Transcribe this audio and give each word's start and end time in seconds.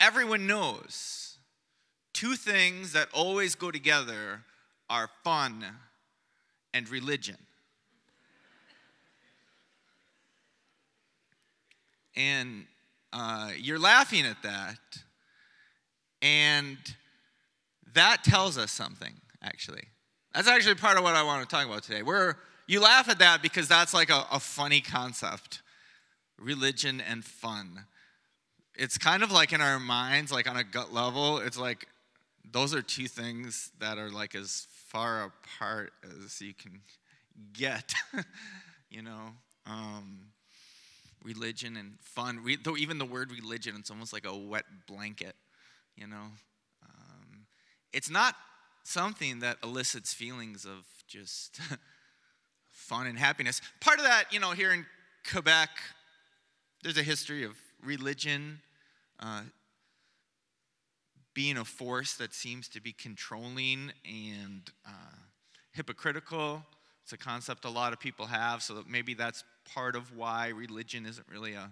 everyone 0.00 0.46
knows 0.46 1.36
two 2.12 2.34
things 2.34 2.92
that 2.92 3.08
always 3.12 3.54
go 3.54 3.70
together 3.70 4.40
are 4.88 5.08
fun 5.22 5.64
and 6.74 6.88
religion. 6.88 7.36
And 12.16 12.66
uh, 13.12 13.50
you're 13.56 13.78
laughing 13.78 14.26
at 14.26 14.42
that. 14.42 14.78
And 16.22 16.78
that 17.94 18.24
tells 18.24 18.58
us 18.58 18.72
something, 18.72 19.14
actually. 19.42 19.84
That's 20.34 20.48
actually 20.48 20.74
part 20.74 20.98
of 20.98 21.04
what 21.04 21.14
I 21.14 21.22
want 21.22 21.48
to 21.48 21.54
talk 21.54 21.66
about 21.66 21.82
today. 21.82 22.02
We're, 22.02 22.34
you 22.66 22.80
laugh 22.80 23.08
at 23.08 23.18
that 23.20 23.42
because 23.42 23.68
that's 23.68 23.94
like 23.94 24.10
a, 24.10 24.26
a 24.32 24.40
funny 24.40 24.80
concept 24.80 25.62
religion 26.38 27.02
and 27.02 27.24
fun. 27.24 27.84
It's 28.80 28.96
kind 28.96 29.22
of 29.22 29.30
like 29.30 29.52
in 29.52 29.60
our 29.60 29.78
minds, 29.78 30.32
like 30.32 30.48
on 30.48 30.56
a 30.56 30.64
gut 30.64 30.90
level, 30.90 31.36
it's 31.36 31.58
like 31.58 31.86
those 32.50 32.74
are 32.74 32.80
two 32.80 33.08
things 33.08 33.70
that 33.78 33.98
are 33.98 34.08
like 34.08 34.34
as 34.34 34.66
far 34.86 35.24
apart 35.24 35.92
as 36.02 36.40
you 36.40 36.54
can 36.54 36.80
get, 37.52 37.92
you 38.90 39.02
know. 39.02 39.34
Um, 39.66 40.20
religion 41.22 41.76
and 41.76 41.98
fun. 42.00 42.40
Re- 42.42 42.56
though 42.56 42.78
even 42.78 42.96
the 42.96 43.04
word 43.04 43.30
religion, 43.30 43.76
it's 43.78 43.90
almost 43.90 44.14
like 44.14 44.24
a 44.24 44.34
wet 44.34 44.64
blanket, 44.86 45.36
you 45.94 46.06
know. 46.06 46.32
Um, 46.82 47.44
it's 47.92 48.08
not 48.08 48.34
something 48.82 49.40
that 49.40 49.58
elicits 49.62 50.14
feelings 50.14 50.64
of 50.64 50.86
just 51.06 51.60
fun 52.70 53.06
and 53.06 53.18
happiness. 53.18 53.60
Part 53.78 53.98
of 53.98 54.06
that, 54.06 54.32
you 54.32 54.40
know, 54.40 54.52
here 54.52 54.72
in 54.72 54.86
Quebec, 55.30 55.68
there's 56.82 56.96
a 56.96 57.02
history 57.02 57.44
of 57.44 57.58
religion 57.84 58.60
uh, 59.20 59.42
being 61.34 61.58
a 61.58 61.64
force 61.64 62.14
that 62.14 62.34
seems 62.34 62.68
to 62.68 62.80
be 62.80 62.92
controlling 62.92 63.92
and 64.04 64.70
uh, 64.86 65.16
hypocritical. 65.72 66.64
It's 67.04 67.12
a 67.12 67.18
concept 67.18 67.64
a 67.64 67.70
lot 67.70 67.92
of 67.92 68.00
people 68.00 68.26
have, 68.26 68.62
so 68.62 68.82
maybe 68.88 69.14
that's 69.14 69.44
part 69.72 69.96
of 69.96 70.16
why 70.16 70.48
religion 70.48 71.06
isn't 71.06 71.26
really 71.28 71.54
a 71.54 71.70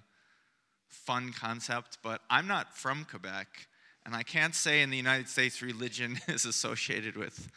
fun 0.87 1.33
concept. 1.33 1.99
But 2.03 2.21
I'm 2.31 2.47
not 2.47 2.77
from 2.77 3.07
Quebec, 3.09 3.69
and 4.07 4.15
I 4.15 4.23
can't 4.23 4.55
say 4.55 4.83
in 4.83 4.91
the 4.91 4.97
United 4.97 5.29
States 5.29 5.61
religion 5.63 6.19
is 6.29 6.45
associated 6.45 7.17
with 7.17 7.51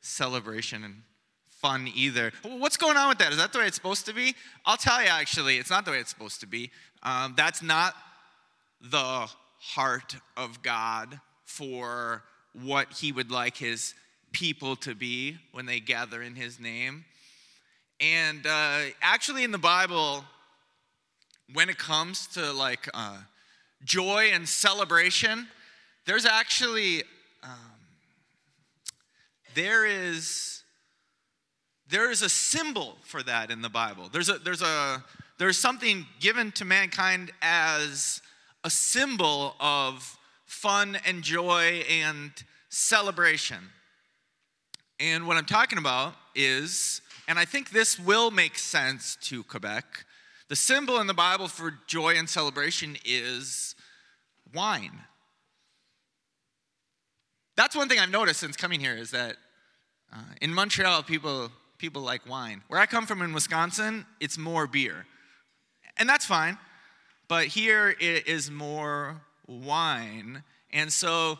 celebration 0.00 0.84
and 0.84 1.02
fun 1.48 1.88
either. 1.94 2.32
What's 2.42 2.76
going 2.76 2.96
on 2.96 3.08
with 3.08 3.18
that? 3.18 3.32
Is 3.32 3.38
that 3.38 3.52
the 3.52 3.58
way 3.58 3.66
it's 3.66 3.76
supposed 3.76 4.06
to 4.06 4.14
be? 4.14 4.34
I'll 4.64 4.76
tell 4.76 5.02
you, 5.02 5.08
actually, 5.08 5.56
it's 5.58 5.70
not 5.70 5.84
the 5.84 5.90
way 5.90 5.98
it's 5.98 6.10
supposed 6.10 6.40
to 6.40 6.46
be. 6.46 6.70
Um, 7.02 7.34
that's 7.36 7.62
not 7.62 7.94
the 8.80 9.28
heart 9.58 10.16
of 10.36 10.62
God 10.62 11.20
for 11.44 12.22
what 12.52 12.92
He 12.92 13.12
would 13.12 13.30
like 13.30 13.56
His 13.56 13.94
people 14.32 14.76
to 14.76 14.94
be 14.94 15.38
when 15.52 15.66
they 15.66 15.80
gather 15.80 16.22
in 16.22 16.34
His 16.34 16.60
name. 16.60 17.04
And 18.00 18.46
uh, 18.46 18.80
actually, 19.00 19.44
in 19.44 19.52
the 19.52 19.58
Bible, 19.58 20.24
when 21.52 21.68
it 21.68 21.78
comes 21.78 22.26
to 22.28 22.52
like 22.52 22.88
uh, 22.92 23.18
joy 23.84 24.30
and 24.32 24.48
celebration, 24.48 25.46
there's 26.04 26.26
actually 26.26 27.02
um, 27.42 27.52
there 29.54 29.86
is 29.86 30.62
there 31.88 32.10
is 32.10 32.22
a 32.22 32.28
symbol 32.28 32.96
for 33.02 33.22
that 33.22 33.50
in 33.50 33.62
the 33.62 33.68
Bible. 33.68 34.08
There's 34.12 34.28
a 34.28 34.38
there's 34.38 34.62
a 34.62 35.02
there's 35.38 35.58
something 35.58 36.06
given 36.20 36.52
to 36.52 36.64
mankind 36.64 37.32
as 37.42 38.20
a 38.66 38.70
symbol 38.70 39.54
of 39.60 40.18
fun 40.44 40.98
and 41.06 41.22
joy 41.22 41.84
and 41.88 42.32
celebration. 42.68 43.58
And 44.98 45.28
what 45.28 45.36
I'm 45.36 45.46
talking 45.46 45.78
about 45.78 46.14
is 46.34 47.00
and 47.28 47.38
I 47.38 47.44
think 47.44 47.70
this 47.70 47.98
will 47.98 48.30
make 48.30 48.56
sense 48.56 49.16
to 49.22 49.42
Quebec. 49.44 50.04
The 50.48 50.56
symbol 50.56 51.00
in 51.00 51.06
the 51.06 51.14
Bible 51.14 51.48
for 51.48 51.74
joy 51.86 52.14
and 52.16 52.28
celebration 52.28 52.96
is 53.04 53.74
wine. 54.54 55.00
That's 57.56 57.74
one 57.74 57.88
thing 57.88 57.98
I've 57.98 58.10
noticed 58.10 58.40
since 58.40 58.56
coming 58.56 58.78
here 58.78 58.94
is 58.94 59.10
that 59.10 59.36
uh, 60.12 60.18
in 60.40 60.54
Montreal, 60.54 61.02
people, 61.02 61.50
people 61.78 62.02
like 62.02 62.28
wine. 62.28 62.62
Where 62.68 62.78
I 62.78 62.86
come 62.86 63.06
from 63.06 63.22
in 63.22 63.32
Wisconsin, 63.32 64.06
it's 64.20 64.38
more 64.38 64.68
beer. 64.68 65.06
And 65.96 66.08
that's 66.08 66.26
fine. 66.26 66.58
But 67.28 67.46
here 67.46 67.94
it 67.98 68.28
is 68.28 68.50
more 68.50 69.20
wine. 69.46 70.42
And 70.72 70.92
so 70.92 71.38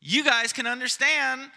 you 0.00 0.24
guys 0.24 0.52
can 0.52 0.66
understand 0.66 1.50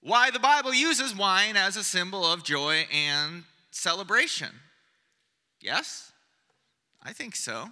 why 0.00 0.30
the 0.30 0.38
Bible 0.38 0.74
uses 0.74 1.16
wine 1.16 1.56
as 1.56 1.76
a 1.76 1.84
symbol 1.84 2.24
of 2.24 2.44
joy 2.44 2.86
and 2.92 3.44
celebration. 3.70 4.50
Yes? 5.60 6.12
I 7.02 7.12
think 7.12 7.34
so. 7.36 7.68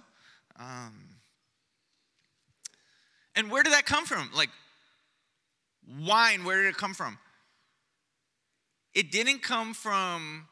Um, 0.59 0.93
and 3.35 3.49
where 3.49 3.63
did 3.63 3.73
that 3.73 3.85
come 3.85 4.05
from? 4.05 4.29
Like, 4.35 4.49
wine, 6.01 6.43
where 6.43 6.61
did 6.61 6.69
it 6.69 6.77
come 6.77 6.93
from? 6.93 7.17
It 8.93 9.11
didn't 9.11 9.41
come 9.41 9.73
from 9.73 10.47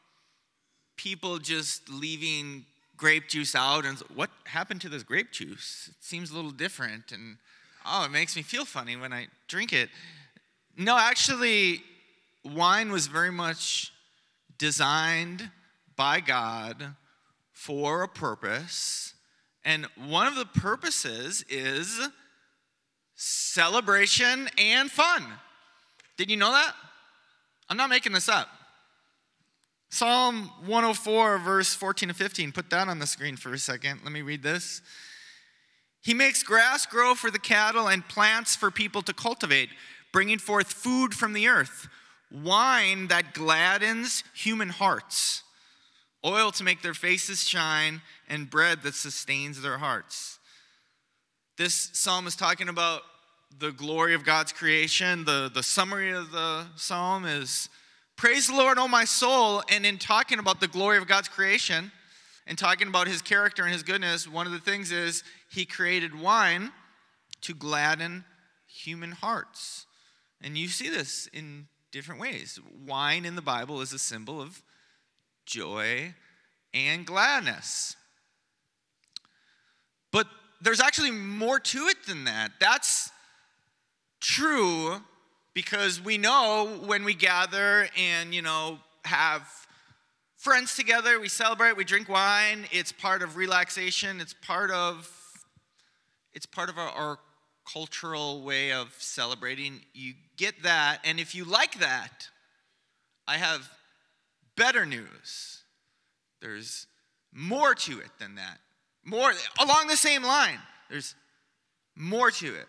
people 0.96 1.38
just 1.38 1.88
leaving 1.88 2.64
grape 3.02 3.26
juice 3.26 3.56
out 3.56 3.84
and 3.84 3.98
what 4.14 4.30
happened 4.44 4.80
to 4.80 4.88
this 4.88 5.02
grape 5.02 5.32
juice? 5.32 5.90
It 5.90 6.04
seems 6.04 6.30
a 6.30 6.36
little 6.36 6.52
different 6.52 7.10
and 7.10 7.36
oh, 7.84 8.04
it 8.04 8.12
makes 8.12 8.36
me 8.36 8.42
feel 8.42 8.64
funny 8.64 8.94
when 8.94 9.12
I 9.12 9.26
drink 9.48 9.72
it. 9.72 9.90
No, 10.76 10.96
actually, 10.96 11.82
wine 12.44 12.92
was 12.92 13.08
very 13.08 13.32
much 13.32 13.92
designed 14.56 15.50
by 15.96 16.20
God 16.20 16.94
for 17.50 18.04
a 18.04 18.08
purpose. 18.08 19.14
And 19.64 19.88
one 19.96 20.28
of 20.28 20.36
the 20.36 20.46
purposes 20.46 21.44
is 21.48 22.00
celebration 23.16 24.48
and 24.56 24.88
fun. 24.88 25.24
Did 26.16 26.30
you 26.30 26.36
know 26.36 26.52
that? 26.52 26.72
I'm 27.68 27.76
not 27.76 27.90
making 27.90 28.12
this 28.12 28.28
up. 28.28 28.48
Psalm 29.92 30.50
104, 30.64 31.36
verse 31.36 31.74
14 31.74 32.08
to 32.08 32.14
15. 32.14 32.52
Put 32.52 32.70
that 32.70 32.88
on 32.88 32.98
the 32.98 33.06
screen 33.06 33.36
for 33.36 33.52
a 33.52 33.58
second. 33.58 34.00
Let 34.02 34.10
me 34.10 34.22
read 34.22 34.42
this. 34.42 34.80
He 36.02 36.14
makes 36.14 36.42
grass 36.42 36.86
grow 36.86 37.14
for 37.14 37.30
the 37.30 37.38
cattle 37.38 37.88
and 37.88 38.08
plants 38.08 38.56
for 38.56 38.70
people 38.70 39.02
to 39.02 39.12
cultivate 39.12 39.68
bringing 40.10 40.38
forth 40.38 40.72
food 40.72 41.12
from 41.12 41.34
the 41.34 41.46
earth, 41.46 41.88
wine 42.30 43.08
that 43.08 43.34
gladdens 43.34 44.24
human 44.34 44.70
hearts, 44.70 45.42
oil 46.24 46.50
to 46.52 46.64
make 46.64 46.80
their 46.80 46.94
faces 46.94 47.46
shine, 47.46 48.00
and 48.30 48.48
bread 48.48 48.82
that 48.84 48.94
sustains 48.94 49.60
their 49.60 49.76
hearts. 49.76 50.38
This 51.58 51.90
psalm 51.92 52.26
is 52.26 52.34
talking 52.34 52.70
about 52.70 53.02
the 53.58 53.72
glory 53.72 54.14
of 54.14 54.24
God's 54.24 54.52
creation. 54.52 55.26
The, 55.26 55.50
the 55.52 55.62
summary 55.62 56.12
of 56.12 56.32
the 56.32 56.64
psalm 56.76 57.26
is 57.26 57.68
Praise 58.16 58.46
the 58.46 58.54
Lord, 58.54 58.78
O 58.78 58.86
my 58.86 59.04
soul. 59.04 59.62
And 59.68 59.84
in 59.84 59.98
talking 59.98 60.38
about 60.38 60.60
the 60.60 60.68
glory 60.68 60.98
of 60.98 61.06
God's 61.06 61.28
creation 61.28 61.90
and 62.46 62.56
talking 62.56 62.88
about 62.88 63.06
his 63.06 63.22
character 63.22 63.64
and 63.64 63.72
his 63.72 63.82
goodness, 63.82 64.28
one 64.28 64.46
of 64.46 64.52
the 64.52 64.58
things 64.58 64.92
is 64.92 65.24
he 65.50 65.64
created 65.64 66.18
wine 66.18 66.72
to 67.42 67.54
gladden 67.54 68.24
human 68.66 69.12
hearts. 69.12 69.86
And 70.40 70.56
you 70.56 70.68
see 70.68 70.88
this 70.88 71.28
in 71.32 71.66
different 71.90 72.20
ways. 72.20 72.58
Wine 72.86 73.24
in 73.24 73.36
the 73.36 73.42
Bible 73.42 73.80
is 73.80 73.92
a 73.92 73.98
symbol 73.98 74.40
of 74.40 74.62
joy 75.46 76.14
and 76.72 77.06
gladness. 77.06 77.96
But 80.10 80.26
there's 80.60 80.80
actually 80.80 81.10
more 81.10 81.58
to 81.58 81.86
it 81.88 82.06
than 82.06 82.24
that. 82.24 82.52
That's 82.60 83.10
true 84.20 85.02
because 85.54 86.00
we 86.00 86.18
know 86.18 86.80
when 86.86 87.04
we 87.04 87.14
gather 87.14 87.88
and, 87.98 88.34
you 88.34 88.42
know, 88.42 88.78
have 89.04 89.48
friends 90.36 90.74
together, 90.76 91.20
we 91.20 91.28
celebrate, 91.28 91.76
we 91.76 91.84
drink 91.84 92.08
wine, 92.08 92.64
it's 92.70 92.92
part 92.92 93.22
of 93.22 93.36
relaxation, 93.36 94.20
it's 94.20 94.34
part 94.34 94.70
of 94.70 95.10
it's 96.34 96.46
part 96.46 96.70
of 96.70 96.78
our, 96.78 96.88
our 96.88 97.18
cultural 97.70 98.42
way 98.42 98.72
of 98.72 98.94
celebrating. 98.98 99.80
You 99.92 100.14
get 100.36 100.62
that, 100.62 101.00
and 101.04 101.20
if 101.20 101.34
you 101.34 101.44
like 101.44 101.78
that, 101.80 102.28
I 103.28 103.36
have 103.36 103.70
better 104.56 104.86
news. 104.86 105.62
There's 106.40 106.86
more 107.32 107.74
to 107.74 108.00
it 108.00 108.10
than 108.18 108.36
that. 108.36 108.58
More 109.04 109.32
along 109.60 109.88
the 109.88 109.96
same 109.96 110.22
line. 110.22 110.58
There's 110.90 111.14
more 111.94 112.30
to 112.30 112.54
it. 112.54 112.66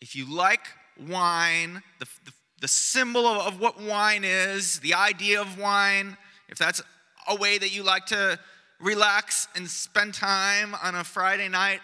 If 0.00 0.14
you 0.14 0.32
like 0.32 0.66
wine, 1.08 1.82
the, 1.98 2.06
the, 2.24 2.32
the 2.60 2.68
symbol 2.68 3.26
of, 3.26 3.54
of 3.54 3.60
what 3.60 3.80
wine 3.80 4.24
is, 4.24 4.80
the 4.80 4.94
idea 4.94 5.40
of 5.40 5.58
wine, 5.58 6.16
if 6.48 6.58
that's 6.58 6.82
a 7.28 7.34
way 7.34 7.58
that 7.58 7.74
you 7.74 7.82
like 7.82 8.06
to 8.06 8.38
relax 8.80 9.48
and 9.54 9.68
spend 9.68 10.14
time 10.14 10.74
on 10.82 10.94
a 10.94 11.04
Friday 11.04 11.48
night, 11.48 11.80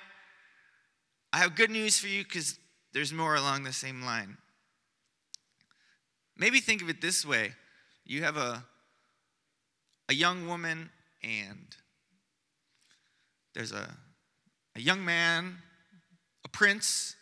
I 1.32 1.38
have 1.38 1.54
good 1.54 1.70
news 1.70 1.98
for 1.98 2.08
you 2.08 2.24
because 2.24 2.58
there's 2.92 3.12
more 3.12 3.34
along 3.34 3.64
the 3.64 3.72
same 3.72 4.02
line. 4.02 4.38
Maybe 6.36 6.60
think 6.60 6.82
of 6.82 6.88
it 6.88 7.00
this 7.00 7.24
way 7.24 7.52
you 8.04 8.22
have 8.22 8.36
a, 8.36 8.64
a 10.08 10.14
young 10.14 10.46
woman, 10.46 10.90
and 11.22 11.74
there's 13.54 13.72
a, 13.72 13.88
a 14.76 14.80
young 14.80 15.04
man, 15.04 15.56
a 16.44 16.48
prince, 16.48 17.16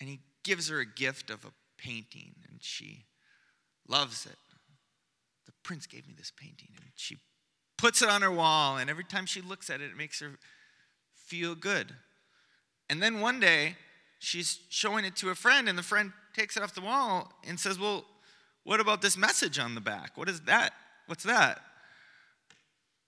and 0.00 0.08
he 0.08 0.20
gives 0.44 0.68
her 0.68 0.80
a 0.80 0.86
gift 0.86 1.30
of 1.30 1.44
a 1.44 1.52
painting, 1.78 2.34
and 2.48 2.58
she 2.60 3.04
loves 3.88 4.26
it. 4.26 4.36
The 5.46 5.52
prince 5.62 5.86
gave 5.86 6.06
me 6.06 6.14
this 6.16 6.32
painting, 6.36 6.68
and 6.76 6.90
she 6.94 7.18
puts 7.76 8.02
it 8.02 8.08
on 8.08 8.22
her 8.22 8.30
wall, 8.30 8.76
and 8.76 8.90
every 8.90 9.04
time 9.04 9.26
she 9.26 9.40
looks 9.40 9.70
at 9.70 9.80
it, 9.80 9.90
it 9.90 9.96
makes 9.96 10.20
her 10.20 10.38
feel 11.14 11.54
good. 11.54 11.94
And 12.88 13.02
then 13.02 13.20
one 13.20 13.40
day, 13.40 13.76
she's 14.18 14.60
showing 14.68 15.04
it 15.04 15.16
to 15.16 15.30
a 15.30 15.34
friend, 15.34 15.68
and 15.68 15.78
the 15.78 15.82
friend 15.82 16.12
takes 16.34 16.56
it 16.56 16.62
off 16.62 16.74
the 16.74 16.80
wall 16.80 17.32
and 17.46 17.58
says, 17.58 17.78
Well, 17.78 18.04
what 18.64 18.80
about 18.80 19.02
this 19.02 19.16
message 19.16 19.58
on 19.58 19.74
the 19.74 19.80
back? 19.80 20.16
What 20.16 20.28
is 20.28 20.42
that? 20.42 20.72
What's 21.06 21.24
that? 21.24 21.60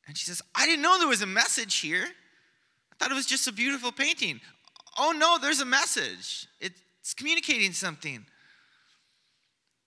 And 0.06 0.16
she 0.16 0.24
says, 0.24 0.42
I 0.54 0.66
didn't 0.66 0.82
know 0.82 0.98
there 0.98 1.08
was 1.08 1.22
a 1.22 1.26
message 1.26 1.78
here. 1.78 2.04
I 2.04 2.94
thought 2.98 3.10
it 3.10 3.14
was 3.14 3.26
just 3.26 3.46
a 3.46 3.52
beautiful 3.52 3.92
painting. 3.92 4.40
Oh 4.98 5.12
no, 5.16 5.38
there's 5.40 5.60
a 5.60 5.66
message. 5.66 6.46
It's 7.02 7.14
communicating 7.14 7.72
something. 7.72 8.24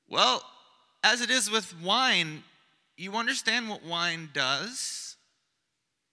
Well, 0.09 0.43
as 1.01 1.21
it 1.21 1.29
is 1.29 1.49
with 1.49 1.73
wine, 1.81 2.43
you 2.97 3.13
understand 3.13 3.69
what 3.69 3.83
wine 3.83 4.29
does. 4.33 5.15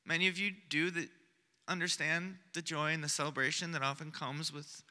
Many 0.06 0.28
of 0.28 0.38
you 0.38 0.52
do 0.69 0.90
that 0.93 1.08
understand 1.66 2.37
the 2.54 2.62
joy 2.62 2.93
and 2.93 3.02
the 3.02 3.08
celebration 3.08 3.72
that 3.72 3.82
often 3.82 4.12
comes 4.12 4.52
with, 4.52 4.82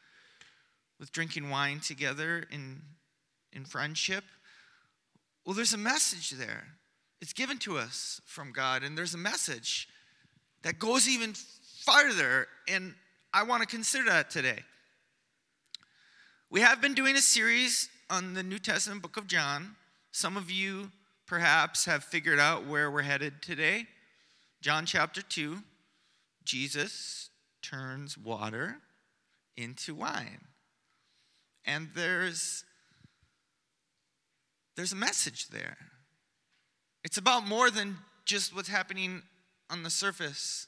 with 0.99 1.13
drinking 1.13 1.49
wine 1.49 1.79
together 1.79 2.45
in, 2.51 2.81
in 3.53 3.63
friendship. 3.63 4.25
Well, 5.45 5.55
there's 5.55 5.73
a 5.73 5.77
message 5.77 6.31
there. 6.31 6.65
It's 7.21 7.33
given 7.33 7.57
to 7.59 7.77
us 7.77 8.19
from 8.25 8.51
God, 8.51 8.83
and 8.83 8.97
there's 8.97 9.13
a 9.13 9.17
message 9.17 9.87
that 10.63 10.77
goes 10.77 11.07
even 11.07 11.33
farther, 11.85 12.47
and 12.67 12.95
I 13.33 13.43
want 13.43 13.61
to 13.61 13.67
consider 13.67 14.09
that 14.09 14.29
today. 14.29 14.59
We 16.51 16.59
have 16.59 16.81
been 16.81 16.93
doing 16.93 17.15
a 17.15 17.21
series 17.21 17.87
on 18.09 18.33
the 18.33 18.43
New 18.43 18.59
Testament 18.59 19.01
book 19.01 19.15
of 19.15 19.25
John. 19.25 19.77
Some 20.11 20.35
of 20.35 20.51
you 20.51 20.91
perhaps 21.25 21.85
have 21.85 22.03
figured 22.03 22.39
out 22.39 22.67
where 22.67 22.91
we're 22.91 23.03
headed 23.03 23.41
today. 23.41 23.87
John 24.59 24.85
chapter 24.85 25.21
2, 25.21 25.59
Jesus 26.43 27.29
turns 27.61 28.17
water 28.17 28.79
into 29.55 29.95
wine. 29.95 30.41
And 31.63 31.87
there's 31.95 32.65
there's 34.75 34.91
a 34.91 34.97
message 34.97 35.47
there. 35.47 35.77
It's 37.05 37.17
about 37.17 37.47
more 37.47 37.71
than 37.71 37.95
just 38.25 38.53
what's 38.53 38.67
happening 38.67 39.21
on 39.69 39.83
the 39.83 39.89
surface. 39.89 40.67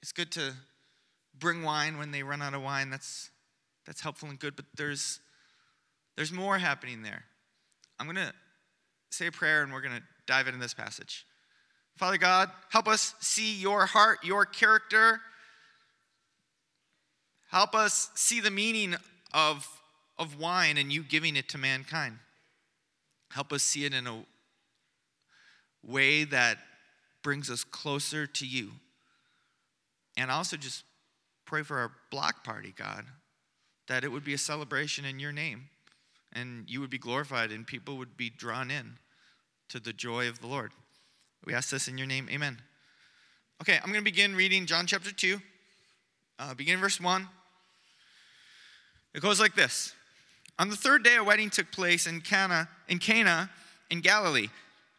It's 0.00 0.12
good 0.12 0.32
to 0.32 0.54
bring 1.38 1.62
wine 1.62 1.98
when 1.98 2.10
they 2.10 2.22
run 2.22 2.40
out 2.40 2.54
of 2.54 2.62
wine. 2.62 2.88
That's 2.88 3.28
that's 3.86 4.00
helpful 4.00 4.28
and 4.28 4.38
good, 4.38 4.56
but 4.56 4.64
there's 4.76 5.20
there's 6.16 6.32
more 6.32 6.58
happening 6.58 7.02
there. 7.02 7.24
I'm 7.98 8.06
going 8.06 8.16
to 8.16 8.32
say 9.10 9.28
a 9.28 9.32
prayer 9.32 9.62
and 9.62 9.72
we're 9.72 9.80
going 9.80 9.96
to 9.96 10.02
dive 10.26 10.46
into 10.46 10.60
this 10.60 10.74
passage. 10.74 11.26
Father 11.96 12.18
God, 12.18 12.50
help 12.70 12.88
us 12.88 13.14
see 13.20 13.54
your 13.54 13.86
heart, 13.86 14.18
your 14.24 14.44
character. 14.44 15.20
Help 17.50 17.74
us 17.74 18.10
see 18.14 18.40
the 18.40 18.50
meaning 18.50 18.94
of, 19.32 19.66
of 20.18 20.38
wine 20.38 20.78
and 20.78 20.92
you 20.92 21.02
giving 21.02 21.36
it 21.36 21.48
to 21.50 21.58
mankind. 21.58 22.18
Help 23.30 23.52
us 23.52 23.62
see 23.62 23.84
it 23.84 23.94
in 23.94 24.06
a 24.06 24.24
way 25.84 26.24
that 26.24 26.58
brings 27.22 27.50
us 27.50 27.64
closer 27.64 28.26
to 28.26 28.46
you. 28.46 28.70
And 30.16 30.30
also 30.30 30.56
just 30.56 30.84
pray 31.46 31.62
for 31.62 31.78
our 31.78 31.92
block 32.10 32.44
party, 32.44 32.74
God, 32.76 33.04
that 33.92 34.04
it 34.04 34.08
would 34.08 34.24
be 34.24 34.32
a 34.32 34.38
celebration 34.38 35.04
in 35.04 35.20
your 35.20 35.32
name 35.32 35.68
and 36.32 36.64
you 36.66 36.80
would 36.80 36.88
be 36.88 36.96
glorified 36.96 37.50
and 37.50 37.66
people 37.66 37.98
would 37.98 38.16
be 38.16 38.30
drawn 38.30 38.70
in 38.70 38.96
to 39.68 39.78
the 39.78 39.92
joy 39.92 40.30
of 40.30 40.40
the 40.40 40.46
Lord. 40.46 40.72
We 41.44 41.52
ask 41.52 41.68
this 41.68 41.88
in 41.88 41.98
your 41.98 42.06
name. 42.06 42.26
Amen. 42.30 42.56
Okay, 43.60 43.74
I'm 43.74 43.92
going 43.92 44.00
to 44.00 44.02
begin 44.02 44.34
reading 44.34 44.64
John 44.64 44.86
chapter 44.86 45.12
2, 45.12 45.38
uh, 46.38 46.54
begin 46.54 46.80
verse 46.80 47.02
1. 47.02 47.28
It 49.14 49.20
goes 49.20 49.38
like 49.38 49.54
this 49.54 49.92
On 50.58 50.70
the 50.70 50.76
third 50.76 51.04
day, 51.04 51.16
a 51.16 51.22
wedding 51.24 51.50
took 51.50 51.70
place 51.70 52.06
in 52.06 52.22
Cana, 52.22 52.70
in 52.88 52.98
Cana 52.98 53.50
in 53.90 54.00
Galilee. 54.00 54.48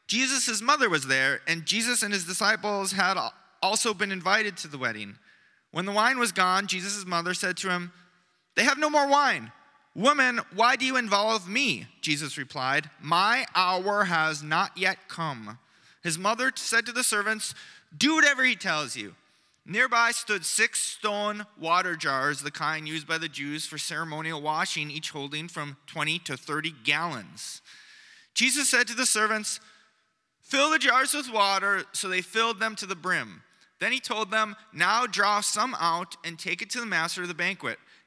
Jesus' 0.06 0.62
mother 0.62 0.88
was 0.88 1.08
there, 1.08 1.42
and 1.48 1.66
Jesus 1.66 2.04
and 2.04 2.14
his 2.14 2.26
disciples 2.26 2.92
had 2.92 3.18
also 3.60 3.96
been 3.96 4.12
invited 4.12 4.56
to 4.58 4.68
the 4.68 4.78
wedding. 4.78 5.18
When 5.72 5.88
the 5.88 5.92
wine 5.92 6.20
was 6.20 6.32
gone, 6.32 6.68
Jesus' 6.68 7.08
mother 7.08 7.34
said 7.34 7.58
to 7.58 7.72
him, 7.72 7.92
They 8.56 8.64
have 8.64 8.78
no 8.78 8.90
more 8.90 9.08
wine. 9.08 9.52
Woman, 9.96 10.40
why 10.56 10.76
do 10.76 10.86
you 10.86 10.98
involve 10.98 11.48
me? 11.48 11.88
Jesus 12.02 12.38
replied, 12.38 12.90
My 13.02 13.46
hour 13.56 14.06
has 14.06 14.42
not 14.42 14.78
yet 14.78 15.08
come. 15.08 15.60
His 16.02 16.18
mother 16.18 16.52
said 16.56 16.86
to 16.88 16.92
the 16.92 17.04
servants, 17.04 17.54
Do 17.96 18.16
whatever 18.16 18.44
he 18.44 18.56
tells 18.56 18.96
you. 18.96 19.16
Nearby 19.66 20.12
stood 20.12 20.46
six 20.46 20.82
stone 20.82 21.46
water 21.58 21.96
jars, 21.96 22.42
the 22.42 22.52
kind 22.52 22.88
used 22.88 23.08
by 23.08 23.18
the 23.18 23.30
Jews 23.30 23.66
for 23.66 23.78
ceremonial 23.78 24.42
washing, 24.42 24.92
each 24.92 25.12
holding 25.12 25.48
from 25.48 25.78
20 25.88 26.20
to 26.20 26.36
30 26.36 26.74
gallons. 26.84 27.62
Jesus 28.34 28.70
said 28.70 28.88
to 28.88 28.96
the 28.96 29.06
servants, 29.06 29.60
Fill 30.42 30.72
the 30.72 30.80
jars 30.80 31.14
with 31.14 31.32
water, 31.32 31.84
so 31.94 32.10
they 32.10 32.22
filled 32.22 32.60
them 32.60 32.76
to 32.76 32.86
the 32.86 32.96
brim. 32.96 33.44
Then 33.80 33.94
he 33.94 34.00
told 34.00 34.32
them, 34.32 34.56
Now 34.74 35.06
draw 35.08 35.40
some 35.40 35.76
out 35.80 36.18
and 36.26 36.38
take 36.38 36.62
it 36.62 36.70
to 36.72 36.80
the 36.80 36.86
master 36.86 37.22
of 37.22 37.30
the 37.30 37.34
banquet. 37.34 37.80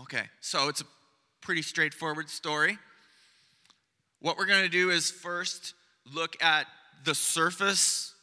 Okay, 0.00 0.24
so 0.40 0.68
it's 0.68 0.80
a 0.80 0.84
pretty 1.40 1.62
straightforward 1.62 2.30
story. 2.30 2.78
What 4.20 4.36
we're 4.36 4.46
going 4.46 4.62
to 4.62 4.68
do 4.68 4.90
is 4.90 5.10
first 5.10 5.74
look 6.12 6.40
at 6.42 6.66
the 7.04 7.14
surface 7.14 8.14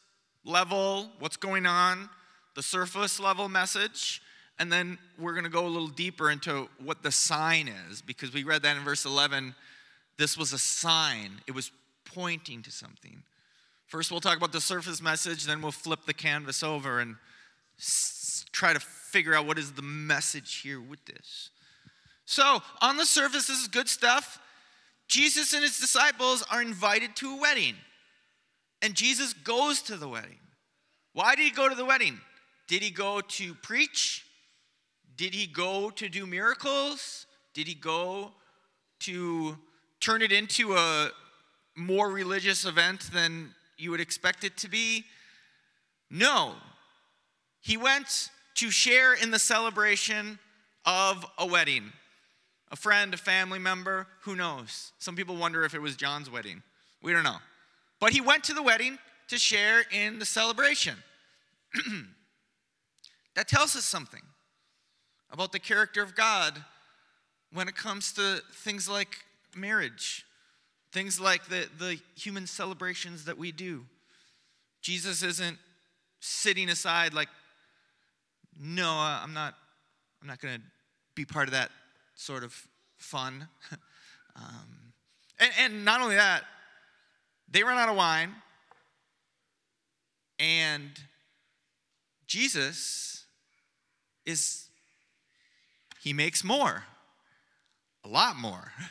level, 0.46 1.10
what's 1.20 1.38
going 1.38 1.66
on, 1.66 2.10
the 2.56 2.64
surface 2.64 3.20
level 3.20 3.50
message, 3.50 4.22
and 4.58 4.72
then 4.72 4.98
we're 5.20 5.34
going 5.34 5.44
to 5.44 5.50
go 5.50 5.66
a 5.66 5.68
little 5.68 5.90
deeper 5.90 6.32
into 6.32 6.70
what 6.82 7.04
the 7.04 7.12
sign 7.12 7.70
is 7.90 8.02
because 8.02 8.34
we 8.34 8.44
read 8.44 8.62
that 8.62 8.78
in 8.78 8.84
verse 8.84 9.06
11. 9.06 9.54
This 10.18 10.38
was 10.38 10.54
a 10.54 10.60
sign, 10.60 11.42
it 11.46 11.52
was 11.52 11.72
pointing 12.06 12.62
to 12.64 12.72
something. 12.72 13.24
First, 13.88 14.12
we'll 14.12 14.22
talk 14.22 14.38
about 14.38 14.54
the 14.54 14.62
surface 14.62 15.02
message, 15.02 15.44
then 15.44 15.62
we'll 15.62 15.72
flip 15.72 16.06
the 16.06 16.14
canvas 16.14 16.64
over 16.64 17.00
and 17.02 17.16
try 18.54 18.72
to 18.72 18.80
figure 18.80 19.36
out 19.36 19.46
what 19.46 19.60
is 19.60 19.74
the 19.74 19.82
message 19.82 20.62
here 20.62 20.80
with 20.80 21.04
this. 21.06 21.50
So, 22.26 22.62
on 22.82 22.98
the 22.98 23.06
surface, 23.06 23.48
this 23.48 23.62
is 23.62 23.68
good 23.68 23.88
stuff. 23.88 24.40
Jesus 25.08 25.54
and 25.54 25.64
his 25.64 25.80
disciples 25.80 26.44
are 26.52 26.62
invited 26.62 27.16
to 27.18 27.36
a 27.36 27.40
wedding, 27.40 27.76
and 28.82 28.96
Jesus 28.96 29.34
goes 29.34 29.82
to 29.84 29.96
the 29.96 30.08
wedding. 30.08 30.40
Why 31.14 31.36
did 31.36 31.44
he 31.44 31.52
go 31.52 31.70
to 31.70 31.76
the 31.76 31.86
wedding? 31.86 32.20
Did 32.68 32.82
he 32.82 32.90
go 32.90 33.22
to 33.22 33.54
preach? 33.56 34.26
Did 35.16 35.34
he 35.34 35.46
go 35.46 35.92
to 35.92 36.10
do 36.10 36.26
miracles? 36.26 37.28
Did 37.54 37.68
he 37.68 37.76
go 37.76 38.32
to 39.02 39.58
turn 40.02 40.22
it 40.22 40.32
into 40.32 40.76
a 40.76 41.12
more 41.76 42.10
religious 42.10 42.66
event 42.66 43.12
than 43.14 43.54
you 43.78 43.92
would 43.92 44.02
expect 44.02 44.44
it 44.44 44.58
to 44.58 44.68
be? 44.68 45.06
No. 46.10 46.56
He 47.62 47.78
went 47.78 48.30
to 48.56 48.72
share 48.72 49.14
in 49.14 49.32
the 49.32 49.40
celebration 49.40 50.40
of 50.86 51.26
a 51.38 51.46
wedding 51.46 51.92
a 52.76 52.78
friend, 52.78 53.14
a 53.14 53.18
family 53.18 53.58
member, 53.58 54.06
who 54.24 54.36
knows? 54.36 54.92
Some 55.00 55.16
people 55.16 55.38
wonder 55.38 55.64
if 55.64 55.74
it 55.74 55.82
was 55.82 55.96
John's 55.96 56.30
wedding. 56.30 56.62
We 57.02 57.14
don't 57.14 57.24
know. 57.24 57.38
But 58.02 58.12
he 58.12 58.20
went 58.20 58.44
to 58.46 58.54
the 58.54 58.62
wedding 58.62 59.00
to 59.30 59.38
share 59.38 59.84
in 59.94 60.20
the 60.20 60.26
celebration. 60.26 60.96
that 63.36 63.48
tells 63.48 63.78
us 63.78 63.86
something 63.86 64.22
about 65.32 65.54
the 65.54 65.60
character 65.60 66.04
of 66.04 66.16
God 66.16 66.62
when 67.54 67.70
it 67.70 67.78
comes 67.78 68.12
to 68.12 68.42
things 68.52 68.90
like 68.90 69.20
marriage, 69.56 70.26
things 70.92 71.18
like 71.18 71.46
the, 71.46 71.70
the 71.80 71.98
human 72.18 72.46
celebrations 72.46 73.24
that 73.24 73.38
we 73.38 73.54
do. 73.54 73.86
Jesus 74.82 75.24
isn't 75.24 75.58
sitting 76.20 76.68
aside 76.68 77.14
like, 77.14 77.30
no, 78.60 78.90
I'm 78.90 79.34
not, 79.34 79.54
I'm 80.22 80.28
not 80.28 80.42
going 80.42 80.56
to 80.56 80.62
be 81.16 81.24
part 81.24 81.48
of 81.48 81.54
that 81.54 81.72
sort 82.16 82.44
of 82.44 82.68
fun. 82.98 83.48
um, 84.36 84.94
and, 85.40 85.52
and 85.60 85.86
not 85.86 86.02
only 86.02 86.16
that, 86.16 86.44
they 87.50 87.64
run 87.64 87.78
out 87.78 87.90
of 87.90 87.96
wine, 87.96 88.34
and 90.40 90.90
Jesus 92.28 93.26
is, 94.26 94.70
he 96.02 96.14
makes 96.14 96.44
more, 96.44 96.84
a 98.04 98.08
lot 98.08 98.36
more. 98.36 98.72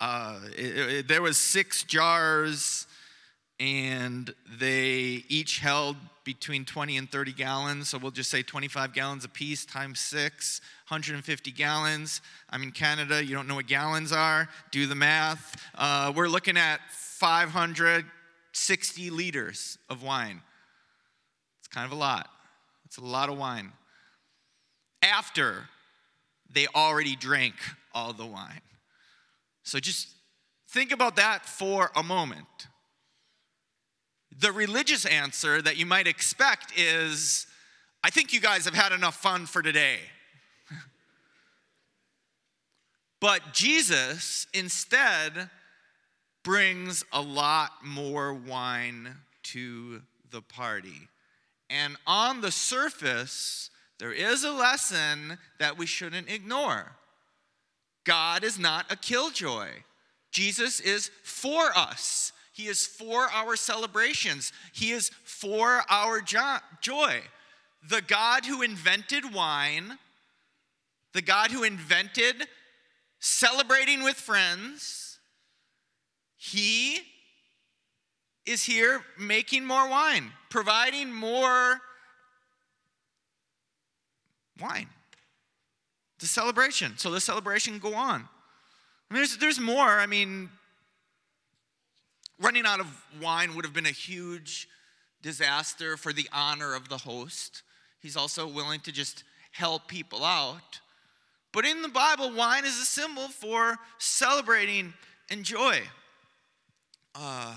Uh, 0.00 0.40
it, 0.58 0.76
it, 0.76 1.08
there 1.08 1.22
was 1.22 1.38
six 1.38 1.82
jars, 1.82 2.86
and 3.58 4.34
they 4.58 5.24
each 5.28 5.60
held 5.60 5.96
between 6.24 6.64
20 6.64 6.96
and 6.96 7.10
30 7.10 7.32
gallons. 7.32 7.90
So 7.90 7.98
we'll 7.98 8.10
just 8.10 8.30
say 8.30 8.42
25 8.42 8.92
gallons 8.92 9.24
a 9.24 9.28
piece 9.28 9.64
times 9.64 10.00
six, 10.00 10.60
150 10.88 11.52
gallons. 11.52 12.20
I'm 12.50 12.62
in 12.62 12.72
Canada. 12.72 13.24
You 13.24 13.34
don't 13.34 13.46
know 13.46 13.56
what 13.56 13.66
gallons 13.66 14.12
are. 14.12 14.48
Do 14.70 14.86
the 14.86 14.94
math. 14.94 15.62
Uh, 15.74 16.12
we're 16.14 16.28
looking 16.28 16.56
at 16.56 16.80
560 16.90 19.10
liters 19.10 19.78
of 19.88 20.02
wine. 20.02 20.40
It's 21.60 21.68
kind 21.68 21.86
of 21.86 21.92
a 21.92 21.96
lot. 21.96 22.28
It's 22.86 22.96
a 22.96 23.04
lot 23.04 23.28
of 23.28 23.38
wine. 23.38 23.72
After 25.02 25.68
they 26.50 26.66
already 26.74 27.16
drank 27.16 27.54
all 27.92 28.12
the 28.12 28.26
wine. 28.26 28.60
So 29.62 29.78
just 29.78 30.08
think 30.68 30.92
about 30.92 31.16
that 31.16 31.46
for 31.46 31.90
a 31.96 32.02
moment. 32.02 32.68
The 34.38 34.52
religious 34.52 35.06
answer 35.06 35.62
that 35.62 35.76
you 35.76 35.86
might 35.86 36.06
expect 36.06 36.78
is 36.78 37.46
I 38.02 38.10
think 38.10 38.32
you 38.32 38.40
guys 38.40 38.66
have 38.66 38.74
had 38.74 38.92
enough 38.92 39.16
fun 39.16 39.46
for 39.46 39.62
today. 39.62 39.98
but 43.20 43.54
Jesus 43.54 44.46
instead 44.52 45.48
brings 46.42 47.04
a 47.12 47.22
lot 47.22 47.72
more 47.82 48.34
wine 48.34 49.16
to 49.44 50.02
the 50.30 50.42
party. 50.42 51.08
And 51.70 51.96
on 52.06 52.42
the 52.42 52.52
surface, 52.52 53.70
there 53.98 54.12
is 54.12 54.44
a 54.44 54.52
lesson 54.52 55.38
that 55.58 55.78
we 55.78 55.86
shouldn't 55.86 56.28
ignore. 56.28 56.92
God 58.04 58.44
is 58.44 58.58
not 58.58 58.92
a 58.92 58.96
killjoy. 58.96 59.68
Jesus 60.30 60.80
is 60.80 61.10
for 61.22 61.70
us. 61.76 62.32
He 62.54 62.68
is 62.68 62.86
for 62.86 63.22
our 63.32 63.56
celebrations. 63.56 64.52
He 64.72 64.92
is 64.92 65.10
for 65.24 65.82
our 65.90 66.20
jo- 66.20 66.58
joy. 66.80 67.20
The 67.88 68.00
God 68.00 68.44
who 68.44 68.62
invented 68.62 69.34
wine, 69.34 69.98
the 71.14 71.20
God 71.20 71.50
who 71.50 71.64
invented 71.64 72.46
celebrating 73.18 74.04
with 74.04 74.14
friends, 74.14 75.18
he 76.36 77.00
is 78.46 78.62
here 78.62 79.02
making 79.18 79.64
more 79.64 79.88
wine, 79.88 80.30
providing 80.48 81.12
more 81.12 81.80
wine. 84.60 84.86
The 86.20 86.26
celebration. 86.26 86.98
So 86.98 87.10
the 87.10 87.20
celebration 87.20 87.80
go 87.80 87.96
on. 87.96 88.28
I 89.10 89.14
mean, 89.14 89.22
there's, 89.22 89.38
there's 89.38 89.58
more. 89.58 89.98
I 89.98 90.06
mean, 90.06 90.50
running 92.44 92.66
out 92.66 92.78
of 92.78 92.86
wine 93.22 93.54
would 93.56 93.64
have 93.64 93.72
been 93.72 93.86
a 93.86 93.90
huge 93.90 94.68
disaster 95.22 95.96
for 95.96 96.12
the 96.12 96.28
honor 96.30 96.74
of 96.74 96.90
the 96.90 96.98
host. 96.98 97.62
He's 98.00 98.16
also 98.16 98.46
willing 98.46 98.80
to 98.80 98.92
just 98.92 99.24
help 99.50 99.88
people 99.88 100.22
out. 100.22 100.80
But 101.52 101.64
in 101.64 101.80
the 101.80 101.88
Bible, 101.88 102.30
wine 102.32 102.66
is 102.66 102.78
a 102.78 102.84
symbol 102.84 103.28
for 103.28 103.78
celebrating 103.96 104.92
and 105.30 105.42
joy. 105.42 105.80
Uh, 107.14 107.54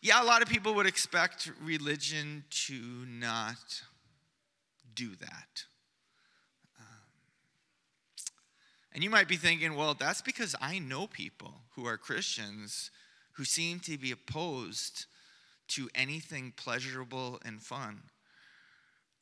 yeah, 0.00 0.22
a 0.22 0.24
lot 0.24 0.40
of 0.40 0.48
people 0.48 0.72
would 0.74 0.86
expect 0.86 1.50
religion 1.62 2.44
to 2.66 2.80
not 3.06 3.82
do 4.94 5.10
that. 5.16 5.64
Um, 6.78 6.86
and 8.96 9.04
you 9.04 9.10
might 9.10 9.28
be 9.28 9.36
thinking, 9.36 9.74
well, 9.74 9.92
that's 9.92 10.22
because 10.22 10.56
I 10.58 10.78
know 10.78 11.06
people 11.06 11.52
who 11.74 11.84
are 11.84 11.98
Christians 11.98 12.90
who 13.32 13.44
seem 13.44 13.78
to 13.80 13.98
be 13.98 14.10
opposed 14.10 15.04
to 15.68 15.90
anything 15.94 16.54
pleasurable 16.56 17.38
and 17.44 17.60
fun. 17.60 18.04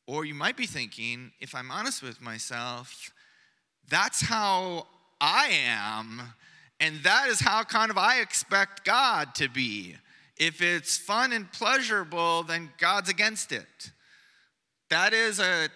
Or 0.07 0.23
you 0.23 0.33
might 0.33 0.55
be 0.55 0.65
thinking, 0.65 1.33
if 1.41 1.53
I'm 1.53 1.71
honest 1.71 2.01
with 2.01 2.21
myself, 2.21 3.11
that's 3.89 4.21
how 4.21 4.87
I 5.19 5.49
am, 5.67 6.21
and 6.79 7.03
that 7.03 7.27
is 7.27 7.41
how 7.41 7.63
kind 7.63 7.91
of 7.91 7.97
I 7.97 8.21
expect 8.21 8.85
God 8.85 9.35
to 9.35 9.49
be. 9.49 9.97
If 10.37 10.61
it's 10.61 10.97
fun 10.97 11.33
and 11.33 11.51
pleasurable, 11.51 12.43
then 12.43 12.69
God's 12.77 13.09
against 13.09 13.51
it. 13.51 13.91
That 14.89 15.11
is 15.11 15.41
a 15.41 15.67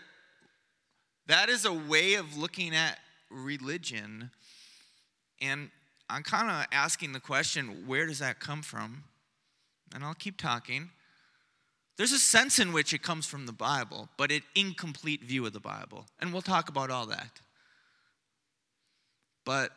that 1.27 1.49
is 1.49 1.65
a 1.65 1.73
way 1.73 2.13
of 2.13 2.37
looking 2.37 2.73
at 2.73 2.97
religion. 3.29 4.31
And 5.41 5.69
I'm 6.09 6.23
kind 6.23 6.49
of 6.49 6.67
asking 6.71 7.13
the 7.13 7.19
question, 7.19 7.83
where 7.85 8.05
does 8.05 8.19
that 8.19 8.39
come 8.39 8.61
from? 8.61 9.03
And 9.93 10.03
I'll 10.03 10.13
keep 10.13 10.37
talking. 10.37 10.89
There's 11.97 12.11
a 12.11 12.19
sense 12.19 12.59
in 12.59 12.71
which 12.71 12.93
it 12.93 13.01
comes 13.03 13.25
from 13.25 13.45
the 13.45 13.51
Bible, 13.51 14.07
but 14.17 14.31
an 14.31 14.41
incomplete 14.55 15.23
view 15.23 15.45
of 15.45 15.53
the 15.53 15.59
Bible. 15.59 16.05
And 16.19 16.31
we'll 16.31 16.41
talk 16.41 16.69
about 16.69 16.89
all 16.89 17.05
that. 17.07 17.41
But 19.43 19.71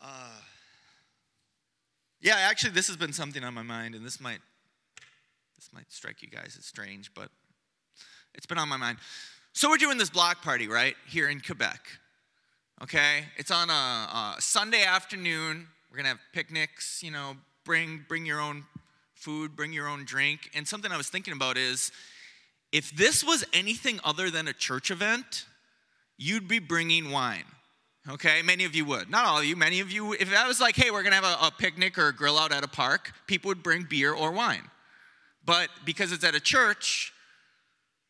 uh, 0.00 0.40
yeah, 2.20 2.36
actually, 2.50 2.72
this 2.72 2.86
has 2.88 2.96
been 2.96 3.12
something 3.12 3.42
on 3.44 3.54
my 3.54 3.62
mind, 3.62 3.94
and 3.94 4.04
this 4.04 4.20
might 4.20 4.40
this 5.56 5.70
might 5.72 5.90
strike 5.90 6.22
you 6.22 6.28
guys 6.28 6.56
as 6.58 6.64
strange, 6.64 7.14
but 7.14 7.30
it's 8.34 8.46
been 8.46 8.58
on 8.58 8.68
my 8.68 8.76
mind. 8.76 8.98
So 9.56 9.70
we're 9.70 9.78
doing 9.78 9.96
this 9.96 10.10
block 10.10 10.42
party 10.42 10.68
right 10.68 10.94
here 11.08 11.30
in 11.30 11.40
Quebec. 11.40 11.80
Okay, 12.82 13.24
it's 13.38 13.50
on 13.50 13.70
a, 13.70 13.72
a 13.72 14.34
Sunday 14.38 14.84
afternoon. 14.84 15.66
We're 15.90 15.96
gonna 15.96 16.10
have 16.10 16.20
picnics. 16.34 17.02
You 17.02 17.10
know, 17.10 17.38
bring 17.64 18.04
bring 18.06 18.26
your 18.26 18.38
own 18.38 18.64
food, 19.14 19.56
bring 19.56 19.72
your 19.72 19.88
own 19.88 20.04
drink. 20.04 20.50
And 20.54 20.68
something 20.68 20.92
I 20.92 20.98
was 20.98 21.08
thinking 21.08 21.32
about 21.32 21.56
is, 21.56 21.90
if 22.70 22.94
this 22.94 23.24
was 23.24 23.46
anything 23.54 23.98
other 24.04 24.28
than 24.28 24.46
a 24.46 24.52
church 24.52 24.90
event, 24.90 25.46
you'd 26.18 26.48
be 26.48 26.58
bringing 26.58 27.10
wine. 27.10 27.46
Okay, 28.10 28.42
many 28.42 28.66
of 28.66 28.76
you 28.76 28.84
would. 28.84 29.08
Not 29.08 29.24
all 29.24 29.38
of 29.38 29.46
you, 29.46 29.56
many 29.56 29.80
of 29.80 29.90
you. 29.90 30.12
If 30.12 30.30
that 30.32 30.46
was 30.46 30.60
like, 30.60 30.76
hey, 30.76 30.90
we're 30.90 31.02
gonna 31.02 31.14
have 31.14 31.24
a, 31.24 31.46
a, 31.46 31.50
picnic 31.50 31.96
or 31.96 32.08
a 32.08 32.14
grill 32.14 32.38
out 32.38 32.52
at 32.52 32.62
a 32.62 32.68
park, 32.68 33.10
people 33.26 33.48
would 33.48 33.62
bring 33.62 33.86
beer 33.88 34.12
or 34.12 34.32
wine. 34.32 34.64
But 35.46 35.70
because 35.86 36.12
it's 36.12 36.24
at 36.24 36.34
a 36.34 36.40
church, 36.40 37.14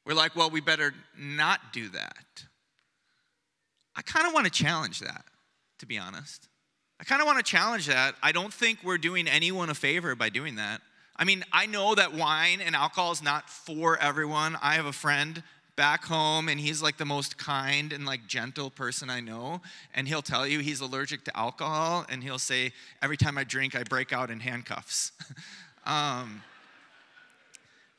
we're 0.07 0.15
like, 0.15 0.37
well, 0.37 0.49
we 0.49 0.61
better 0.61 0.95
not 1.19 1.73
do 1.73 1.89
that. 1.89 2.45
I 3.97 4.03
kind 4.03 4.27
of 4.27 4.33
want 4.33 4.47
to 4.47 4.53
challenge 4.53 5.01
that, 5.01 5.25
to 5.81 5.87
be 5.87 5.99
honest. 5.99 6.49
I 7.01 7.05
kind 7.05 7.21
of 7.21 7.27
want 7.27 7.39
to 7.39 7.45
challenge 7.45 7.87
that. 7.89 8.15
I 8.23 8.33
don't 8.33 8.53
think 8.53 8.79
we're 8.85 8.99
doing 8.99 9.27
anyone 9.27 9.69
a 9.69 9.75
favor 9.75 10.15
by 10.15 10.29
doing 10.29 10.57
that. 10.57 10.81
I 11.17 11.25
mean, 11.25 11.45
I 11.53 11.67
know 11.67 11.95
that 11.95 12.15
wine 12.15 12.61
and 12.61 12.77
alcohol 12.77 13.11
is 13.13 13.23
not 13.23 13.51
for 13.51 13.99
everyone. 13.99 14.57
I 14.63 14.75
have 14.75 14.87
a 14.87 14.93
friend 14.93 15.43
back 15.77 16.05
home 16.05 16.49
and 16.49 16.59
he's 16.59 16.83
like 16.83 16.97
the 16.97 17.05
most 17.05 17.37
kind 17.37 17.93
and 17.93 18.07
like 18.07 18.27
gentle 18.27 18.71
person 18.71 19.11
I 19.11 19.21
know. 19.21 19.61
And 19.95 20.07
he'll 20.07 20.23
tell 20.23 20.47
you 20.47 20.61
he's 20.61 20.81
allergic 20.81 21.25
to 21.25 21.37
alcohol 21.37 22.07
and 22.09 22.23
he'll 22.23 22.39
say, 22.39 22.73
every 23.03 23.17
time 23.17 23.37
I 23.37 23.45
drink, 23.45 23.75
I 23.75 23.83
break 23.83 24.13
out 24.13 24.31
in 24.31 24.41
handcuffs. 24.41 25.13
um, 25.85 26.43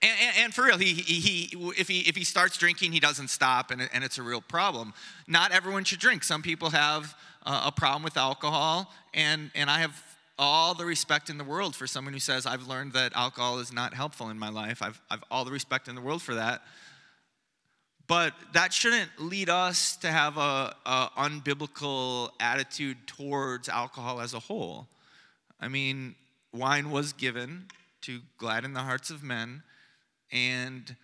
and, 0.01 0.11
and, 0.21 0.37
and, 0.37 0.53
for 0.53 0.65
real, 0.65 0.77
he, 0.77 0.93
he, 0.93 1.19
he, 1.19 1.57
if, 1.77 1.87
he, 1.87 2.01
if 2.01 2.15
he 2.15 2.23
starts 2.23 2.57
drinking, 2.57 2.91
he 2.91 2.99
doesn't 2.99 3.29
stop, 3.29 3.71
and, 3.71 3.89
and 3.91 4.03
it's 4.03 4.19
a 4.19 4.23
real 4.23 4.41
problem. 4.41 4.93
Not 5.27 5.51
everyone 5.51 5.85
should 5.85 5.99
drink. 5.99 6.23
Some 6.23 6.43
people 6.43 6.69
have 6.69 7.15
uh, 7.43 7.63
a 7.65 7.71
problem 7.71 8.03
with 8.03 8.15
alcohol, 8.15 8.93
and, 9.13 9.49
and 9.55 9.71
I 9.71 9.79
have 9.79 9.99
all 10.37 10.75
the 10.75 10.85
respect 10.85 11.29
in 11.29 11.37
the 11.37 11.43
world 11.43 11.75
for 11.75 11.87
someone 11.87 12.13
who 12.13 12.19
says, 12.19 12.45
I've 12.45 12.67
learned 12.67 12.93
that 12.93 13.13
alcohol 13.15 13.57
is 13.59 13.73
not 13.73 13.93
helpful 13.93 14.29
in 14.29 14.37
my 14.37 14.49
life. 14.49 14.83
I've, 14.83 15.01
I've 15.09 15.23
all 15.31 15.45
the 15.45 15.51
respect 15.51 15.87
in 15.87 15.95
the 15.95 16.01
world 16.01 16.21
for 16.21 16.35
that. 16.35 16.61
But 18.07 18.33
that 18.53 18.71
shouldn't 18.71 19.09
lead 19.19 19.49
us 19.49 19.97
to 19.97 20.09
have 20.09 20.37
a, 20.37 20.75
a 20.85 21.09
unbiblical 21.17 22.29
attitude 22.39 22.97
towards 23.05 23.67
alcohol 23.67 24.21
as 24.21 24.33
a 24.33 24.39
whole. 24.39 24.87
I 25.59 25.67
mean, 25.67 26.15
wine 26.53 26.91
was 26.91 27.13
given 27.13 27.65
to 28.01 28.21
gladden 28.37 28.73
the 28.73 28.81
hearts 28.81 29.09
of 29.09 29.23
men. 29.23 29.63
And 30.31 30.95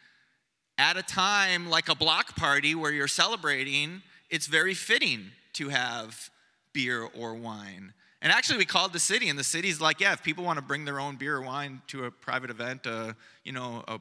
at 0.78 0.98
a 0.98 1.04
time 1.04 1.70
like 1.70 1.90
a 1.90 1.96
block 1.96 2.36
party 2.36 2.76
where 2.76 2.92
you're 2.92 3.08
celebrating, 3.08 4.02
it's 4.30 4.48
very 4.48 4.74
fitting 4.74 5.32
to 5.54 5.70
have 5.70 6.30
beer 6.74 7.08
or 7.18 7.36
wine. 7.36 7.94
And 8.22 8.32
actually, 8.32 8.58
we 8.58 8.66
called 8.66 8.94
the 8.94 9.00
city, 9.00 9.28
and 9.28 9.38
the 9.38 9.44
city's 9.44 9.82
like, 9.82 10.00
yeah, 10.00 10.14
if 10.14 10.24
people 10.24 10.46
want 10.46 10.58
to 10.58 10.64
bring 10.64 10.86
their 10.86 11.00
own 11.00 11.18
beer 11.18 11.36
or 11.36 11.42
wine 11.42 11.82
to 11.88 12.06
a 12.06 12.12
private 12.12 12.50
event, 12.50 12.88
uh, 12.88 13.14
you 13.44 13.52
know, 13.52 13.84
a, 13.88 14.00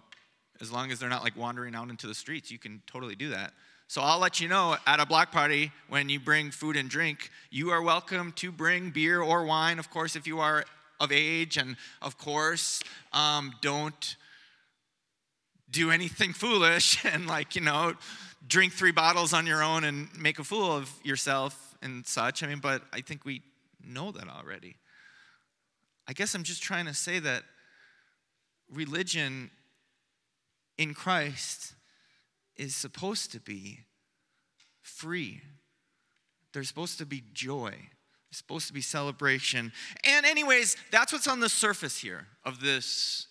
as 0.60 0.70
long 0.70 0.92
as 0.92 1.00
they're 1.00 1.08
not 1.08 1.24
like 1.24 1.36
wandering 1.36 1.74
out 1.74 1.90
into 1.90 2.06
the 2.06 2.14
streets, 2.14 2.50
you 2.50 2.58
can 2.58 2.80
totally 2.86 3.16
do 3.16 3.30
that. 3.30 3.52
So 3.88 4.00
I'll 4.00 4.20
let 4.20 4.40
you 4.40 4.48
know 4.48 4.76
at 4.86 5.00
a 5.00 5.06
block 5.06 5.32
party 5.32 5.72
when 5.88 6.08
you 6.08 6.20
bring 6.20 6.50
food 6.50 6.76
and 6.76 6.88
drink, 6.88 7.30
you 7.50 7.70
are 7.70 7.82
welcome 7.82 8.32
to 8.36 8.52
bring 8.52 8.90
beer 8.90 9.20
or 9.20 9.44
wine, 9.44 9.78
of 9.78 9.90
course, 9.90 10.16
if 10.16 10.26
you 10.26 10.38
are 10.38 10.64
of 11.00 11.10
age, 11.10 11.56
and 11.56 11.76
of 12.00 12.16
course, 12.16 12.80
um, 13.12 13.52
don't 13.60 14.16
do 15.72 15.90
anything 15.90 16.32
foolish 16.44 17.04
and 17.04 17.26
like 17.26 17.56
you 17.56 17.62
know 17.62 17.94
drink 18.46 18.72
three 18.72 18.92
bottles 18.92 19.32
on 19.32 19.46
your 19.46 19.62
own 19.62 19.84
and 19.84 20.08
make 20.18 20.38
a 20.38 20.44
fool 20.44 20.70
of 20.70 20.90
yourself 21.02 21.76
and 21.82 22.06
such. 22.06 22.42
I 22.42 22.46
mean 22.46 22.58
but 22.58 22.82
i 22.92 23.00
think 23.00 23.24
we 23.24 23.42
know 23.84 24.12
that 24.12 24.28
already. 24.28 24.76
I 26.06 26.12
guess 26.12 26.34
i'm 26.34 26.44
just 26.44 26.62
trying 26.62 26.86
to 26.86 26.94
say 26.94 27.18
that 27.18 27.42
religion 28.72 29.50
in 30.78 30.94
christ 30.94 31.74
is 32.56 32.74
supposed 32.76 33.32
to 33.32 33.40
be 33.40 33.80
free. 34.82 35.40
There's 36.52 36.68
supposed 36.68 36.98
to 36.98 37.06
be 37.06 37.22
joy. 37.32 37.70
There's 37.70 38.38
supposed 38.38 38.66
to 38.66 38.72
be 38.72 38.82
celebration. 38.82 39.72
And 40.04 40.26
anyways 40.26 40.76
that's 40.90 41.12
what's 41.12 41.28
on 41.28 41.40
the 41.40 41.48
surface 41.48 41.98
here 41.98 42.26
of 42.44 42.60
this 42.60 43.26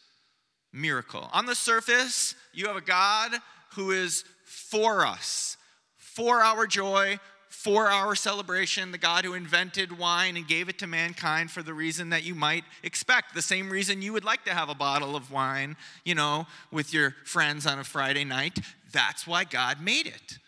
miracle. 0.74 1.30
On 1.34 1.46
the 1.46 1.56
surface, 1.56 2.36
you 2.54 2.68
have 2.68 2.76
a 2.76 2.82
God 2.82 3.32
who 3.76 3.92
is 3.92 4.24
for 4.44 5.06
us, 5.06 5.58
for 5.98 6.42
our 6.42 6.68
joy, 6.68 7.20
for 7.50 7.88
our 7.88 8.16
celebration, 8.16 8.92
the 8.92 8.98
God 8.98 9.26
who 9.26 9.34
invented 9.34 9.98
wine 9.98 10.38
and 10.38 10.48
gave 10.48 10.70
it 10.70 10.80
to 10.80 10.88
mankind 10.88 11.52
for 11.52 11.62
the 11.62 11.74
reason 11.74 12.10
that 12.10 12.24
you 12.24 12.34
might 12.34 12.64
expect, 12.82 13.34
the 13.34 13.42
same 13.42 13.70
reason 13.70 14.02
you 14.02 14.14
would 14.14 14.24
like 14.24 14.46
to 14.46 14.54
have 14.54 14.70
a 14.70 14.76
bottle 14.76 15.16
of 15.16 15.32
wine, 15.32 15.76
you 16.06 16.16
know, 16.16 16.48
with 16.72 16.94
your 16.94 17.16
friends 17.26 17.66
on 17.68 17.78
a 17.78 17.84
Friday 17.84 18.24
night. 18.24 18.60
That's 18.92 19.28
why 19.28 19.44
God 19.44 19.82
made 19.82 20.08
it. 20.08 20.40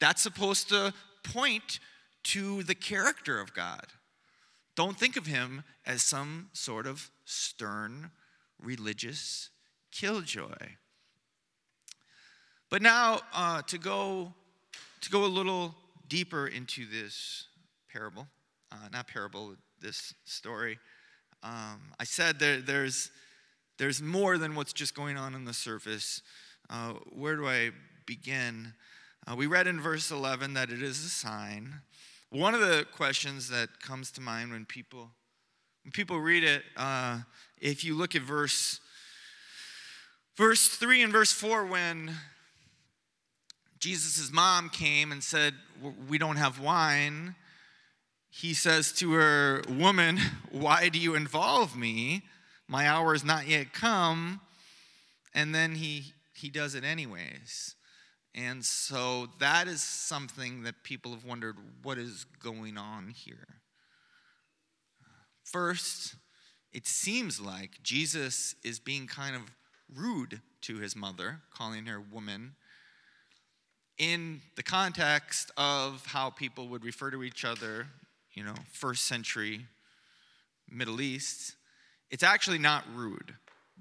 That's 0.00 0.22
supposed 0.22 0.68
to 0.70 0.94
point 1.24 1.78
to 2.24 2.62
the 2.62 2.74
character 2.74 3.40
of 3.40 3.54
God. 3.54 3.86
Don't 4.74 4.98
think 4.98 5.16
of 5.16 5.26
him 5.26 5.64
as 5.84 6.02
some 6.02 6.48
sort 6.52 6.86
of 6.86 7.10
stern 7.24 8.10
religious 8.60 9.50
killjoy. 9.92 10.76
But 12.70 12.82
now 12.82 13.20
uh, 13.32 13.62
to 13.62 13.78
go 13.78 14.32
to 15.02 15.10
go 15.10 15.24
a 15.24 15.26
little 15.26 15.74
deeper 16.08 16.46
into 16.46 16.86
this 16.86 17.46
parable, 17.92 18.26
uh, 18.70 18.88
not 18.92 19.08
parable, 19.08 19.54
this 19.80 20.14
story. 20.24 20.78
Um, 21.42 21.80
I 22.00 22.04
said 22.04 22.38
there, 22.38 22.60
there's 22.60 23.10
there's 23.78 24.00
more 24.00 24.38
than 24.38 24.54
what's 24.54 24.72
just 24.72 24.94
going 24.94 25.16
on 25.16 25.34
on 25.34 25.44
the 25.44 25.52
surface. 25.52 26.22
Uh, 26.70 26.94
where 27.10 27.36
do 27.36 27.46
I 27.46 27.70
begin? 28.06 28.74
Uh, 29.26 29.36
we 29.36 29.46
read 29.46 29.66
in 29.66 29.80
verse 29.80 30.10
11 30.10 30.54
that 30.54 30.70
it 30.70 30.82
is 30.82 31.04
a 31.04 31.08
sign. 31.08 31.74
One 32.30 32.54
of 32.54 32.60
the 32.60 32.86
questions 32.92 33.48
that 33.50 33.80
comes 33.80 34.10
to 34.12 34.20
mind 34.20 34.52
when 34.52 34.64
people 34.64 35.10
when 35.84 35.90
people 35.90 36.20
read 36.20 36.44
it, 36.44 36.62
uh, 36.76 37.18
if 37.60 37.84
you 37.84 37.96
look 37.96 38.14
at 38.14 38.22
verse 38.22 38.80
Verse 40.36 40.68
3 40.68 41.02
and 41.02 41.12
verse 41.12 41.32
4, 41.32 41.66
when 41.66 42.12
Jesus' 43.78 44.32
mom 44.32 44.70
came 44.70 45.12
and 45.12 45.22
said, 45.22 45.54
We 46.08 46.16
don't 46.16 46.36
have 46.36 46.60
wine, 46.60 47.34
he 48.30 48.54
says 48.54 48.92
to 48.92 49.12
her, 49.12 49.62
Woman, 49.68 50.18
why 50.50 50.88
do 50.88 50.98
you 50.98 51.14
involve 51.14 51.76
me? 51.76 52.22
My 52.66 52.88
hour 52.88 53.14
is 53.14 53.24
not 53.24 53.46
yet 53.46 53.74
come. 53.74 54.40
And 55.34 55.54
then 55.54 55.74
he, 55.74 56.12
he 56.34 56.48
does 56.48 56.74
it 56.74 56.84
anyways. 56.84 57.74
And 58.34 58.64
so 58.64 59.28
that 59.40 59.68
is 59.68 59.82
something 59.82 60.62
that 60.62 60.82
people 60.82 61.12
have 61.12 61.24
wondered 61.24 61.56
what 61.82 61.98
is 61.98 62.24
going 62.42 62.78
on 62.78 63.12
here. 63.14 63.60
First, 65.44 66.14
it 66.72 66.86
seems 66.86 67.38
like 67.40 67.82
Jesus 67.82 68.54
is 68.64 68.78
being 68.78 69.06
kind 69.06 69.36
of 69.36 69.42
rude 69.94 70.40
to 70.62 70.78
his 70.78 70.94
mother, 70.96 71.40
calling 71.52 71.86
her 71.86 72.00
woman, 72.00 72.54
in 73.98 74.40
the 74.56 74.62
context 74.62 75.50
of 75.56 76.04
how 76.06 76.30
people 76.30 76.68
would 76.68 76.84
refer 76.84 77.10
to 77.10 77.22
each 77.22 77.44
other, 77.44 77.86
you 78.32 78.42
know, 78.42 78.54
first 78.72 79.04
century 79.04 79.66
Middle 80.70 81.00
East, 81.00 81.54
it's 82.10 82.22
actually 82.22 82.58
not 82.58 82.84
rude, 82.94 83.34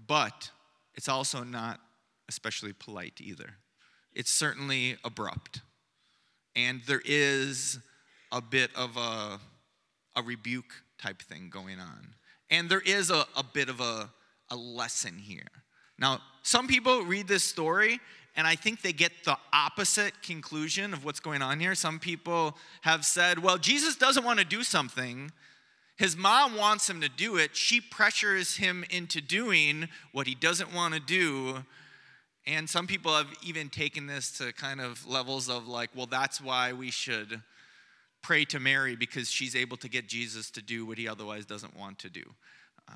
but 0.08 0.52
it's 0.96 1.08
also 1.08 1.44
not 1.44 1.80
especially 2.28 2.74
polite 2.74 3.20
either. 3.20 3.56
It's 4.14 4.34
certainly 4.34 4.98
abrupt. 5.04 5.62
And 6.56 6.82
there 6.86 7.02
is 7.06 7.80
a 8.32 8.42
bit 8.42 8.72
of 8.76 8.98
a, 8.98 9.40
a 10.16 10.22
rebuke 10.24 10.74
type 11.02 11.22
thing 11.22 11.50
going 11.50 11.80
on. 11.80 12.16
And 12.50 12.70
there 12.70 12.82
is 12.82 13.10
a, 13.10 13.26
a 13.36 13.44
bit 13.44 13.70
of 13.70 13.80
a, 13.80 14.10
a 14.50 14.56
lesson 14.56 15.18
here. 15.18 15.48
Now, 16.02 16.20
some 16.42 16.68
people 16.68 17.04
read 17.04 17.28
this 17.28 17.44
story 17.44 18.00
and 18.36 18.48
I 18.48 18.56
think 18.56 18.82
they 18.82 18.94
get 18.94 19.12
the 19.24 19.38
opposite 19.54 20.24
conclusion 20.24 20.94
of 20.94 21.06
what's 21.06 21.20
going 21.20 21.42
on 21.42 21.60
here. 21.60 21.76
Some 21.76 22.00
people 22.00 22.58
have 22.82 23.06
said, 23.06 23.40
well, 23.40 23.58
Jesus 23.58 23.96
doesn't 23.96 24.24
want 24.24 24.40
to 24.40 24.46
do 24.46 24.64
something. 24.64 25.32
His 25.98 26.18
mom 26.18 26.58
wants 26.58 26.90
him 26.90 27.02
to 27.02 27.10
do 27.10 27.38
it. 27.38 27.56
She 27.56 27.80
pressures 27.80 28.58
him 28.58 28.84
into 28.90 29.22
doing 29.22 29.90
what 30.12 30.26
he 30.26 30.34
doesn't 30.34 30.74
want 30.74 30.96
to 30.96 31.00
do. 31.00 31.64
And 32.48 32.68
some 32.68 32.88
people 32.88 33.16
have 33.16 33.28
even 33.44 33.70
taken 33.70 34.08
this 34.08 34.32
to 34.40 34.54
kind 34.54 34.82
of 34.82 35.06
levels 35.06 35.50
of 35.50 35.68
like, 35.68 35.92
well, 35.96 36.08
that's 36.08 36.42
why 36.42 36.74
we 36.74 36.90
should 36.90 37.44
pray 38.24 38.46
to 38.46 38.60
Mary 38.60 38.96
because 38.96 39.30
she's 39.30 39.56
able 39.56 39.78
to 39.78 39.90
get 39.90 40.08
Jesus 40.08 40.50
to 40.52 40.62
do 40.62 40.86
what 40.86 40.98
he 40.98 41.08
otherwise 41.08 41.46
doesn't 41.46 41.78
want 41.78 42.00
to 42.00 42.10
do. 42.10 42.24
Uh, 42.90 42.96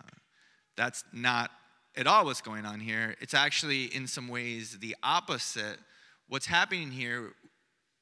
that's 0.75 1.03
not 1.13 1.51
at 1.97 2.08
all 2.08 2.25
what's 2.25 2.41
going 2.41 2.65
on 2.65 2.79
here. 2.79 3.15
It's 3.21 3.34
actually, 3.34 3.86
in 3.86 4.08
some 4.08 4.27
ways, 4.27 4.77
the 4.79 4.95
opposite. 5.03 5.77
What's 6.27 6.45
happening 6.45 6.91
here 6.91 7.34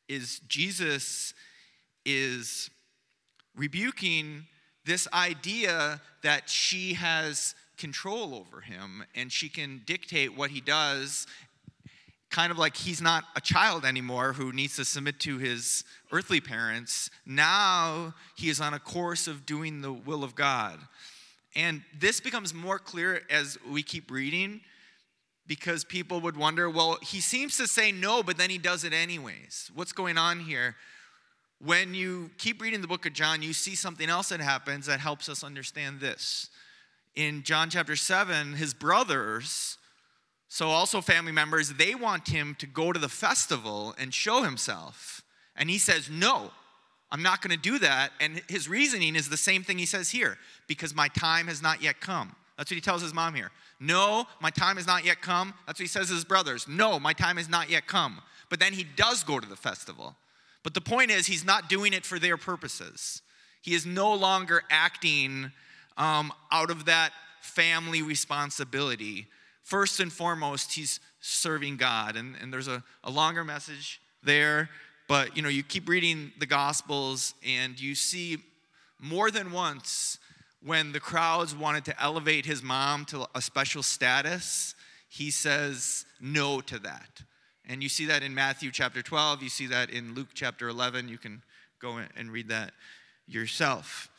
is 0.07 0.39
Jesus 0.47 1.33
is 2.05 2.69
rebuking 3.55 4.45
this 4.85 5.07
idea 5.13 6.01
that 6.23 6.49
she 6.49 6.93
has 6.93 7.55
control 7.77 8.35
over 8.35 8.61
him 8.61 9.03
and 9.15 9.31
she 9.31 9.49
can 9.49 9.81
dictate 9.85 10.35
what 10.35 10.51
he 10.51 10.61
does 10.61 11.25
kind 12.33 12.51
of 12.51 12.57
like 12.57 12.75
he's 12.75 13.01
not 13.01 13.23
a 13.35 13.41
child 13.41 13.85
anymore 13.85 14.33
who 14.33 14.51
needs 14.51 14.75
to 14.75 14.83
submit 14.83 15.19
to 15.19 15.37
his 15.37 15.83
earthly 16.11 16.41
parents. 16.41 17.11
Now 17.27 18.15
he 18.35 18.49
is 18.49 18.59
on 18.59 18.73
a 18.73 18.79
course 18.79 19.27
of 19.27 19.45
doing 19.45 19.81
the 19.81 19.93
will 19.93 20.23
of 20.23 20.33
God. 20.33 20.79
And 21.55 21.83
this 21.97 22.19
becomes 22.19 22.53
more 22.53 22.79
clear 22.79 23.21
as 23.29 23.57
we 23.69 23.83
keep 23.83 24.09
reading 24.09 24.61
because 25.45 25.83
people 25.83 26.21
would 26.21 26.37
wonder 26.37 26.69
well, 26.69 26.97
he 27.01 27.21
seems 27.21 27.57
to 27.57 27.67
say 27.67 27.91
no, 27.91 28.23
but 28.23 28.37
then 28.37 28.49
he 28.49 28.57
does 28.57 28.83
it 28.83 28.93
anyways. 28.93 29.71
What's 29.75 29.91
going 29.91 30.17
on 30.17 30.39
here? 30.39 30.75
When 31.59 31.93
you 31.93 32.31
keep 32.37 32.61
reading 32.61 32.81
the 32.81 32.87
book 32.87 33.05
of 33.05 33.13
John, 33.13 33.41
you 33.41 33.53
see 33.53 33.75
something 33.75 34.09
else 34.09 34.29
that 34.29 34.41
happens 34.41 34.85
that 34.87 34.99
helps 34.99 35.29
us 35.29 35.43
understand 35.43 35.99
this. 35.99 36.49
In 37.15 37.43
John 37.43 37.69
chapter 37.69 37.95
7, 37.95 38.53
his 38.53 38.73
brothers, 38.73 39.77
so 40.47 40.69
also 40.69 41.01
family 41.01 41.31
members, 41.31 41.73
they 41.73 41.95
want 41.95 42.27
him 42.27 42.55
to 42.59 42.67
go 42.67 42.91
to 42.91 42.99
the 42.99 43.09
festival 43.09 43.95
and 43.97 44.13
show 44.13 44.43
himself. 44.43 45.21
And 45.55 45.69
he 45.69 45.77
says, 45.77 46.09
No, 46.09 46.51
I'm 47.13 47.21
not 47.21 47.43
going 47.43 47.55
to 47.55 47.61
do 47.61 47.77
that. 47.79 48.11
And 48.19 48.41
his 48.49 48.67
reasoning 48.67 49.15
is 49.15 49.29
the 49.29 49.37
same 49.37 49.63
thing 49.63 49.77
he 49.77 49.85
says 49.85 50.09
here 50.09 50.39
because 50.67 50.95
my 50.95 51.07
time 51.09 51.45
has 51.45 51.61
not 51.61 51.81
yet 51.81 52.01
come. 52.01 52.35
That's 52.57 52.71
what 52.71 52.75
he 52.75 52.81
tells 52.81 53.03
his 53.03 53.13
mom 53.13 53.35
here. 53.35 53.51
No, 53.79 54.25
my 54.41 54.49
time 54.49 54.77
has 54.77 54.87
not 54.87 55.05
yet 55.05 55.21
come. 55.21 55.53
That's 55.67 55.79
what 55.79 55.83
he 55.83 55.87
says 55.87 56.07
to 56.07 56.15
his 56.15 56.25
brothers. 56.25 56.67
No, 56.67 56.99
my 56.99 57.13
time 57.13 57.37
has 57.37 57.47
not 57.47 57.69
yet 57.69 57.85
come. 57.85 58.19
But 58.49 58.59
then 58.59 58.73
he 58.73 58.83
does 58.83 59.23
go 59.23 59.39
to 59.39 59.47
the 59.47 59.55
festival. 59.55 60.15
But 60.63 60.73
the 60.73 60.81
point 60.81 61.11
is, 61.11 61.27
he's 61.27 61.45
not 61.45 61.69
doing 61.69 61.93
it 61.93 62.03
for 62.03 62.17
their 62.17 62.37
purposes. 62.37 63.21
He 63.61 63.75
is 63.75 63.85
no 63.85 64.13
longer 64.15 64.63
acting 64.71 65.51
um, 65.97 66.33
out 66.51 66.71
of 66.71 66.85
that 66.85 67.11
family 67.41 68.01
responsibility. 68.01 69.27
First 69.61 69.99
and 69.99 70.11
foremost, 70.11 70.73
he's 70.73 70.99
serving 71.21 71.77
God. 71.77 72.15
And, 72.15 72.35
and 72.41 72.51
there's 72.51 72.67
a, 72.67 72.83
a 73.03 73.11
longer 73.11 73.43
message 73.43 74.01
there 74.23 74.69
but 75.07 75.35
you 75.35 75.43
know, 75.43 75.49
you 75.49 75.63
keep 75.63 75.87
reading 75.87 76.31
the 76.39 76.45
Gospels 76.45 77.33
and 77.45 77.79
you 77.79 77.95
see 77.95 78.37
more 78.99 79.31
than 79.31 79.51
once 79.51 80.17
when 80.63 80.91
the 80.93 80.99
crowds 80.99 81.55
wanted 81.55 81.85
to 81.85 82.01
elevate 82.01 82.45
his 82.45 82.63
mom 82.63 83.05
to 83.05 83.27
a 83.35 83.41
special 83.41 83.83
status, 83.83 84.75
he 85.09 85.29
says 85.29 86.05
no 86.21 86.61
to 86.61 86.79
that. 86.79 87.21
And 87.67 87.83
you 87.83 87.89
see 87.89 88.05
that 88.05 88.23
in 88.23 88.33
Matthew 88.33 88.71
chapter 88.71 89.01
12, 89.01 89.43
you 89.43 89.49
see 89.49 89.67
that 89.67 89.89
in 89.89 90.15
Luke 90.15 90.29
chapter 90.33 90.67
11. 90.67 91.07
You 91.07 91.17
can 91.17 91.41
go 91.79 91.99
and 92.15 92.31
read 92.31 92.49
that 92.49 92.71
yourself. 93.27 94.09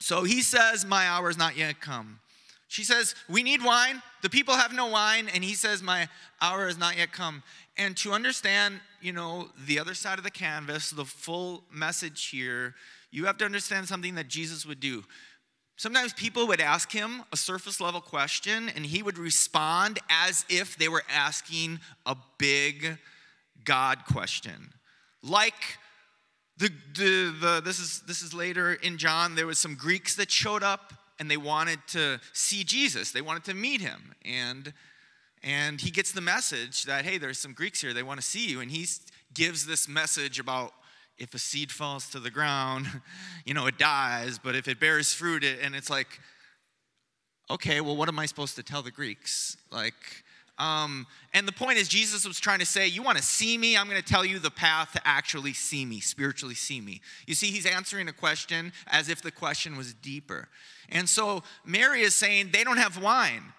So 0.00 0.22
he 0.22 0.42
says, 0.42 0.84
My 0.84 1.06
hour 1.06 1.28
is 1.28 1.38
not 1.38 1.56
yet 1.56 1.80
come. 1.80 2.20
She 2.68 2.84
says, 2.84 3.14
We 3.28 3.42
need 3.42 3.64
wine. 3.64 4.02
The 4.22 4.30
people 4.30 4.54
have 4.54 4.72
no 4.72 4.86
wine. 4.86 5.28
And 5.34 5.42
he 5.42 5.54
says, 5.54 5.82
My 5.82 6.08
hour 6.40 6.66
has 6.66 6.78
not 6.78 6.96
yet 6.96 7.12
come. 7.12 7.42
And 7.78 7.96
to 7.98 8.12
understand, 8.12 8.80
you 9.00 9.12
know, 9.12 9.48
the 9.66 9.78
other 9.78 9.94
side 9.94 10.18
of 10.18 10.24
the 10.24 10.30
canvas, 10.30 10.90
the 10.90 11.04
full 11.04 11.62
message 11.72 12.26
here, 12.26 12.74
you 13.12 13.24
have 13.26 13.38
to 13.38 13.44
understand 13.44 13.86
something 13.86 14.16
that 14.16 14.26
Jesus 14.28 14.66
would 14.66 14.80
do. 14.80 15.04
Sometimes 15.76 16.12
people 16.12 16.48
would 16.48 16.60
ask 16.60 16.90
him 16.90 17.22
a 17.32 17.36
surface 17.36 17.80
level 17.80 18.00
question, 18.00 18.68
and 18.74 18.84
he 18.84 19.00
would 19.00 19.16
respond 19.16 20.00
as 20.10 20.44
if 20.48 20.76
they 20.76 20.88
were 20.88 21.04
asking 21.08 21.78
a 22.04 22.16
big 22.36 22.98
God 23.64 24.04
question. 24.04 24.72
Like 25.22 25.78
the, 26.56 26.70
the, 26.96 27.34
the, 27.40 27.62
this, 27.64 27.78
is, 27.78 28.02
this 28.08 28.22
is 28.22 28.34
later 28.34 28.74
in 28.74 28.98
John, 28.98 29.36
there 29.36 29.46
was 29.46 29.58
some 29.58 29.76
Greeks 29.76 30.16
that 30.16 30.32
showed 30.32 30.64
up 30.64 30.92
and 31.20 31.30
they 31.30 31.36
wanted 31.36 31.78
to 31.88 32.20
see 32.32 32.64
Jesus. 32.64 33.12
They 33.12 33.22
wanted 33.22 33.44
to 33.44 33.54
meet 33.54 33.80
him. 33.80 34.14
And, 34.24 34.72
and 35.42 35.80
he 35.80 35.90
gets 35.90 36.12
the 36.12 36.20
message 36.20 36.84
that, 36.84 37.04
hey, 37.04 37.18
there's 37.18 37.38
some 37.38 37.52
Greeks 37.52 37.80
here, 37.80 37.92
they 37.92 38.02
want 38.02 38.20
to 38.20 38.26
see 38.26 38.48
you. 38.48 38.60
And 38.60 38.70
he 38.70 38.86
gives 39.34 39.66
this 39.66 39.88
message 39.88 40.38
about 40.38 40.72
if 41.18 41.34
a 41.34 41.38
seed 41.38 41.72
falls 41.72 42.08
to 42.10 42.20
the 42.20 42.30
ground, 42.30 42.86
you 43.44 43.54
know, 43.54 43.66
it 43.66 43.78
dies, 43.78 44.38
but 44.38 44.54
if 44.54 44.68
it 44.68 44.80
bears 44.80 45.12
fruit, 45.12 45.44
it, 45.44 45.58
and 45.62 45.74
it's 45.74 45.90
like, 45.90 46.20
okay, 47.50 47.80
well, 47.80 47.96
what 47.96 48.08
am 48.08 48.18
I 48.18 48.26
supposed 48.26 48.56
to 48.56 48.62
tell 48.62 48.82
the 48.82 48.90
Greeks? 48.90 49.56
Like, 49.70 49.94
um, 50.58 51.06
and 51.34 51.46
the 51.46 51.52
point 51.52 51.78
is, 51.78 51.88
Jesus 51.88 52.26
was 52.26 52.40
trying 52.40 52.58
to 52.58 52.66
say, 52.66 52.88
You 52.88 53.02
want 53.02 53.16
to 53.16 53.22
see 53.22 53.56
me? 53.56 53.76
I'm 53.76 53.88
going 53.88 54.02
to 54.02 54.06
tell 54.06 54.24
you 54.24 54.40
the 54.40 54.50
path 54.50 54.92
to 54.92 55.00
actually 55.04 55.52
see 55.52 55.84
me, 55.84 56.00
spiritually 56.00 56.56
see 56.56 56.80
me. 56.80 57.00
You 57.26 57.34
see, 57.34 57.46
he's 57.46 57.64
answering 57.64 58.08
a 58.08 58.12
question 58.12 58.72
as 58.88 59.08
if 59.08 59.22
the 59.22 59.30
question 59.30 59.76
was 59.76 59.94
deeper. 59.94 60.48
And 60.88 61.08
so 61.08 61.44
Mary 61.64 62.02
is 62.02 62.16
saying, 62.16 62.50
They 62.52 62.64
don't 62.64 62.78
have 62.78 63.00
wine. 63.00 63.52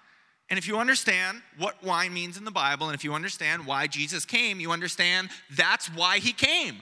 And 0.49 0.57
if 0.57 0.67
you 0.67 0.77
understand 0.77 1.41
what 1.57 1.83
wine 1.83 2.13
means 2.13 2.37
in 2.37 2.43
the 2.43 2.51
Bible, 2.51 2.87
and 2.87 2.95
if 2.95 3.03
you 3.03 3.13
understand 3.13 3.65
why 3.65 3.87
Jesus 3.87 4.25
came, 4.25 4.59
you 4.59 4.71
understand 4.71 5.29
that's 5.51 5.87
why 5.87 6.17
he 6.17 6.33
came 6.33 6.77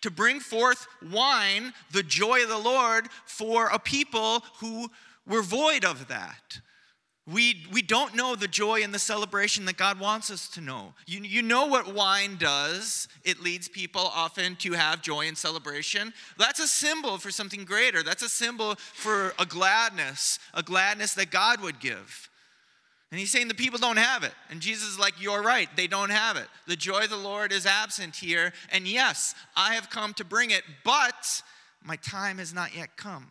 to 0.00 0.10
bring 0.10 0.40
forth 0.40 0.86
wine, 1.10 1.72
the 1.92 2.02
joy 2.02 2.42
of 2.42 2.48
the 2.48 2.58
Lord, 2.58 3.08
for 3.24 3.68
a 3.68 3.78
people 3.78 4.42
who 4.60 4.88
were 5.26 5.42
void 5.42 5.84
of 5.84 6.08
that. 6.08 6.60
We, 7.24 7.66
we 7.70 7.82
don't 7.82 8.16
know 8.16 8.34
the 8.34 8.48
joy 8.48 8.82
and 8.82 8.92
the 8.92 8.98
celebration 8.98 9.64
that 9.66 9.76
God 9.76 10.00
wants 10.00 10.28
us 10.28 10.48
to 10.50 10.60
know. 10.60 10.92
You, 11.06 11.20
you 11.20 11.40
know 11.40 11.66
what 11.66 11.94
wine 11.94 12.36
does. 12.36 13.06
It 13.24 13.40
leads 13.40 13.68
people 13.68 14.00
often 14.00 14.56
to 14.56 14.72
have 14.72 15.02
joy 15.02 15.28
and 15.28 15.38
celebration. 15.38 16.12
That's 16.36 16.58
a 16.58 16.66
symbol 16.66 17.18
for 17.18 17.30
something 17.30 17.64
greater. 17.64 18.02
That's 18.02 18.24
a 18.24 18.28
symbol 18.28 18.74
for 18.74 19.34
a 19.38 19.46
gladness, 19.46 20.40
a 20.52 20.64
gladness 20.64 21.14
that 21.14 21.30
God 21.30 21.60
would 21.60 21.78
give. 21.78 22.28
And 23.12 23.20
he's 23.20 23.30
saying 23.30 23.48
the 23.48 23.54
people 23.54 23.78
don't 23.78 23.98
have 23.98 24.24
it. 24.24 24.32
And 24.48 24.62
Jesus 24.62 24.88
is 24.88 24.98
like, 24.98 25.20
You're 25.20 25.42
right, 25.42 25.68
they 25.76 25.86
don't 25.86 26.10
have 26.10 26.38
it. 26.38 26.48
The 26.66 26.76
joy 26.76 27.02
of 27.02 27.10
the 27.10 27.16
Lord 27.16 27.52
is 27.52 27.66
absent 27.66 28.16
here. 28.16 28.54
And 28.72 28.88
yes, 28.88 29.34
I 29.54 29.74
have 29.74 29.90
come 29.90 30.14
to 30.14 30.24
bring 30.24 30.50
it, 30.50 30.62
but 30.82 31.42
my 31.84 31.96
time 31.96 32.38
has 32.38 32.54
not 32.54 32.74
yet 32.74 32.96
come. 32.96 33.30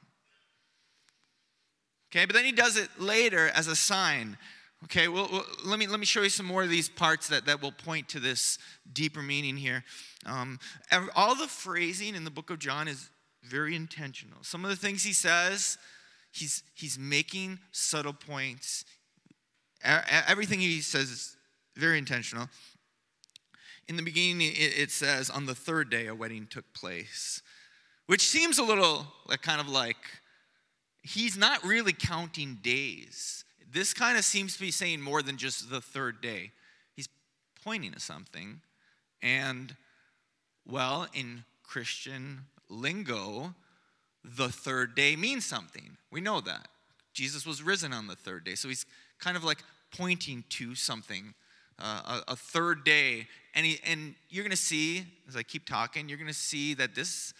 Okay, 2.11 2.25
but 2.25 2.35
then 2.35 2.45
he 2.45 2.51
does 2.51 2.77
it 2.77 2.89
later 2.99 3.49
as 3.49 3.67
a 3.67 3.75
sign. 3.75 4.37
Okay, 4.83 5.07
well, 5.07 5.27
well, 5.31 5.45
let, 5.65 5.79
me, 5.79 5.87
let 5.87 5.99
me 5.99 6.05
show 6.05 6.21
you 6.21 6.29
some 6.29 6.45
more 6.45 6.61
of 6.61 6.69
these 6.69 6.89
parts 6.89 7.27
that, 7.29 7.45
that 7.45 7.61
will 7.61 7.71
point 7.71 8.09
to 8.09 8.19
this 8.19 8.59
deeper 8.93 9.21
meaning 9.21 9.57
here. 9.57 9.83
Um, 10.27 10.59
all 11.15 11.35
the 11.35 11.47
phrasing 11.47 12.13
in 12.13 12.23
the 12.23 12.31
book 12.31 12.51
of 12.51 12.59
John 12.59 12.87
is 12.87 13.09
very 13.43 13.75
intentional. 13.75 14.39
Some 14.43 14.63
of 14.63 14.69
the 14.69 14.75
things 14.75 15.03
he 15.03 15.13
says, 15.13 15.77
he's, 16.31 16.63
he's 16.75 16.99
making 16.99 17.59
subtle 17.71 18.13
points. 18.13 18.85
Everything 19.83 20.59
he 20.59 20.81
says 20.81 21.09
is 21.09 21.37
very 21.75 21.97
intentional. 21.97 22.49
In 23.87 23.95
the 23.95 24.03
beginning, 24.03 24.51
it 24.53 24.91
says, 24.91 25.29
on 25.29 25.45
the 25.45 25.55
third 25.55 25.89
day, 25.89 26.07
a 26.07 26.15
wedding 26.15 26.47
took 26.49 26.71
place, 26.73 27.41
which 28.07 28.21
seems 28.21 28.57
a 28.57 28.63
little 28.63 29.07
like 29.27 29.41
kind 29.41 29.59
of 29.59 29.67
like 29.67 29.97
he's 31.01 31.37
not 31.37 31.63
really 31.63 31.93
counting 31.93 32.59
days. 32.61 33.43
This 33.71 33.93
kind 33.93 34.17
of 34.17 34.25
seems 34.25 34.53
to 34.55 34.59
be 34.59 34.71
saying 34.71 35.01
more 35.01 35.21
than 35.21 35.37
just 35.37 35.69
the 35.69 35.81
third 35.81 36.21
day. 36.21 36.51
He's 36.95 37.09
pointing 37.63 37.93
to 37.93 37.99
something. 37.99 38.61
And, 39.21 39.75
well, 40.67 41.07
in 41.13 41.43
Christian 41.63 42.41
lingo, 42.69 43.55
the 44.23 44.49
third 44.49 44.95
day 44.95 45.15
means 45.15 45.45
something. 45.45 45.97
We 46.11 46.21
know 46.21 46.41
that. 46.41 46.67
Jesus 47.13 47.45
was 47.45 47.63
risen 47.63 47.93
on 47.93 48.07
the 48.07 48.15
third 48.15 48.43
day. 48.43 48.55
So 48.55 48.67
he's 48.67 48.85
kind 49.21 49.37
of 49.37 49.43
like 49.43 49.63
pointing 49.95 50.43
to 50.49 50.75
something, 50.75 51.33
uh, 51.79 52.21
a, 52.27 52.33
a, 52.33 52.35
third 52.35 52.83
day. 52.83 53.27
And, 53.55 53.65
he, 53.65 53.79
and 53.85 54.15
you're 54.29 54.43
going 54.43 54.51
to 54.51 54.57
see, 54.57 55.05
as 55.27 55.35
I 55.35 55.43
keep 55.43 55.65
talking, 55.65 56.09
you're 56.09 56.17
going 56.17 56.27
to 56.27 56.33
see 56.33 56.73
that 56.75 56.95
this 56.95 57.33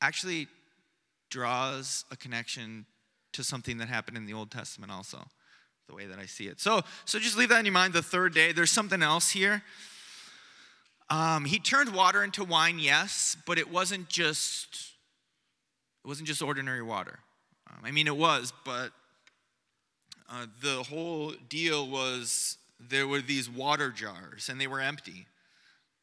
actually 0.00 0.48
draws 1.30 2.04
a 2.10 2.16
connection 2.16 2.86
to 3.32 3.44
something 3.44 3.78
that 3.78 3.88
happened 3.88 4.16
in 4.16 4.26
the 4.26 4.34
Old 4.34 4.50
Testament 4.50 4.90
also, 4.90 5.24
the 5.88 5.94
way 5.94 6.06
that 6.06 6.18
I 6.18 6.26
see 6.26 6.46
it. 6.46 6.60
So, 6.60 6.82
so 7.04 7.18
just 7.18 7.36
leave 7.36 7.48
that 7.50 7.60
in 7.60 7.64
your 7.64 7.72
mind. 7.72 7.92
The 7.92 8.02
third 8.02 8.34
day, 8.34 8.52
there's 8.52 8.72
something 8.72 9.02
else 9.02 9.30
here. 9.30 9.62
Um, 11.08 11.44
he 11.44 11.58
turned 11.58 11.92
water 11.92 12.22
into 12.22 12.44
wine, 12.44 12.78
yes, 12.78 13.36
but 13.46 13.58
it 13.58 13.70
wasn't 13.70 14.08
just 14.08 14.92
it 16.04 16.08
wasn't 16.08 16.28
just 16.28 16.40
ordinary 16.40 16.82
water. 16.82 17.18
Um, 17.68 17.80
I 17.84 17.90
mean, 17.90 18.06
it 18.06 18.16
was, 18.16 18.52
but 18.64 18.90
uh, 20.30 20.46
the 20.62 20.82
whole 20.84 21.32
deal 21.48 21.88
was 21.88 22.56
there 22.78 23.06
were 23.06 23.20
these 23.20 23.50
water 23.50 23.90
jars, 23.90 24.48
and 24.48 24.60
they 24.60 24.66
were 24.66 24.80
empty, 24.80 25.26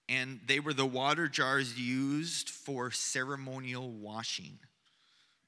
and 0.09 0.39
they 0.45 0.59
were 0.59 0.73
the 0.73 0.85
water 0.85 1.27
jars 1.27 1.79
used 1.79 2.49
for 2.49 2.91
ceremonial 2.91 3.89
washing 3.89 4.59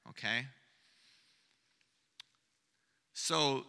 okay? 0.10 0.46
So 3.14 3.66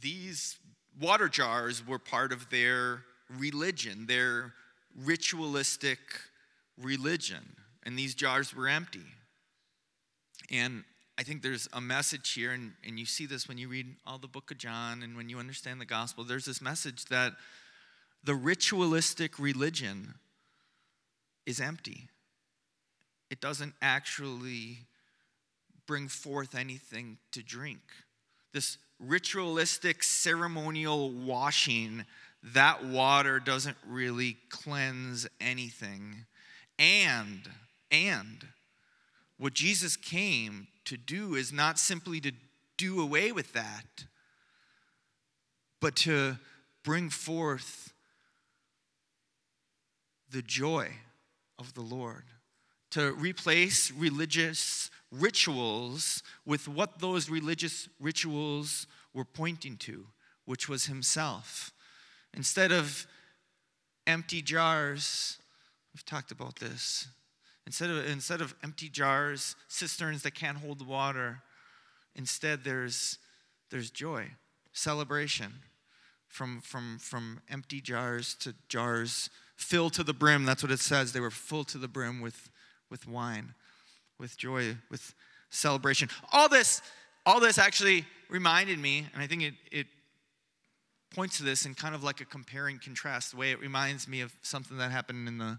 these 0.00 0.56
water 1.00 1.28
jars 1.28 1.86
were 1.86 1.98
part 1.98 2.32
of 2.32 2.48
their 2.50 3.02
religion, 3.38 4.06
their 4.06 4.54
ritualistic 5.04 5.98
religion. 6.80 7.56
And 7.84 7.98
these 7.98 8.14
jars 8.14 8.54
were 8.54 8.68
empty. 8.68 9.06
And 10.50 10.84
I 11.18 11.22
think 11.22 11.42
there's 11.42 11.68
a 11.72 11.80
message 11.80 12.32
here, 12.32 12.52
and, 12.52 12.72
and 12.86 12.98
you 12.98 13.06
see 13.06 13.24
this 13.24 13.48
when 13.48 13.56
you 13.56 13.68
read 13.68 13.86
all 14.06 14.18
the 14.18 14.26
book 14.26 14.50
of 14.50 14.58
John 14.58 15.02
and 15.02 15.16
when 15.16 15.30
you 15.30 15.38
understand 15.38 15.80
the 15.80 15.86
gospel. 15.86 16.24
There's 16.24 16.44
this 16.44 16.60
message 16.60 17.06
that 17.06 17.32
the 18.22 18.34
ritualistic 18.34 19.38
religion 19.38 20.14
is 21.46 21.60
empty, 21.60 22.08
it 23.30 23.40
doesn't 23.40 23.74
actually 23.80 24.78
bring 25.86 26.08
forth 26.08 26.54
anything 26.54 27.18
to 27.32 27.42
drink. 27.42 27.80
This 28.52 28.78
ritualistic 28.98 30.02
ceremonial 30.02 31.10
washing, 31.12 32.04
that 32.42 32.84
water 32.84 33.38
doesn't 33.38 33.76
really 33.86 34.36
cleanse 34.48 35.26
anything. 35.40 36.26
And, 36.78 37.48
and, 37.90 38.44
what 39.38 39.54
Jesus 39.54 39.96
came 39.96 40.68
to 40.84 40.96
do 40.96 41.34
is 41.34 41.52
not 41.52 41.78
simply 41.78 42.20
to 42.20 42.32
do 42.76 43.00
away 43.00 43.32
with 43.32 43.52
that, 43.52 44.04
but 45.80 45.96
to 45.96 46.38
bring 46.82 47.10
forth 47.10 47.92
the 50.30 50.42
joy 50.42 50.90
of 51.58 51.74
the 51.74 51.82
Lord, 51.82 52.24
to 52.90 53.12
replace 53.12 53.90
religious 53.90 54.90
rituals 55.10 56.22
with 56.44 56.68
what 56.68 56.98
those 56.98 57.28
religious 57.28 57.88
rituals 58.00 58.86
were 59.14 59.24
pointing 59.24 59.76
to, 59.78 60.06
which 60.44 60.68
was 60.68 60.86
himself. 60.86 61.72
Instead 62.34 62.72
of 62.72 63.06
empty 64.06 64.42
jars, 64.42 65.38
we've 65.94 66.04
talked 66.04 66.30
about 66.30 66.56
this. 66.56 67.08
Instead 67.66 67.90
of, 67.90 68.06
instead 68.06 68.40
of 68.40 68.54
empty 68.62 68.88
jars, 68.88 69.56
cisterns 69.68 70.22
that 70.22 70.34
can't 70.34 70.58
hold 70.58 70.86
water, 70.86 71.42
instead 72.14 72.62
there's, 72.64 73.18
there's 73.70 73.90
joy, 73.90 74.28
celebration 74.72 75.52
from, 76.28 76.60
from, 76.60 76.98
from 77.00 77.40
empty 77.48 77.80
jars 77.80 78.34
to 78.34 78.54
jars 78.68 79.30
filled 79.56 79.94
to 79.94 80.04
the 80.04 80.12
brim. 80.12 80.44
That's 80.44 80.62
what 80.62 80.70
it 80.70 80.80
says. 80.80 81.12
They 81.12 81.20
were 81.20 81.30
full 81.30 81.64
to 81.64 81.78
the 81.78 81.88
brim 81.88 82.20
with, 82.20 82.50
with 82.88 83.08
wine 83.08 83.54
with 84.18 84.36
joy, 84.36 84.76
with 84.90 85.14
celebration. 85.50 86.08
All 86.32 86.48
this, 86.48 86.82
all 87.24 87.40
this 87.40 87.58
actually 87.58 88.04
reminded 88.28 88.78
me, 88.78 89.06
and 89.12 89.22
I 89.22 89.26
think 89.26 89.42
it, 89.42 89.54
it 89.70 89.86
points 91.14 91.38
to 91.38 91.44
this 91.44 91.66
in 91.66 91.74
kind 91.74 91.94
of 91.94 92.02
like 92.02 92.20
a 92.20 92.24
compare 92.24 92.68
and 92.68 92.80
contrast, 92.80 93.34
way 93.34 93.50
it 93.50 93.60
reminds 93.60 94.08
me 94.08 94.20
of 94.20 94.32
something 94.42 94.76
that 94.78 94.90
happened 94.90 95.28
in 95.28 95.38
the 95.38 95.58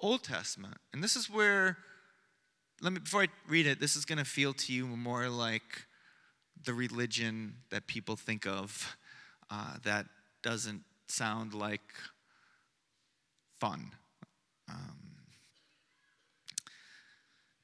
Old 0.00 0.24
Testament. 0.24 0.76
And 0.92 1.02
this 1.02 1.16
is 1.16 1.28
where, 1.28 1.78
let 2.80 2.92
me, 2.92 3.00
before 3.00 3.22
I 3.22 3.28
read 3.48 3.66
it, 3.66 3.80
this 3.80 3.96
is 3.96 4.04
going 4.04 4.18
to 4.18 4.24
feel 4.24 4.52
to 4.54 4.72
you 4.72 4.86
more 4.86 5.28
like 5.28 5.86
the 6.64 6.74
religion 6.74 7.54
that 7.70 7.86
people 7.86 8.16
think 8.16 8.46
of 8.46 8.96
uh, 9.50 9.76
that 9.84 10.06
doesn't 10.42 10.82
sound 11.08 11.54
like 11.54 11.80
fun. 13.58 13.92
Um, 14.68 14.96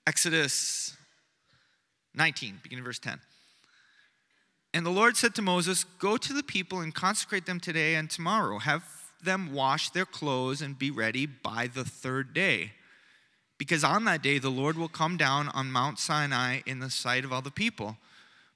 Exodus 0.06 0.96
19, 2.14 2.60
beginning 2.62 2.84
verse 2.84 2.98
10. 2.98 3.20
And 4.74 4.84
the 4.84 4.90
Lord 4.90 5.16
said 5.16 5.34
to 5.36 5.42
Moses, 5.42 5.84
Go 5.84 6.16
to 6.16 6.32
the 6.32 6.42
people 6.42 6.80
and 6.80 6.94
consecrate 6.94 7.46
them 7.46 7.60
today 7.60 7.94
and 7.94 8.10
tomorrow. 8.10 8.58
Have 8.58 8.84
them 9.26 9.52
wash 9.52 9.90
their 9.90 10.06
clothes 10.06 10.62
and 10.62 10.78
be 10.78 10.90
ready 10.90 11.26
by 11.26 11.66
the 11.66 11.84
third 11.84 12.32
day. 12.32 12.72
Because 13.58 13.84
on 13.84 14.04
that 14.04 14.22
day 14.22 14.38
the 14.38 14.50
Lord 14.50 14.78
will 14.78 14.88
come 14.88 15.18
down 15.18 15.48
on 15.50 15.70
Mount 15.70 15.98
Sinai 15.98 16.60
in 16.64 16.78
the 16.78 16.88
sight 16.88 17.24
of 17.24 17.32
all 17.32 17.42
the 17.42 17.50
people. 17.50 17.98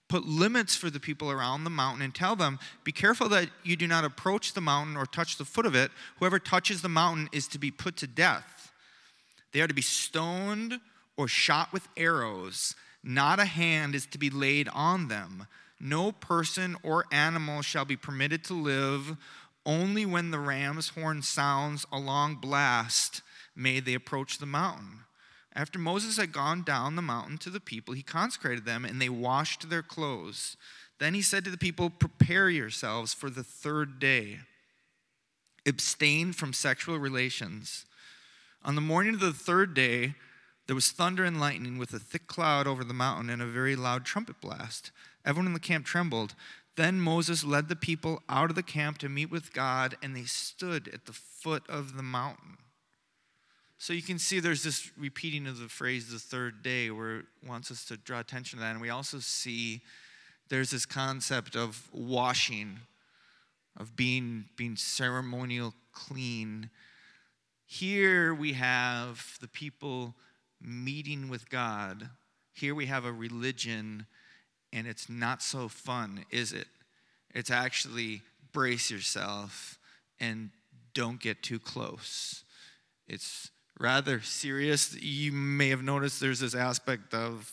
Put 0.09 0.27
limits 0.27 0.75
for 0.75 0.91
the 0.91 0.99
people 0.99 1.31
around 1.31 1.65
the 1.65 1.71
mountain 1.71 2.03
and 2.03 2.15
tell 2.15 2.35
them, 2.35 2.59
Be 2.83 2.91
careful 2.91 3.29
that 3.29 3.49
you 3.63 3.77
do 3.77 3.87
not 3.87 4.05
approach 4.05 4.55
the 4.55 4.61
mountain 4.61 4.97
or 4.97 5.07
touch 5.07 5.37
the 5.37 5.45
foot 5.45 5.67
of 5.67 5.75
it. 5.75 5.91
Whoever 6.19 6.39
touches 6.39 6.83
the 6.83 6.89
mountain 6.89 7.29
is 7.33 7.47
to 7.49 7.59
be 7.59 7.71
put 7.71 7.97
to 7.99 8.07
death. 8.07 8.73
They 9.53 9.61
are 9.61 9.69
to 9.69 9.75
be 9.75 9.83
stoned 9.83 10.81
or 11.17 11.29
shot 11.29 11.73
with 11.73 11.87
arrows. 11.97 12.75
Not 13.05 13.39
a 13.39 13.45
hand 13.45 13.95
is 13.95 14.07
to 14.07 14.19
be 14.19 14.31
laid 14.31 14.69
on 14.69 15.09
them. 15.09 15.47
No 15.79 16.13
person 16.13 16.77
or 16.83 17.07
animal 17.11 17.63
shall 17.63 17.87
be 17.87 17.97
permitted 17.97 18.45
to 18.45 18.55
live 18.55 19.17
only 19.67 20.07
when 20.07 20.31
the 20.31 20.39
ram's 20.39 20.91
horn 20.91 21.23
sounds 21.23 21.87
a 21.93 21.99
long 21.99 22.37
blast 22.37 23.23
may 23.55 23.81
they 23.81 23.95
approach 23.95 24.39
the 24.39 24.47
mountain. 24.47 25.01
After 25.55 25.79
Moses 25.79 26.17
had 26.17 26.33
gone 26.33 26.63
down 26.63 26.97
the 26.97 27.03
mountain 27.03 27.37
to 27.39 27.51
the 27.51 27.61
people, 27.61 27.95
he 27.95 28.03
consecrated 28.03 28.65
them 28.65 28.85
and 28.85 29.01
they 29.01 29.09
washed 29.09 29.69
their 29.69 29.83
clothes. 29.83 30.57
Then 30.99 31.15
he 31.15 31.23
said 31.23 31.45
to 31.45 31.51
the 31.51 31.59
people, 31.59 31.91
Prepare 31.91 32.51
yourselves 32.51 33.13
for 33.13 33.31
the 33.31 33.43
third 33.43 33.99
day. 33.99 34.41
Abstain 35.67 36.33
from 36.33 36.53
sexual 36.53 36.99
relations. 36.99 37.85
On 38.65 38.75
the 38.75 38.81
morning 38.81 39.15
of 39.15 39.21
the 39.21 39.33
third 39.33 39.75
day, 39.75 40.15
there 40.67 40.75
was 40.77 40.91
thunder 40.93 41.25
and 41.25 41.41
lightning 41.41 41.79
with 41.79 41.93
a 41.93 41.99
thick 41.99 42.27
cloud 42.27 42.67
over 42.67 42.85
the 42.85 42.95
mountain 42.95 43.29
and 43.29 43.43
a 43.43 43.47
very 43.47 43.75
loud 43.75 44.05
trumpet 44.05 44.41
blast. 44.41 44.93
Everyone 45.25 45.49
in 45.49 45.53
the 45.53 45.61
camp 45.61 45.85
trembled. 45.85 46.35
Then 46.77 47.01
Moses 47.01 47.45
led 47.45 47.69
the 47.69 47.77
people 47.77 48.23
out 48.29 48.51
of 48.51 48.57
the 48.57 48.63
camp 48.63 48.99
to 48.99 49.09
meet 49.09 49.31
with 49.31 49.53
God, 49.53 49.97
and 50.03 50.17
they 50.17 50.25
stood 50.25 50.89
at 50.89 51.07
the 51.07 51.13
foot 51.13 51.63
of 51.69 51.97
the 51.97 52.03
mountain. 52.03 52.59
So 53.79 53.93
you 53.93 54.03
can 54.03 54.19
see 54.19 54.41
there's 54.41 54.63
this 54.63 54.91
repeating 54.97 55.47
of 55.47 55.59
the 55.59 55.69
phrase 55.69 56.13
the 56.13 56.19
third 56.19 56.63
day 56.63 56.91
where 56.91 57.21
it 57.21 57.27
wants 57.47 57.71
us 57.71 57.85
to 57.87 57.97
draw 57.97 58.21
attention 58.21 58.59
to 58.59 58.65
that. 58.65 58.73
And 58.73 58.81
we 58.81 58.91
also 58.91 59.21
see 59.21 59.81
there's 60.51 60.71
this 60.71 60.85
concept 60.85 61.57
of 61.57 61.89
washing, 61.91 62.81
of 63.79 63.97
being, 63.97 64.45
being 64.57 64.77
ceremonial 64.77 65.73
clean. 65.93 66.69
Here 67.65 68.35
we 68.35 68.53
have 68.53 69.39
the 69.41 69.49
people 69.49 70.15
meeting 70.61 71.31
with 71.31 71.49
God. 71.49 72.11
Here 72.53 72.75
we 72.75 72.85
have 72.85 73.07
a 73.07 73.13
religion 73.13 74.05
and 74.73 74.87
it's 74.87 75.09
not 75.09 75.43
so 75.43 75.69
fun, 75.69 76.25
is 76.31 76.53
it? 76.53 76.69
It's 77.35 77.51
actually 77.51 78.23
brace 78.53 78.91
yourself 78.91 79.79
and 80.19 80.51
don't 80.95 81.21
get 81.21 81.43
too 81.43 81.59
close. 81.59 82.45
It's 83.09 83.51
rather 83.79 84.21
serious. 84.21 84.95
You 85.01 85.33
may 85.33 85.69
have 85.69 85.83
noticed 85.83 86.21
there's 86.21 86.41
this 86.41 86.55
aspect 86.55 87.15
of 87.15 87.51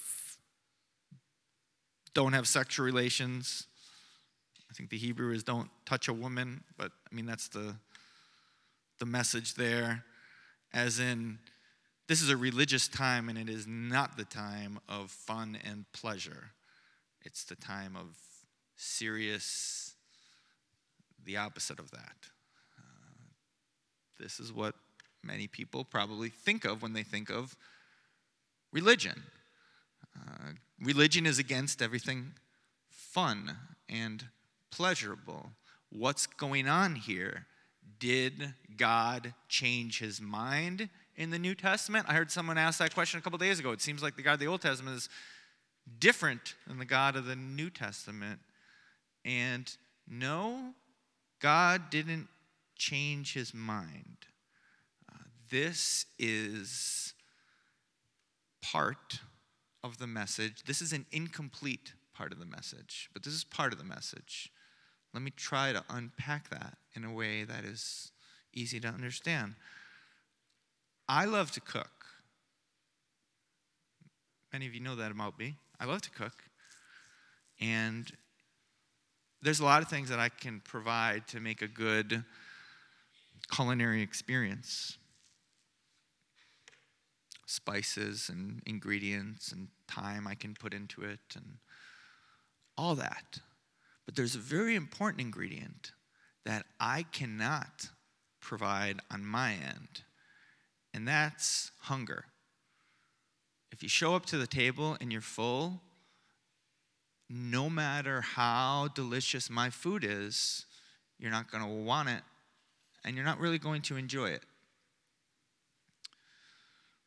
don't 2.13 2.34
have 2.34 2.47
sexual 2.47 2.86
relations. 2.86 3.67
I 4.69 4.73
think 4.73 4.89
the 4.89 4.97
Hebrew 4.97 5.34
is 5.34 5.43
don't 5.43 5.69
touch 5.86 6.08
a 6.08 6.13
woman, 6.13 6.63
but 6.77 6.91
I 7.12 7.15
mean 7.15 7.25
that's 7.25 7.47
the 7.47 7.75
the 8.99 9.06
message 9.06 9.53
there 9.53 10.03
as 10.73 10.99
in 10.99 11.38
this 12.08 12.21
is 12.21 12.30
a 12.30 12.38
religious 12.38 12.88
time 12.88 13.30
and 13.30 13.38
it 13.38 13.49
is 13.49 13.67
not 13.67 14.17
the 14.17 14.25
time 14.25 14.80
of 14.88 15.12
fun 15.12 15.58
and 15.63 15.86
pleasure. 15.93 16.51
It's 17.28 17.44
the 17.44 17.58
time 17.58 17.98
of 17.98 18.16
serious, 18.78 19.96
the 21.26 21.36
opposite 21.36 21.78
of 21.78 21.92
that. 21.92 22.16
Uh, 22.80 23.26
this 24.18 24.40
is 24.40 24.54
what 24.54 24.76
many 25.22 25.46
people 25.46 25.84
probably 25.84 26.30
think 26.30 26.63
of 26.63 26.82
when 26.82 26.94
they 26.94 27.04
think 27.04 27.30
of 27.30 27.58
religion. 28.72 29.24
Uh, 30.18 30.52
religion 30.82 31.26
is 31.26 31.38
against 31.38 31.82
everything 31.82 32.32
fun 32.90 33.58
and 33.90 34.24
pleasurable. 34.72 35.52
What's 35.90 36.28
going 36.28 36.70
on 36.70 36.96
here? 36.96 37.46
Did 38.00 38.54
God 38.78 39.34
change 39.50 40.00
his 40.00 40.22
mind 40.22 40.88
in 41.18 41.32
the 41.32 41.40
New 41.40 41.56
Testament? 41.56 42.06
I 42.08 42.13
heard 42.13 42.32
someone 42.32 42.58
ask 42.58 42.80
that 42.80 42.94
question 42.94 43.20
a 43.20 43.22
couple 43.22 43.38
days 43.38 43.60
ago. 43.60 43.74
It 43.74 43.82
seems 43.82 44.02
like 44.02 44.16
the 44.16 44.22
God 44.22 44.36
of 44.36 44.40
the 44.40 44.48
Old 44.48 44.62
Testament 44.62 44.96
is 44.96 45.10
different 46.00 46.56
than 46.67 46.80
the 46.80 46.86
God 46.86 47.15
of 47.15 47.26
the 47.26 47.36
New 47.36 47.69
Testament. 47.69 48.39
And 49.26 49.69
no, 50.08 50.73
God 51.41 51.89
didn't 51.89 52.28
change 52.76 53.34
his 53.34 53.54
mind. 53.54 54.17
Uh, 55.12 55.17
this 55.50 56.06
is 56.17 57.13
part 58.62 59.19
of 59.84 59.97
the 59.97 60.08
message. 60.08 60.63
This 60.65 60.82
is 60.82 60.93
an 60.93 61.06
incomplete 61.12 61.93
part 62.13 62.32
of 62.32 62.39
the 62.39 62.45
message, 62.45 63.10
but 63.13 63.23
this 63.23 63.34
is 63.34 63.43
part 63.43 63.73
of 63.73 63.80
the 63.80 63.86
message. 63.86 64.52
Let 65.13 65.23
me 65.23 65.32
try 65.32 65.71
to 65.71 65.84
unpack 65.89 66.50
that 66.50 66.78
in 66.95 67.04
a 67.04 67.13
way 67.13 67.43
that 67.43 67.63
is 67.63 68.12
easy 68.54 68.80
to 68.80 68.88
understand. 68.88 69.56
I 71.08 71.26
love 71.26 71.52
to 71.52 71.62
cook. 71.62 72.06
Many 74.52 74.67
of 74.67 74.73
you 74.73 74.80
know 74.80 74.95
that 74.95 75.12
about 75.12 75.38
me. 75.38 75.56
I 75.80 75.86
love 75.86 76.02
to 76.04 76.10
cook. 76.10 76.44
And 77.60 78.12
there's 79.42 79.60
a 79.60 79.66
lot 79.66 79.82
of 79.82 79.88
things 79.88 80.10
that 80.10 80.20
I 80.20 80.30
can 80.30 80.62
provide 80.62 81.28
to 81.30 81.40
make 81.40 81.62
a 81.62 81.68
good 81.68 82.24
culinary 83.54 84.02
experience 84.02 84.98
spices 87.46 88.30
and 88.30 88.62
ingredients 88.66 89.52
and 89.52 89.70
time 89.88 90.28
I 90.28 90.36
can 90.36 90.54
put 90.54 90.74
into 90.74 91.02
it 91.02 91.20
and 91.36 91.58
all 92.78 92.96
that. 92.96 93.40
But 94.06 94.16
there's 94.16 94.36
a 94.36 94.40
very 94.40 94.76
important 94.76 95.22
ingredient 95.22 95.92
that 96.46 96.66
I 96.80 97.04
cannot 97.04 97.90
provide 98.42 99.00
on 99.12 99.26
my 99.26 99.54
end, 99.54 100.04
and 100.94 101.08
that's 101.08 101.72
hunger. 101.82 102.26
If 103.71 103.84
you 103.84 103.89
show 103.89 104.15
up 104.15 104.25
to 104.27 104.38
the 104.38 104.47
table 104.47 104.97
and 105.01 105.12
you're 105.12 105.21
full, 105.21 105.82
no 107.30 107.69
matter 107.69 108.21
how 108.21 108.89
delicious 108.95 109.49
my 109.49 109.69
food 109.69 110.03
is, 110.03 110.65
you're 111.19 111.32
not 111.32 111.51
going 111.51 111.63
to 111.63 111.69
want 111.69 112.10
it 112.10 112.21
and 113.03 113.15
you're 113.15 113.25
not 113.25 113.39
really 113.39 113.60
going 113.60 113.82
to 113.84 113.97
enjoy 113.97 114.27
it. 114.30 114.43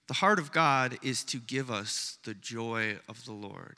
The 0.08 0.14
heart 0.14 0.38
of 0.38 0.50
God 0.50 0.98
is 1.02 1.22
to 1.24 1.38
give 1.38 1.70
us 1.70 2.18
the 2.24 2.34
joy 2.34 2.98
of 3.08 3.24
the 3.24 3.32
Lord. 3.32 3.76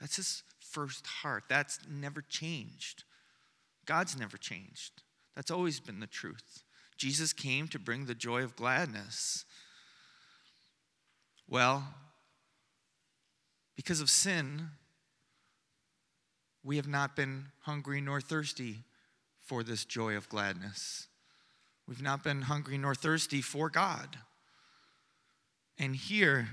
That's 0.00 0.16
his 0.16 0.42
first 0.58 1.06
heart. 1.06 1.44
That's 1.48 1.78
never 1.88 2.20
changed. 2.20 3.04
God's 3.86 4.18
never 4.18 4.36
changed. 4.36 5.02
That's 5.36 5.50
always 5.50 5.78
been 5.78 6.00
the 6.00 6.06
truth. 6.06 6.64
Jesus 6.96 7.32
came 7.32 7.68
to 7.68 7.78
bring 7.78 8.06
the 8.06 8.14
joy 8.14 8.42
of 8.42 8.56
gladness. 8.56 9.44
Well, 11.48 11.84
because 13.78 14.00
of 14.00 14.10
sin, 14.10 14.70
we 16.64 16.74
have 16.74 16.88
not 16.88 17.14
been 17.14 17.44
hungry 17.60 18.00
nor 18.00 18.20
thirsty 18.20 18.78
for 19.40 19.62
this 19.62 19.84
joy 19.84 20.16
of 20.16 20.28
gladness. 20.28 21.06
We've 21.86 22.02
not 22.02 22.24
been 22.24 22.42
hungry 22.42 22.76
nor 22.76 22.96
thirsty 22.96 23.40
for 23.40 23.70
God. 23.70 24.18
And 25.78 25.94
here, 25.94 26.48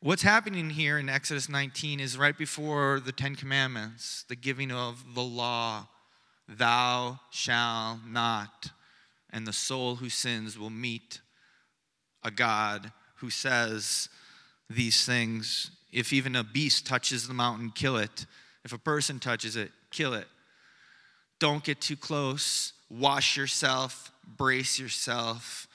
what's 0.00 0.22
happening 0.22 0.70
here 0.70 0.98
in 0.98 1.08
Exodus 1.08 1.48
19 1.48 2.00
is 2.00 2.18
right 2.18 2.36
before 2.36 2.98
the 2.98 3.12
Ten 3.12 3.36
Commandments, 3.36 4.24
the 4.28 4.34
giving 4.34 4.72
of 4.72 5.14
the 5.14 5.22
law 5.22 5.86
Thou 6.48 7.20
shalt 7.30 8.00
not. 8.04 8.72
And 9.30 9.46
the 9.46 9.52
soul 9.52 9.94
who 9.94 10.08
sins 10.08 10.58
will 10.58 10.70
meet 10.70 11.20
a 12.24 12.32
God 12.32 12.90
who 13.18 13.30
says 13.30 14.08
these 14.68 15.06
things 15.06 15.70
If 15.94 16.12
even 16.12 16.34
a 16.34 16.42
beast 16.42 16.86
touches 16.86 17.28
the 17.28 17.34
mountain, 17.34 17.70
kill 17.70 17.96
it. 17.96 18.26
If 18.64 18.72
a 18.72 18.78
person 18.78 19.20
touches 19.20 19.54
it, 19.54 19.70
kill 19.92 20.12
it. 20.12 20.26
Don't 21.38 21.62
get 21.62 21.80
too 21.80 21.96
close. 21.96 22.72
Wash 22.90 23.36
yourself, 23.36 24.10
brace 24.26 24.76
yourself. 24.78 25.68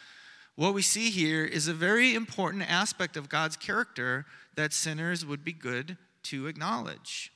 What 0.56 0.74
we 0.74 0.82
see 0.82 1.10
here 1.10 1.46
is 1.46 1.70
a 1.70 1.74
very 1.74 2.16
important 2.16 2.70
aspect 2.70 3.16
of 3.16 3.30
God's 3.30 3.56
character 3.56 4.26
that 4.56 4.74
sinners 4.74 5.26
would 5.26 5.46
be 5.46 5.54
good 5.54 5.98
to 6.24 6.48
acknowledge. 6.48 7.32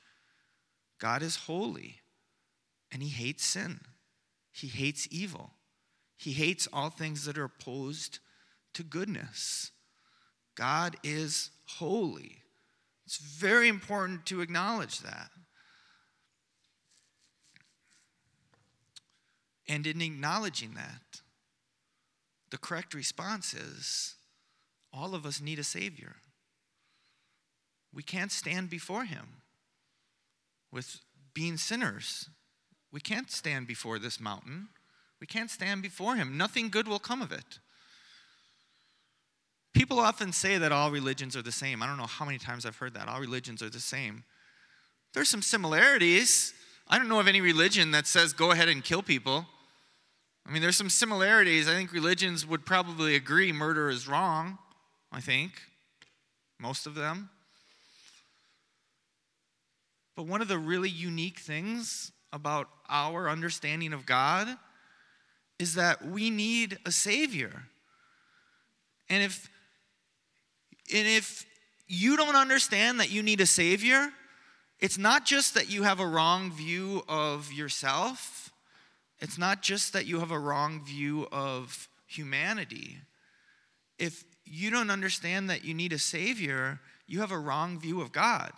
God 1.00 1.24
is 1.24 1.38
holy, 1.38 2.02
and 2.92 3.02
He 3.02 3.10
hates 3.10 3.46
sin, 3.46 3.80
He 4.52 4.68
hates 4.68 5.08
evil, 5.10 5.52
He 6.18 6.34
hates 6.34 6.68
all 6.74 6.90
things 6.90 7.24
that 7.26 7.38
are 7.38 7.46
opposed 7.46 8.20
to 8.74 8.84
goodness. 8.84 9.72
God 10.56 10.98
is 11.02 11.50
holy. 11.66 12.43
It's 13.06 13.18
very 13.18 13.68
important 13.68 14.26
to 14.28 14.42
acknowledge 14.42 15.00
that. 15.00 15.30
And 19.68 19.88
in 19.88 20.02
acknowledging 20.02 20.74
that, 20.74 21.22
the 22.50 22.58
correct 22.58 22.94
response 22.94 23.54
is 23.54 24.16
all 24.92 25.16
of 25.16 25.26
us 25.26 25.42
need 25.42 25.60
a 25.60 25.64
Savior. 25.64 26.18
We 27.94 28.04
can't 28.04 28.32
stand 28.32 28.70
before 28.70 29.06
Him 29.06 29.42
with 30.72 31.00
being 31.34 31.58
sinners. 31.58 32.30
We 32.92 33.00
can't 33.00 33.32
stand 33.32 33.68
before 33.68 34.00
this 34.00 34.20
mountain. 34.20 34.70
We 35.20 35.28
can't 35.28 35.50
stand 35.50 35.82
before 35.82 36.16
Him. 36.16 36.38
Nothing 36.38 36.70
good 36.70 36.88
will 36.88 37.00
come 37.00 37.22
of 37.22 37.32
it. 37.32 37.60
People 39.74 40.00
often 40.00 40.32
say 40.32 40.58
that 40.58 40.72
all 40.72 40.92
religions 40.92 41.36
are 41.36 41.42
the 41.42 41.52
same. 41.52 41.82
I 41.82 41.88
don't 41.88 41.98
know 41.98 42.06
how 42.06 42.26
many 42.26 42.38
times 42.38 42.66
I've 42.66 42.78
heard 42.78 42.94
that. 42.94 43.08
All 43.08 43.20
religions 43.20 43.64
are 43.64 43.70
the 43.70 43.80
same. 43.80 44.24
There's 45.14 45.30
some 45.30 45.42
similarities. 45.42 46.54
I 46.88 46.98
don't 46.98 47.10
know 47.10 47.20
of 47.20 47.28
any 47.28 47.42
religion 47.42 47.92
that 47.92 48.08
says 48.08 48.34
go 48.34 48.52
ahead 48.52 48.70
and 48.70 48.84
kill 48.84 49.02
people. 49.02 49.46
I 50.46 50.52
mean, 50.52 50.62
there's 50.62 50.76
some 50.76 50.90
similarities. 50.90 51.68
I 51.68 51.74
think 51.74 51.94
religions 51.94 52.46
would 52.46 52.66
probably 52.66 53.16
agree 53.16 53.52
murder 53.52 53.90
is 53.90 54.08
wrong, 54.08 54.58
I 55.12 55.22
think, 55.22 55.54
most 56.60 56.86
of 56.86 56.96
them. 56.96 57.30
But 60.16 60.28
one 60.28 60.42
of 60.42 60.48
the 60.48 60.60
really 60.60 60.90
unique 60.90 61.40
things 61.40 62.12
about 62.32 62.68
our 62.90 63.30
understanding 63.30 63.94
of 63.94 64.06
God 64.06 64.48
is 65.58 65.76
that 65.76 66.06
we 66.06 66.30
need 66.30 66.78
a 66.86 66.92
Savior. 66.92 67.64
And 69.10 69.24
if 69.24 69.50
and 70.92 71.08
if 71.08 71.46
you 71.88 72.18
don't 72.18 72.36
understand 72.36 73.00
that 73.00 73.12
you 73.12 73.24
need 73.24 73.42
a 73.42 73.46
Savior, 73.46 74.10
it's 74.80 74.98
not 74.98 75.26
just 75.26 75.54
that 75.54 75.70
you 75.70 75.84
have 75.84 76.00
a 76.00 76.08
wrong 76.08 76.52
view 76.52 77.04
of 77.08 77.52
yourself, 77.54 78.52
it's 79.20 79.38
not 79.38 79.62
just 79.62 79.94
that 79.94 80.06
you 80.06 80.20
have 80.20 80.32
a 80.32 80.40
wrong 80.40 80.84
view 80.84 81.28
of 81.32 81.88
humanity. 82.08 82.98
If 83.98 84.24
you 84.46 84.70
don't 84.70 84.90
understand 84.90 85.50
that 85.50 85.64
you 85.64 85.74
need 85.74 85.94
a 85.94 86.00
Savior, 86.00 86.80
you 87.08 87.22
have 87.22 87.32
a 87.32 87.38
wrong 87.38 87.80
view 87.80 88.02
of 88.02 88.12
God. 88.12 88.52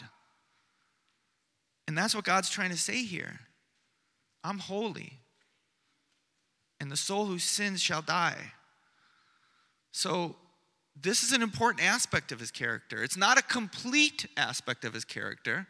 And 1.88 1.98
that's 1.98 2.16
what 2.16 2.24
God's 2.26 2.50
trying 2.50 2.72
to 2.72 2.78
say 2.78 3.04
here. 3.04 3.42
I'm 4.44 4.60
holy, 4.60 5.20
and 6.80 6.92
the 6.92 6.98
soul 6.98 7.26
who 7.26 7.40
sins 7.40 7.82
shall 7.82 8.02
die. 8.02 8.54
So 9.92 10.36
this 11.00 11.24
is 11.24 11.34
an 11.34 11.42
important 11.42 11.84
aspect 11.84 12.32
of 12.32 12.40
his 12.40 12.52
character. 12.52 13.04
It's 13.04 13.18
not 13.18 13.38
a 13.38 13.44
complete 13.44 14.28
aspect 14.38 14.86
of 14.86 14.94
his 14.94 15.04
character. 15.04 15.68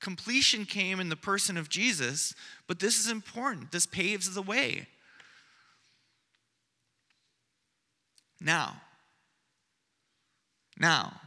Completion 0.00 0.64
came 0.64 1.00
in 1.00 1.08
the 1.08 1.16
person 1.16 1.56
of 1.56 1.68
Jesus, 1.68 2.34
but 2.66 2.80
this 2.80 2.98
is 2.98 3.10
important. 3.10 3.72
This 3.72 3.86
paves 3.86 4.34
the 4.34 4.42
way. 4.42 4.86
Now, 8.40 8.82
now, 10.78 11.20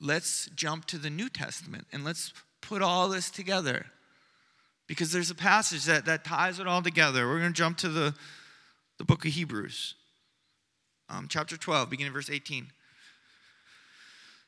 let's 0.00 0.48
jump 0.54 0.84
to 0.86 0.98
the 0.98 1.10
New 1.10 1.28
Testament 1.28 1.86
and 1.92 2.04
let's 2.04 2.32
put 2.60 2.82
all 2.82 3.08
this 3.08 3.30
together. 3.30 3.86
Because 4.86 5.12
there's 5.12 5.30
a 5.30 5.34
passage 5.34 5.84
that, 5.86 6.04
that 6.06 6.24
ties 6.24 6.58
it 6.58 6.66
all 6.66 6.82
together. 6.82 7.26
We're 7.26 7.38
going 7.38 7.52
to 7.52 7.56
jump 7.56 7.78
to 7.78 7.88
the, 7.88 8.14
the 8.98 9.04
book 9.04 9.24
of 9.24 9.32
Hebrews 9.32 9.94
um, 11.12 11.26
chapter 11.28 11.56
12, 11.56 11.90
beginning 11.90 12.12
verse 12.12 12.30
18. 12.30 12.68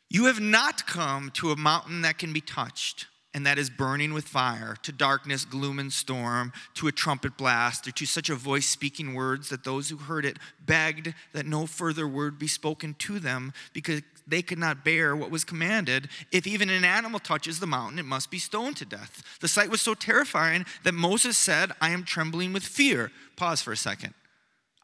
You 0.08 0.26
have 0.26 0.40
not 0.40 0.86
come 0.86 1.30
to 1.34 1.50
a 1.50 1.56
mountain 1.56 2.02
that 2.02 2.18
can 2.18 2.32
be 2.32 2.40
touched 2.40 3.06
and 3.34 3.44
that 3.44 3.58
is 3.58 3.68
burning 3.68 4.14
with 4.14 4.24
fire, 4.28 4.76
to 4.82 4.92
darkness, 4.92 5.44
gloom, 5.44 5.80
and 5.80 5.92
storm, 5.92 6.52
to 6.74 6.86
a 6.86 6.92
trumpet 6.92 7.36
blast, 7.36 7.88
or 7.88 7.90
to 7.90 8.06
such 8.06 8.30
a 8.30 8.36
voice 8.36 8.66
speaking 8.66 9.12
words 9.12 9.48
that 9.48 9.64
those 9.64 9.88
who 9.88 9.96
heard 9.96 10.24
it 10.24 10.38
begged 10.64 11.12
that 11.32 11.44
no 11.44 11.66
further 11.66 12.06
word 12.06 12.38
be 12.38 12.46
spoken 12.46 12.94
to 12.94 13.18
them 13.18 13.52
because 13.72 14.02
they 14.26 14.40
could 14.40 14.58
not 14.58 14.84
bear 14.84 15.16
what 15.16 15.32
was 15.32 15.42
commanded. 15.42 16.08
If 16.30 16.46
even 16.46 16.70
an 16.70 16.84
animal 16.84 17.18
touches 17.18 17.58
the 17.58 17.66
mountain, 17.66 17.98
it 17.98 18.04
must 18.04 18.30
be 18.30 18.38
stoned 18.38 18.76
to 18.76 18.84
death. 18.84 19.24
The 19.40 19.48
sight 19.48 19.68
was 19.68 19.82
so 19.82 19.94
terrifying 19.94 20.64
that 20.84 20.94
Moses 20.94 21.36
said, 21.36 21.72
I 21.80 21.90
am 21.90 22.04
trembling 22.04 22.52
with 22.52 22.62
fear. 22.62 23.10
Pause 23.34 23.62
for 23.62 23.72
a 23.72 23.76
second. 23.76 24.14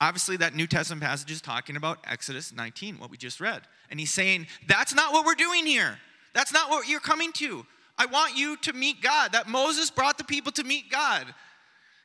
Obviously, 0.00 0.36
that 0.38 0.54
New 0.54 0.66
Testament 0.66 1.02
passage 1.02 1.30
is 1.30 1.42
talking 1.42 1.76
about 1.76 1.98
Exodus 2.08 2.54
19, 2.54 2.98
what 2.98 3.10
we 3.10 3.18
just 3.18 3.40
read. 3.40 3.62
And 3.90 4.00
he's 4.00 4.12
saying, 4.12 4.46
that's 4.66 4.94
not 4.94 5.12
what 5.12 5.26
we're 5.26 5.34
doing 5.34 5.66
here. 5.66 5.98
That's 6.32 6.52
not 6.52 6.70
what 6.70 6.88
you're 6.88 7.00
coming 7.00 7.32
to. 7.34 7.66
I 7.98 8.06
want 8.06 8.36
you 8.36 8.56
to 8.58 8.72
meet 8.72 9.02
God. 9.02 9.32
That 9.32 9.46
Moses 9.46 9.90
brought 9.90 10.16
the 10.16 10.24
people 10.24 10.52
to 10.52 10.64
meet 10.64 10.90
God. 10.90 11.26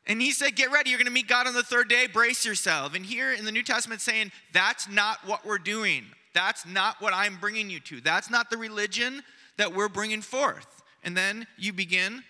And 0.08 0.22
he 0.22 0.32
said, 0.32 0.56
Get 0.56 0.72
ready, 0.72 0.90
you're 0.90 1.00
going 1.00 1.08
to 1.08 1.12
meet 1.14 1.28
God 1.28 1.48
on 1.48 1.54
the 1.54 1.64
third 1.64 1.88
day, 1.88 2.08
brace 2.08 2.46
yourself. 2.46 2.96
And 2.96 3.06
here 3.06 3.32
in 3.32 3.46
the 3.46 3.52
New 3.52 3.64
Testament, 3.64 4.02
saying, 4.02 4.32
That's 4.54 4.90
not 4.90 5.26
what 5.26 5.46
we're 5.46 5.58
doing. 5.58 6.04
That's 6.34 6.66
not 6.66 7.02
what 7.02 7.14
I'm 7.14 7.38
bringing 7.38 7.70
you 7.70 7.80
to. 7.82 8.02
That's 8.02 8.30
not 8.30 8.50
the 8.50 8.58
religion 8.58 9.24
that 9.58 9.74
we're 9.74 9.88
bringing 9.88 10.22
forth. 10.22 10.84
And 11.02 11.16
then 11.16 11.48
you 11.58 11.72
begin, 11.72 12.24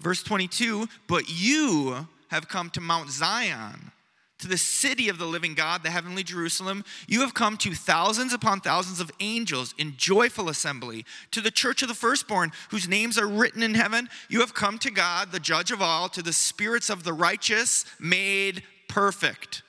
verse 0.00 0.22
22 0.22 0.88
But 1.08 1.24
you 1.28 2.06
have 2.30 2.48
come 2.48 2.70
to 2.70 2.80
Mount 2.80 3.10
Zion, 3.10 3.92
to 4.38 4.48
the 4.48 4.58
city 4.58 5.08
of 5.08 5.18
the 5.18 5.24
living 5.24 5.54
God, 5.54 5.82
the 5.82 5.90
heavenly 5.90 6.22
Jerusalem. 6.22 6.84
You 7.06 7.20
have 7.20 7.34
come 7.34 7.56
to 7.58 7.74
thousands 7.74 8.32
upon 8.32 8.60
thousands 8.60 9.00
of 9.00 9.10
angels 9.20 9.74
in 9.78 9.94
joyful 9.96 10.48
assembly, 10.48 11.04
to 11.30 11.40
the 11.40 11.50
church 11.50 11.82
of 11.82 11.88
the 11.88 11.94
firstborn, 11.94 12.52
whose 12.70 12.88
names 12.88 13.18
are 13.18 13.28
written 13.28 13.62
in 13.62 13.74
heaven. 13.74 14.08
You 14.28 14.40
have 14.40 14.54
come 14.54 14.78
to 14.80 14.90
God, 14.90 15.32
the 15.32 15.40
judge 15.40 15.70
of 15.70 15.80
all, 15.80 16.08
to 16.10 16.22
the 16.22 16.32
spirits 16.32 16.90
of 16.90 17.04
the 17.04 17.12
righteous 17.12 17.84
made 17.98 18.62
perfect. 18.88 19.62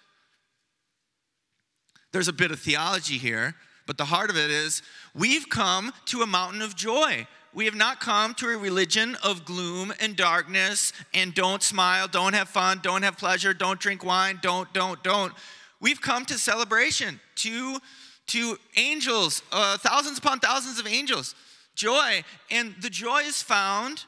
There's 2.12 2.28
a 2.28 2.34
bit 2.34 2.52
of 2.52 2.60
theology 2.60 3.18
here, 3.18 3.56
but 3.86 3.98
the 3.98 4.06
heart 4.06 4.30
of 4.30 4.38
it 4.38 4.52
is 4.52 4.82
we've 5.14 5.50
come 5.50 5.94
to 6.06 6.22
a 6.22 6.28
mountain 6.28 6.62
of 6.62 6.76
joy. 6.76 7.28
We 7.58 7.66
have 7.66 7.74
not 7.74 8.00
come 8.00 8.36
to 8.36 8.50
a 8.50 8.56
religion 8.56 9.18
of 9.24 9.44
gloom 9.44 9.92
and 10.00 10.16
darkness 10.16 10.94
and 11.16 11.34
don't 11.34 11.64
smile, 11.64 12.08
don't 12.08 12.34
have 12.34 12.50
fun, 12.50 12.82
don't 12.84 13.02
have 13.02 13.18
pleasure, 13.18 13.52
don't 13.52 13.80
drink 13.80 14.06
wine, 14.06 14.38
don't, 14.44 14.72
don't, 14.76 15.04
don't. 15.04 15.34
We've 15.80 16.00
come 16.00 16.24
to 16.26 16.38
celebration, 16.38 17.20
to, 17.38 17.80
to 18.28 18.60
angels, 18.76 19.42
uh, 19.52 19.80
thousands 19.80 20.20
upon 20.20 20.40
thousands 20.40 20.78
of 20.78 20.86
angels, 20.86 21.34
joy. 21.74 22.24
And 22.52 22.76
the 22.80 22.92
joy 22.92 23.22
is 23.22 23.42
found, 23.42 24.06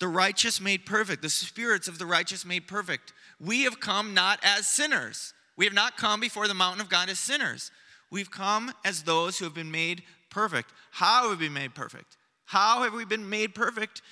the 0.00 0.08
righteous 0.08 0.60
made 0.60 0.84
perfect, 0.84 1.22
the 1.22 1.30
spirits 1.30 1.86
of 1.86 2.00
the 2.00 2.06
righteous 2.06 2.44
made 2.44 2.66
perfect. 2.66 3.12
We 3.38 3.62
have 3.62 3.78
come 3.78 4.14
not 4.14 4.40
as 4.42 4.66
sinners. 4.66 5.32
We 5.56 5.64
have 5.64 5.74
not 5.74 5.96
come 5.96 6.18
before 6.18 6.48
the 6.48 6.54
mountain 6.54 6.80
of 6.80 6.88
God 6.88 7.08
as 7.08 7.20
sinners. 7.20 7.70
We've 8.10 8.32
come 8.32 8.72
as 8.84 9.04
those 9.04 9.38
who 9.38 9.44
have 9.44 9.54
been 9.54 9.70
made 9.70 10.02
perfect. 10.28 10.72
How 10.90 11.28
have 11.28 11.38
we 11.38 11.46
been 11.46 11.54
made 11.54 11.76
perfect? 11.76 12.16
How 12.44 12.82
have 12.82 12.92
we 12.92 13.04
been 13.04 13.28
made 13.28 13.54
perfect? 13.54 14.02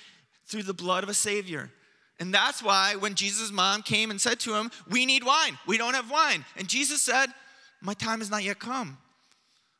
Through 0.45 0.63
the 0.63 0.73
blood 0.73 1.03
of 1.03 1.09
a 1.09 1.13
Savior. 1.13 1.71
And 2.19 2.33
that's 2.33 2.61
why 2.61 2.95
when 2.95 3.15
Jesus' 3.15 3.51
mom 3.51 3.81
came 3.81 4.11
and 4.11 4.21
said 4.21 4.39
to 4.41 4.53
him, 4.53 4.69
We 4.89 5.05
need 5.05 5.23
wine. 5.23 5.57
We 5.65 5.77
don't 5.77 5.95
have 5.95 6.11
wine. 6.11 6.45
And 6.55 6.67
Jesus 6.67 7.01
said, 7.01 7.27
My 7.81 7.93
time 7.93 8.19
has 8.19 8.29
not 8.29 8.43
yet 8.43 8.59
come. 8.59 8.97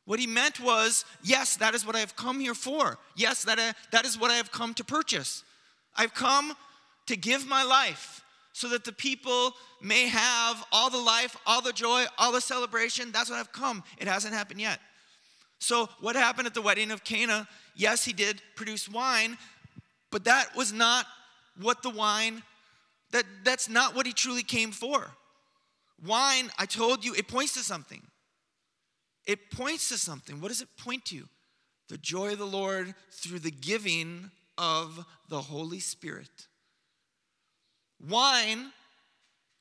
What 0.06 0.18
he 0.18 0.26
meant 0.26 0.58
was, 0.58 1.04
Yes, 1.22 1.56
that 1.58 1.74
is 1.74 1.86
what 1.86 1.94
I 1.94 2.00
have 2.00 2.16
come 2.16 2.40
here 2.40 2.54
for. 2.54 2.98
Yes, 3.14 3.44
that, 3.44 3.58
I, 3.58 3.68
uh, 3.68 3.72
that 3.92 4.04
is 4.04 4.18
what 4.18 4.30
I 4.30 4.34
have 4.34 4.50
come 4.50 4.74
to 4.74 4.84
purchase. 4.84 5.44
I've 5.94 6.14
come 6.14 6.54
to 7.06 7.16
give 7.16 7.46
my 7.46 7.62
life 7.62 8.22
so 8.52 8.68
that 8.68 8.84
the 8.84 8.92
people 8.92 9.52
may 9.80 10.06
have 10.06 10.64
all 10.72 10.90
the 10.90 10.98
life, 10.98 11.36
all 11.46 11.62
the 11.62 11.72
joy, 11.72 12.04
all 12.18 12.32
the 12.32 12.40
celebration. 12.40 13.12
That's 13.12 13.30
what 13.30 13.38
I've 13.38 13.52
come. 13.52 13.82
It 13.98 14.08
hasn't 14.08 14.34
happened 14.34 14.60
yet. 14.60 14.78
So, 15.58 15.88
what 16.00 16.16
happened 16.16 16.46
at 16.48 16.54
the 16.54 16.62
wedding 16.62 16.90
of 16.90 17.04
Cana? 17.04 17.46
Yes, 17.74 18.04
he 18.04 18.12
did 18.12 18.40
produce 18.54 18.88
wine, 18.88 19.38
but 20.10 20.24
that 20.24 20.54
was 20.56 20.72
not 20.72 21.06
what 21.60 21.82
the 21.82 21.90
wine, 21.90 22.42
that, 23.12 23.24
that's 23.44 23.68
not 23.68 23.94
what 23.94 24.06
he 24.06 24.12
truly 24.12 24.42
came 24.42 24.70
for. 24.70 25.10
Wine, 26.04 26.50
I 26.58 26.66
told 26.66 27.04
you, 27.04 27.14
it 27.14 27.28
points 27.28 27.54
to 27.54 27.60
something. 27.60 28.02
It 29.26 29.50
points 29.50 29.88
to 29.90 29.98
something. 29.98 30.40
What 30.40 30.48
does 30.48 30.60
it 30.60 30.68
point 30.78 31.04
to? 31.06 31.28
The 31.88 31.98
joy 31.98 32.32
of 32.32 32.38
the 32.38 32.46
Lord 32.46 32.94
through 33.10 33.40
the 33.40 33.50
giving 33.50 34.30
of 34.58 35.04
the 35.28 35.40
Holy 35.40 35.80
Spirit. 35.80 36.48
Wine, 38.08 38.72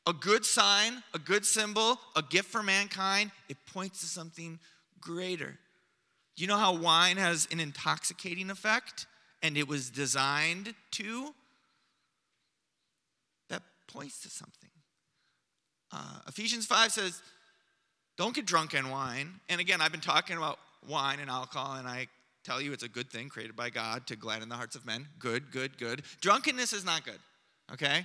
a 0.08 0.14
good 0.14 0.46
sign, 0.46 1.04
a 1.14 1.20
good 1.20 1.46
symbol, 1.46 2.00
a 2.16 2.24
gift 2.24 2.50
for 2.50 2.64
mankind, 2.64 3.32
it 3.50 3.58
points 3.72 4.00
to 4.00 4.08
something 4.08 4.60
greater. 5.00 5.60
You 6.42 6.48
know 6.48 6.58
how 6.58 6.74
wine 6.74 7.18
has 7.18 7.48
an 7.52 7.60
intoxicating 7.60 8.50
effect 8.50 9.06
and 9.44 9.56
it 9.56 9.68
was 9.68 9.92
designed 9.92 10.74
to? 10.94 11.36
That 13.50 13.62
points 13.88 14.24
to 14.24 14.30
something. 14.32 14.72
Uh, 15.92 16.18
Ephesians 16.28 16.66
5 16.66 16.94
says, 16.94 17.22
Don't 18.18 18.34
get 18.34 18.48
drunk 18.48 18.76
on 18.76 18.90
wine. 18.90 19.34
And 19.50 19.62
again, 19.62 19.82
I've 19.82 19.92
been 19.92 20.02
talking 20.02 20.36
about 20.36 20.58
wine 20.90 21.20
and 21.20 21.30
alcohol, 21.30 21.76
and 21.76 21.88
I 21.88 22.08
tell 22.44 22.60
you 22.60 22.74
it's 22.74 22.82
a 22.82 22.90
good 22.90 23.12
thing 23.12 23.30
created 23.30 23.56
by 23.56 23.70
God 23.70 24.08
to 24.08 24.16
gladden 24.16 24.50
the 24.50 24.56
hearts 24.56 24.76
of 24.76 24.84
men. 24.84 25.08
Good, 25.20 25.52
good, 25.52 25.78
good. 25.78 26.02
Drunkenness 26.22 26.74
is 26.74 26.84
not 26.84 27.06
good, 27.06 27.20
okay? 27.72 28.04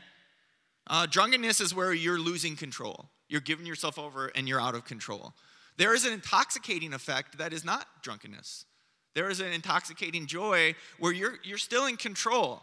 Uh, 0.88 1.06
drunkenness 1.06 1.62
is 1.62 1.74
where 1.74 1.94
you're 1.94 2.20
losing 2.20 2.54
control. 2.54 3.06
You're 3.30 3.40
giving 3.40 3.64
yourself 3.64 3.98
over 3.98 4.30
and 4.34 4.46
you're 4.46 4.60
out 4.60 4.74
of 4.74 4.84
control. 4.84 5.32
There 5.76 5.94
is 5.94 6.04
an 6.04 6.12
intoxicating 6.12 6.92
effect 6.92 7.38
that 7.38 7.52
is 7.52 7.64
not 7.64 7.86
drunkenness. 8.02 8.64
There 9.14 9.30
is 9.30 9.40
an 9.40 9.52
intoxicating 9.52 10.26
joy 10.26 10.74
where 10.98 11.12
you're, 11.12 11.38
you're 11.42 11.58
still 11.58 11.86
in 11.86 11.96
control, 11.96 12.62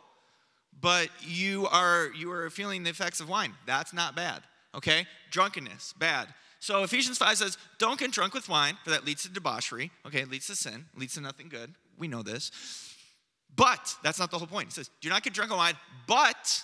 but 0.79 1.09
you 1.21 1.67
are, 1.67 2.09
you 2.15 2.31
are 2.31 2.49
feeling 2.49 2.83
the 2.83 2.89
effects 2.89 3.19
of 3.19 3.29
wine. 3.29 3.53
That's 3.65 3.93
not 3.93 4.15
bad, 4.15 4.41
okay? 4.75 5.07
Drunkenness, 5.31 5.93
bad. 5.97 6.27
So 6.59 6.83
Ephesians 6.83 7.17
5 7.17 7.37
says, 7.37 7.57
don't 7.77 7.99
get 7.99 8.11
drunk 8.11 8.33
with 8.33 8.47
wine, 8.47 8.77
for 8.83 8.91
that 8.91 9.05
leads 9.05 9.23
to 9.23 9.29
debauchery. 9.29 9.91
Okay, 10.05 10.19
it 10.19 10.29
leads 10.29 10.47
to 10.47 10.55
sin, 10.55 10.85
leads 10.95 11.15
to 11.15 11.21
nothing 11.21 11.49
good. 11.49 11.73
We 11.97 12.07
know 12.07 12.23
this. 12.23 12.51
But 13.55 13.95
that's 14.03 14.19
not 14.19 14.31
the 14.31 14.37
whole 14.37 14.47
point. 14.47 14.67
He 14.67 14.71
says, 14.71 14.89
do 15.01 15.09
not 15.09 15.23
get 15.23 15.33
drunk 15.33 15.51
on 15.51 15.57
wine, 15.57 15.75
but 16.07 16.63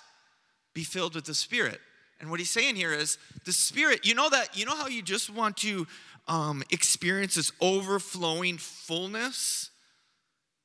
be 0.73 0.83
filled 0.83 1.15
with 1.15 1.25
the 1.25 1.33
Spirit. 1.33 1.79
And 2.19 2.29
what 2.29 2.39
he's 2.39 2.49
saying 2.49 2.75
here 2.75 2.93
is 2.93 3.17
the 3.45 3.53
Spirit, 3.53 4.05
you 4.05 4.13
know 4.13 4.29
that, 4.29 4.57
you 4.57 4.65
know 4.65 4.75
how 4.75 4.87
you 4.87 5.01
just 5.01 5.29
want 5.29 5.57
to 5.57 5.87
um, 6.29 6.63
experience 6.69 7.35
this 7.35 7.51
overflowing 7.59 8.57
fullness? 8.57 9.71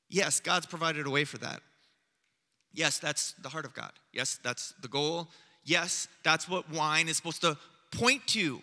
Yes, 0.08 0.38
God's 0.38 0.66
provided 0.66 1.06
a 1.06 1.10
way 1.10 1.24
for 1.24 1.38
that. 1.38 1.60
Yes, 2.72 2.98
that's 2.98 3.32
the 3.42 3.48
heart 3.48 3.64
of 3.64 3.74
God. 3.74 3.92
Yes, 4.12 4.38
that's 4.42 4.74
the 4.80 4.88
goal. 4.88 5.28
Yes, 5.64 6.06
that's 6.22 6.48
what 6.48 6.70
wine 6.70 7.08
is 7.08 7.16
supposed 7.16 7.40
to 7.40 7.56
point 7.90 8.26
to 8.28 8.60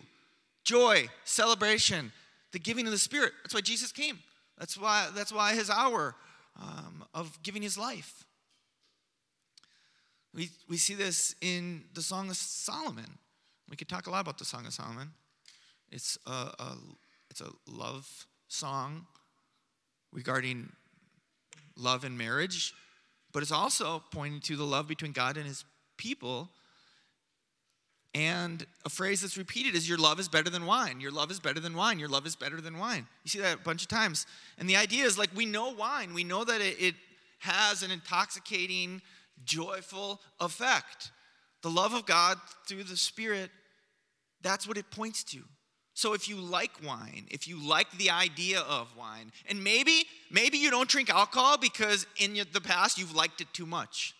joy, 0.64 1.08
celebration, 1.24 2.12
the 2.52 2.58
giving 2.58 2.86
of 2.86 2.92
the 2.92 2.98
Spirit. 2.98 3.32
That's 3.42 3.54
why 3.54 3.62
Jesus 3.62 3.90
came. 3.90 4.18
That's 4.58 4.78
why, 4.78 5.08
that's 5.14 5.32
why 5.32 5.54
his 5.54 5.70
hour 5.70 6.14
um, 6.60 7.04
of 7.14 7.38
giving 7.42 7.62
his 7.62 7.76
life. 7.76 8.24
We, 10.34 10.50
we 10.68 10.76
see 10.76 10.94
this 10.94 11.34
in 11.40 11.84
the 11.94 12.02
Song 12.02 12.30
of 12.30 12.36
Solomon. 12.36 13.18
We 13.68 13.76
could 13.76 13.88
talk 13.88 14.06
a 14.06 14.10
lot 14.10 14.20
about 14.20 14.38
the 14.38 14.44
Song 14.44 14.66
of 14.66 14.72
Solomon. 14.72 15.10
It's 15.92 16.18
a, 16.26 16.30
a, 16.30 16.76
it's 17.30 17.42
a 17.42 17.50
love 17.68 18.26
song 18.48 19.06
regarding 20.12 20.72
love 21.76 22.04
and 22.04 22.16
marriage, 22.16 22.72
but 23.32 23.42
it's 23.42 23.52
also 23.52 24.02
pointing 24.10 24.40
to 24.40 24.56
the 24.56 24.64
love 24.64 24.88
between 24.88 25.12
God 25.12 25.36
and 25.36 25.46
his 25.46 25.64
people. 25.98 26.48
And 28.14 28.66
a 28.84 28.90
phrase 28.90 29.22
that's 29.22 29.38
repeated 29.38 29.74
is, 29.74 29.88
Your 29.88 29.98
love 29.98 30.18
is 30.18 30.28
better 30.28 30.50
than 30.50 30.66
wine. 30.66 31.00
Your 31.00 31.10
love 31.10 31.30
is 31.30 31.40
better 31.40 31.60
than 31.60 31.74
wine. 31.74 31.98
Your 31.98 32.08
love 32.08 32.26
is 32.26 32.36
better 32.36 32.60
than 32.60 32.78
wine. 32.78 33.06
You 33.24 33.30
see 33.30 33.40
that 33.40 33.56
a 33.56 33.58
bunch 33.58 33.82
of 33.82 33.88
times. 33.88 34.26
And 34.58 34.68
the 34.68 34.76
idea 34.76 35.04
is 35.04 35.18
like, 35.18 35.30
we 35.34 35.46
know 35.46 35.70
wine, 35.70 36.14
we 36.14 36.24
know 36.24 36.44
that 36.44 36.60
it, 36.60 36.76
it 36.80 36.94
has 37.38 37.82
an 37.82 37.90
intoxicating, 37.90 39.02
joyful 39.44 40.20
effect. 40.40 41.10
The 41.62 41.70
love 41.70 41.94
of 41.94 42.06
God 42.06 42.38
through 42.66 42.84
the 42.84 42.96
Spirit, 42.96 43.50
that's 44.42 44.66
what 44.66 44.76
it 44.76 44.90
points 44.90 45.24
to. 45.24 45.42
So 45.94 46.14
if 46.14 46.28
you 46.28 46.36
like 46.36 46.70
wine, 46.84 47.26
if 47.30 47.46
you 47.46 47.58
like 47.58 47.90
the 47.98 48.10
idea 48.10 48.60
of 48.60 48.88
wine, 48.96 49.30
and 49.48 49.62
maybe 49.62 50.04
maybe 50.30 50.56
you 50.58 50.70
don't 50.70 50.88
drink 50.88 51.10
alcohol 51.10 51.58
because 51.58 52.06
in 52.16 52.38
the 52.52 52.60
past 52.60 52.98
you've 52.98 53.14
liked 53.14 53.40
it 53.40 53.48
too 53.52 53.66
much 53.66 54.14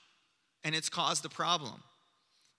and 0.65 0.75
it's 0.75 0.89
caused 0.89 1.25
a 1.25 1.29
problem. 1.29 1.83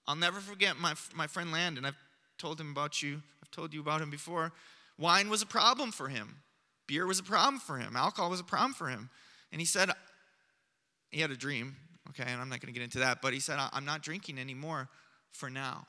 I'll 0.08 0.16
never 0.16 0.40
forget 0.40 0.78
my 0.78 0.96
my 1.16 1.28
friend 1.28 1.52
Landon. 1.52 1.86
I've 1.86 1.98
told 2.38 2.60
him 2.60 2.72
about 2.72 3.02
you. 3.02 3.22
I've 3.44 3.52
told 3.52 3.74
you 3.74 3.82
about 3.82 4.02
him 4.02 4.10
before. 4.10 4.52
Wine 4.98 5.30
was 5.30 5.42
a 5.42 5.48
problem 5.48 5.92
for 5.92 6.08
him. 6.08 6.38
Beer 6.88 7.06
was 7.06 7.20
a 7.20 7.24
problem 7.24 7.60
for 7.60 7.78
him. 7.78 7.96
Alcohol 7.96 8.30
was 8.30 8.40
a 8.40 8.44
problem 8.44 8.74
for 8.74 8.88
him. 8.90 9.10
And 9.52 9.62
he 9.62 9.66
said 9.66 9.90
he 11.12 11.22
had 11.22 11.32
a 11.32 11.38
dream, 11.38 11.76
okay, 12.10 12.26
and 12.28 12.42
I'm 12.42 12.50
not 12.50 12.60
going 12.60 12.74
to 12.74 12.80
get 12.80 12.84
into 12.84 13.00
that, 13.00 13.22
but 13.22 13.34
he 13.34 13.40
said 13.40 13.60
I'm 13.72 13.86
not 13.86 14.02
drinking 14.02 14.40
anymore 14.40 14.90
for 15.32 15.50
now. 15.50 15.88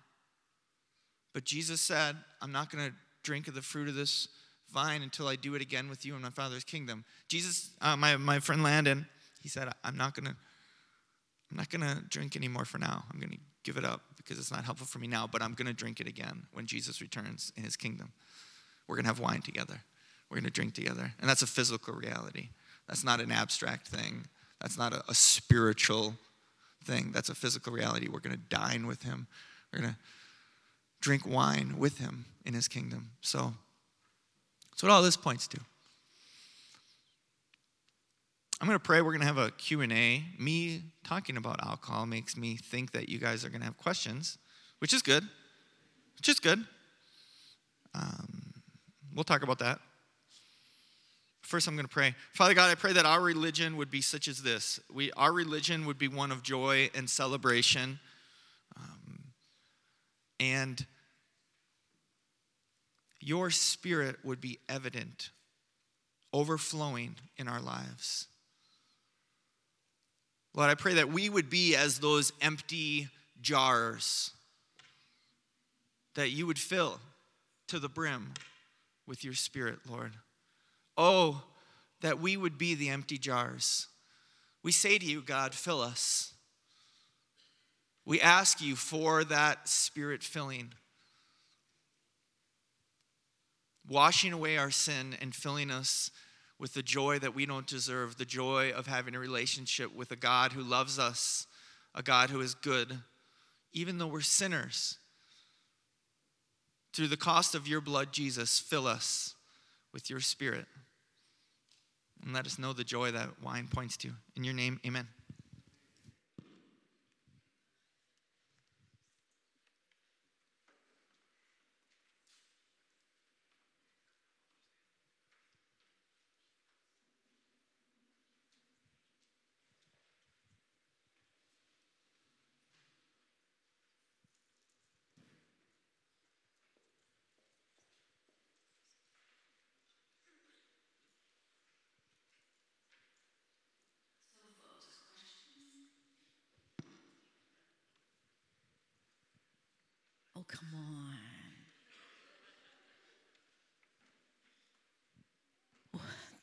But 1.32 1.44
Jesus 1.44 1.80
said, 1.80 2.16
I'm 2.40 2.52
not 2.52 2.70
going 2.70 2.88
to 2.90 2.94
drink 3.24 3.48
of 3.48 3.54
the 3.54 3.62
fruit 3.62 3.88
of 3.88 3.96
this 3.96 4.28
vine 4.72 5.02
until 5.02 5.26
I 5.26 5.36
do 5.36 5.54
it 5.54 5.62
again 5.62 5.88
with 5.88 6.04
you 6.06 6.14
in 6.14 6.22
my 6.22 6.30
Father's 6.30 6.62
kingdom. 6.62 7.04
Jesus, 7.28 7.70
uh, 7.80 7.96
my, 7.96 8.16
my 8.16 8.38
friend 8.38 8.62
Landon, 8.62 9.06
he 9.40 9.48
said, 9.48 9.68
I'm 9.82 9.96
not 9.96 10.14
gonna, 10.14 10.36
I'm 11.50 11.56
not 11.56 11.70
gonna 11.70 12.02
drink 12.08 12.36
anymore 12.36 12.64
for 12.64 12.78
now. 12.78 13.04
I'm 13.12 13.18
gonna 13.18 13.36
give 13.64 13.76
it 13.76 13.84
up 13.84 14.02
because 14.16 14.38
it's 14.38 14.52
not 14.52 14.64
helpful 14.64 14.86
for 14.86 14.98
me 14.98 15.06
now, 15.06 15.28
but 15.30 15.42
I'm 15.42 15.54
gonna 15.54 15.72
drink 15.72 16.00
it 16.00 16.06
again 16.06 16.44
when 16.52 16.66
Jesus 16.66 17.00
returns 17.00 17.52
in 17.56 17.64
his 17.64 17.76
kingdom. 17.76 18.12
We're 18.86 18.96
gonna 18.96 19.08
have 19.08 19.20
wine 19.20 19.42
together. 19.42 19.80
We're 20.30 20.38
gonna 20.38 20.50
drink 20.50 20.74
together. 20.74 21.12
And 21.20 21.28
that's 21.28 21.42
a 21.42 21.46
physical 21.46 21.94
reality. 21.94 22.50
That's 22.88 23.04
not 23.04 23.20
an 23.20 23.32
abstract 23.32 23.88
thing. 23.88 24.26
That's 24.60 24.78
not 24.78 24.92
a, 24.92 25.02
a 25.08 25.14
spiritual 25.14 26.14
thing. 26.84 27.12
That's 27.12 27.28
a 27.28 27.34
physical 27.34 27.72
reality. 27.72 28.08
We're 28.08 28.20
gonna 28.20 28.36
dine 28.36 28.86
with 28.86 29.02
him. 29.02 29.26
We're 29.72 29.80
gonna 29.80 29.98
drink 31.04 31.26
wine 31.26 31.74
with 31.76 31.98
him 31.98 32.24
in 32.46 32.54
his 32.54 32.66
kingdom. 32.66 33.10
So 33.20 33.52
that's 34.70 34.82
what 34.82 34.90
all 34.90 35.02
this 35.02 35.18
points 35.18 35.46
to. 35.48 35.60
I'm 38.58 38.66
going 38.66 38.78
to 38.78 38.82
pray. 38.82 39.02
We're 39.02 39.10
going 39.10 39.20
to 39.20 39.26
have 39.26 39.36
a 39.36 39.50
Q&A. 39.50 40.24
Me 40.38 40.82
talking 41.06 41.36
about 41.36 41.62
alcohol 41.62 42.06
makes 42.06 42.38
me 42.38 42.56
think 42.56 42.92
that 42.92 43.10
you 43.10 43.18
guys 43.18 43.44
are 43.44 43.50
going 43.50 43.60
to 43.60 43.66
have 43.66 43.76
questions, 43.76 44.38
which 44.78 44.94
is 44.94 45.02
good. 45.02 45.22
Which 46.16 46.30
is 46.30 46.40
good. 46.40 46.64
Um, 47.94 48.54
we'll 49.14 49.24
talk 49.24 49.42
about 49.42 49.58
that. 49.58 49.80
First, 51.42 51.68
I'm 51.68 51.74
going 51.74 51.86
to 51.86 51.92
pray. 51.92 52.14
Father 52.32 52.54
God, 52.54 52.70
I 52.70 52.76
pray 52.76 52.94
that 52.94 53.04
our 53.04 53.20
religion 53.20 53.76
would 53.76 53.90
be 53.90 54.00
such 54.00 54.26
as 54.26 54.42
this. 54.42 54.80
We, 54.90 55.12
our 55.12 55.32
religion 55.32 55.84
would 55.84 55.98
be 55.98 56.08
one 56.08 56.32
of 56.32 56.42
joy 56.42 56.88
and 56.94 57.10
celebration. 57.10 57.98
Um, 58.78 59.24
and 60.40 60.86
your 63.24 63.50
spirit 63.50 64.16
would 64.22 64.40
be 64.40 64.58
evident, 64.68 65.30
overflowing 66.32 67.16
in 67.38 67.48
our 67.48 67.60
lives. 67.60 68.26
Lord, 70.54 70.70
I 70.70 70.74
pray 70.74 70.94
that 70.94 71.10
we 71.10 71.28
would 71.28 71.48
be 71.48 71.74
as 71.74 71.98
those 71.98 72.32
empty 72.40 73.08
jars 73.40 74.30
that 76.14 76.30
you 76.30 76.46
would 76.46 76.58
fill 76.58 77.00
to 77.68 77.78
the 77.78 77.88
brim 77.88 78.34
with 79.06 79.24
your 79.24 79.34
spirit, 79.34 79.78
Lord. 79.90 80.12
Oh, 80.96 81.42
that 82.02 82.20
we 82.20 82.36
would 82.36 82.56
be 82.56 82.74
the 82.74 82.90
empty 82.90 83.18
jars. 83.18 83.88
We 84.62 84.70
say 84.70 84.98
to 84.98 85.04
you, 85.04 85.22
God, 85.22 85.54
fill 85.54 85.80
us. 85.80 86.34
We 88.06 88.20
ask 88.20 88.60
you 88.60 88.76
for 88.76 89.24
that 89.24 89.68
spirit 89.68 90.22
filling 90.22 90.74
washing 93.88 94.32
away 94.32 94.56
our 94.56 94.70
sin 94.70 95.16
and 95.20 95.34
filling 95.34 95.70
us 95.70 96.10
with 96.58 96.74
the 96.74 96.82
joy 96.82 97.18
that 97.18 97.34
we 97.34 97.46
don't 97.46 97.66
deserve 97.66 98.16
the 98.16 98.24
joy 98.24 98.70
of 98.70 98.86
having 98.86 99.14
a 99.14 99.18
relationship 99.18 99.94
with 99.94 100.10
a 100.10 100.16
God 100.16 100.52
who 100.52 100.62
loves 100.62 100.98
us, 100.98 101.46
a 101.94 102.02
God 102.02 102.30
who 102.30 102.40
is 102.40 102.54
good, 102.54 102.98
even 103.72 103.98
though 103.98 104.06
we're 104.06 104.20
sinners. 104.20 104.98
Through 106.92 107.08
the 107.08 107.16
cost 107.16 107.54
of 107.54 107.66
your 107.66 107.80
blood, 107.80 108.12
Jesus, 108.12 108.60
fill 108.60 108.86
us 108.86 109.34
with 109.92 110.08
your 110.08 110.20
spirit. 110.20 110.66
And 112.24 112.32
let 112.32 112.46
us 112.46 112.58
know 112.58 112.72
the 112.72 112.84
joy 112.84 113.10
that 113.10 113.42
wine 113.42 113.68
points 113.68 113.96
to. 113.98 114.10
In 114.36 114.44
your 114.44 114.54
name, 114.54 114.80
amen. 114.86 115.08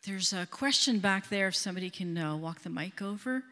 There's 0.04 0.34
a 0.34 0.48
question 0.48 0.98
back 0.98 1.30
there 1.30 1.50
if 1.50 1.56
somebody 1.56 1.92
can 1.92 2.18
uh, 2.18 2.36
walk 2.36 2.62
the 2.62 2.72
mic 2.72 3.04
over. 3.04 3.44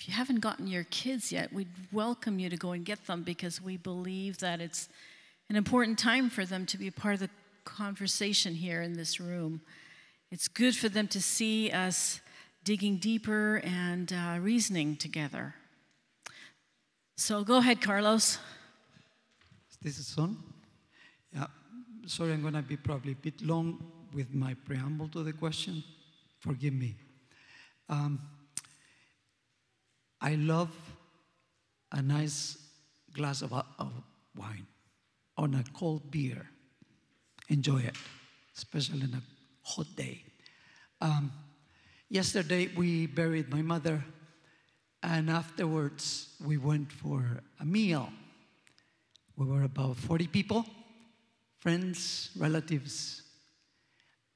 If 0.00 0.08
you 0.08 0.14
haven't 0.14 0.40
gotten 0.40 0.66
your 0.66 0.84
kids 0.84 1.30
yet, 1.30 1.52
we'd 1.52 1.68
welcome 1.92 2.38
you 2.38 2.48
to 2.48 2.56
go 2.56 2.72
and 2.72 2.86
get 2.86 3.06
them 3.06 3.22
because 3.22 3.60
we 3.60 3.76
believe 3.76 4.38
that 4.38 4.62
it's 4.62 4.88
an 5.50 5.56
important 5.56 5.98
time 5.98 6.30
for 6.30 6.46
them 6.46 6.64
to 6.66 6.78
be 6.78 6.90
part 6.90 7.14
of 7.14 7.20
the 7.20 7.28
conversation 7.66 8.54
here 8.54 8.80
in 8.80 8.94
this 8.94 9.20
room. 9.20 9.60
It's 10.30 10.48
good 10.48 10.74
for 10.74 10.88
them 10.88 11.06
to 11.08 11.20
see 11.20 11.70
us 11.70 12.22
digging 12.64 12.96
deeper 12.96 13.56
and 13.62 14.10
uh, 14.10 14.38
reasoning 14.40 14.96
together. 14.96 15.54
So 17.18 17.44
go 17.44 17.58
ahead, 17.58 17.82
Carlos. 17.82 18.38
Is 19.70 19.76
this 19.82 19.98
is 19.98 20.16
on? 20.16 20.38
Yeah. 21.34 21.48
Sorry, 22.06 22.32
I'm 22.32 22.40
going 22.40 22.54
to 22.54 22.62
be 22.62 22.78
probably 22.78 23.12
a 23.12 23.16
bit 23.16 23.42
long 23.42 23.97
with 24.14 24.34
my 24.34 24.54
preamble 24.64 25.08
to 25.08 25.22
the 25.22 25.32
question. 25.32 25.82
Forgive 26.40 26.72
me. 26.72 26.96
Um, 27.88 28.20
I 30.20 30.34
love 30.34 30.70
a 31.92 32.02
nice 32.02 32.58
glass 33.12 33.42
of, 33.42 33.52
of 33.52 33.92
wine 34.36 34.66
on 35.36 35.54
a 35.54 35.64
cold 35.72 36.10
beer. 36.10 36.48
Enjoy 37.48 37.78
it, 37.78 37.96
especially 38.56 39.02
on 39.02 39.14
a 39.14 39.22
hot 39.62 39.86
day. 39.96 40.22
Um, 41.00 41.32
yesterday, 42.10 42.70
we 42.76 43.06
buried 43.06 43.48
my 43.50 43.62
mother, 43.62 44.04
and 45.02 45.30
afterwards, 45.30 46.34
we 46.44 46.58
went 46.58 46.92
for 46.92 47.40
a 47.60 47.64
meal. 47.64 48.10
We 49.36 49.46
were 49.46 49.62
about 49.62 49.96
40 49.96 50.26
people, 50.26 50.66
friends, 51.60 52.30
relatives. 52.36 53.22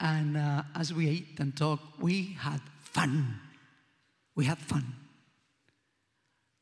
And 0.03 0.36
uh, 0.36 0.64
as 0.74 0.92
we 0.92 1.09
ate 1.09 1.40
and 1.40 1.57
talked, 1.57 1.98
we 1.98 2.36
had 2.38 2.61
fun. 2.82 3.40
We 4.34 4.44
had 4.44 4.59
fun 4.59 4.84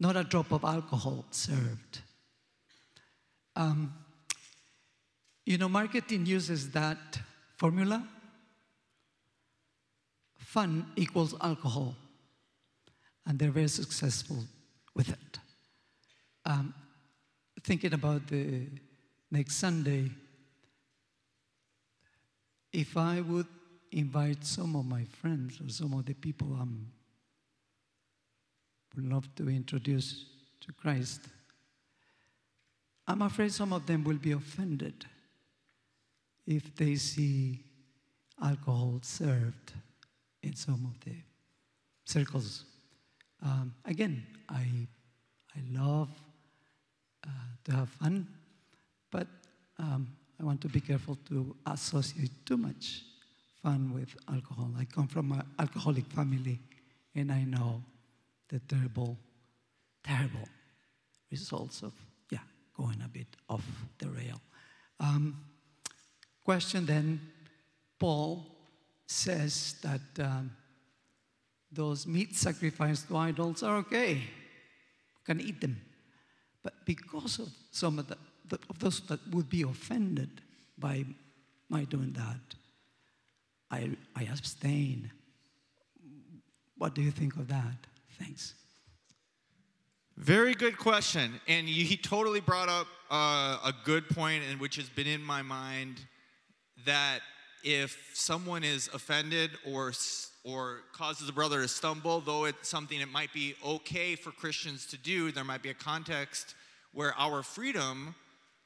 not 0.00 0.16
a 0.16 0.24
drop 0.24 0.50
of 0.50 0.64
alcohol 0.64 1.26
served. 1.30 2.00
Um, 3.54 3.92
you 5.44 5.58
know, 5.58 5.68
marketing 5.68 6.24
uses 6.24 6.70
that 6.70 7.20
formula 7.58 8.02
fun 10.38 10.86
equals 10.96 11.34
alcohol, 11.40 11.94
and 13.26 13.38
they're 13.38 13.52
very 13.52 13.68
successful 13.68 14.38
with 14.96 15.10
it. 15.10 15.38
Um, 16.44 16.74
thinking 17.62 17.92
about 17.92 18.26
the 18.26 18.66
next 19.30 19.56
Sunday, 19.56 20.10
if 22.72 22.96
I 22.96 23.20
would 23.20 23.46
invite 23.92 24.44
some 24.44 24.76
of 24.76 24.86
my 24.86 25.04
friends 25.04 25.60
or 25.60 25.68
some 25.68 25.92
of 25.94 26.06
the 26.06 26.14
people 26.14 26.56
I'm 26.60 26.92
would 28.96 29.06
love 29.06 29.32
to 29.36 29.48
introduce 29.48 30.24
to 30.60 30.72
Christ, 30.72 31.20
I'm 33.06 33.22
afraid 33.22 33.52
some 33.52 33.72
of 33.72 33.86
them 33.86 34.04
will 34.04 34.16
be 34.18 34.32
offended 34.32 35.06
if 36.46 36.74
they 36.74 36.96
see 36.96 37.64
alcohol 38.42 38.98
served 39.02 39.72
in 40.42 40.54
some 40.54 40.92
of 40.92 41.00
the 41.04 41.16
circles. 42.04 42.64
Um, 43.42 43.74
again, 43.84 44.26
I, 44.48 44.66
I 45.56 45.60
love 45.70 46.08
uh, 47.24 47.30
to 47.64 47.72
have 47.72 47.88
fun, 47.88 48.26
but 49.10 49.26
um, 49.78 50.08
I 50.40 50.44
want 50.44 50.62
to 50.62 50.68
be 50.68 50.80
careful 50.80 51.18
to 51.28 51.54
associate 51.66 52.30
too 52.46 52.56
much 52.56 53.02
fun 53.62 53.92
with 53.92 54.16
alcohol. 54.26 54.70
I 54.78 54.86
come 54.86 55.06
from 55.06 55.32
an 55.32 55.42
alcoholic 55.58 56.06
family, 56.06 56.58
and 57.14 57.30
I 57.30 57.44
know 57.44 57.82
the 58.48 58.58
terrible, 58.60 59.18
terrible 60.02 60.48
results 61.30 61.82
of, 61.82 61.92
yeah, 62.30 62.38
going 62.74 63.02
a 63.04 63.08
bit 63.08 63.26
off 63.50 63.66
the 63.98 64.08
rail. 64.08 64.40
Um, 64.98 65.36
question 66.42 66.86
then 66.86 67.20
Paul 67.98 68.46
says 69.06 69.74
that 69.82 70.24
um, 70.24 70.52
those 71.70 72.06
meat 72.06 72.34
sacrificed 72.34 73.08
to 73.08 73.16
idols 73.18 73.62
are 73.62 73.76
okay, 73.76 74.14
we 74.14 75.24
can 75.26 75.40
eat 75.40 75.60
them. 75.60 75.78
But 76.62 76.86
because 76.86 77.40
of 77.40 77.48
some 77.70 77.98
of, 77.98 78.08
the, 78.08 78.16
of 78.52 78.78
those 78.78 79.00
that 79.08 79.20
would 79.30 79.48
be 79.48 79.62
offended 79.62 80.40
by 80.78 81.04
my 81.68 81.84
doing 81.84 82.12
that, 82.12 82.56
I, 83.70 83.90
I 84.16 84.24
abstain. 84.24 85.10
What 86.76 86.94
do 86.94 87.02
you 87.02 87.10
think 87.10 87.36
of 87.36 87.48
that? 87.48 87.76
Thanks. 88.18 88.54
Very 90.16 90.54
good 90.54 90.76
question. 90.76 91.40
And 91.48 91.68
he 91.68 91.96
totally 91.96 92.40
brought 92.40 92.68
up 92.68 92.86
uh, 93.10 93.58
a 93.64 93.74
good 93.84 94.08
point, 94.08 94.44
and 94.50 94.60
which 94.60 94.76
has 94.76 94.88
been 94.88 95.06
in 95.06 95.22
my 95.22 95.42
mind 95.42 96.00
that 96.84 97.20
if 97.62 98.10
someone 98.14 98.64
is 98.64 98.88
offended 98.92 99.50
or, 99.66 99.92
or 100.44 100.80
causes 100.92 101.28
a 101.28 101.32
brother 101.32 101.62
to 101.62 101.68
stumble, 101.68 102.20
though 102.20 102.44
it's 102.44 102.68
something 102.68 103.00
it 103.00 103.10
might 103.10 103.32
be 103.32 103.54
okay 103.64 104.14
for 104.14 104.30
Christians 104.30 104.86
to 104.86 104.98
do, 104.98 105.30
there 105.32 105.44
might 105.44 105.62
be 105.62 105.70
a 105.70 105.74
context 105.74 106.54
where 106.92 107.14
our 107.18 107.42
freedom 107.42 108.14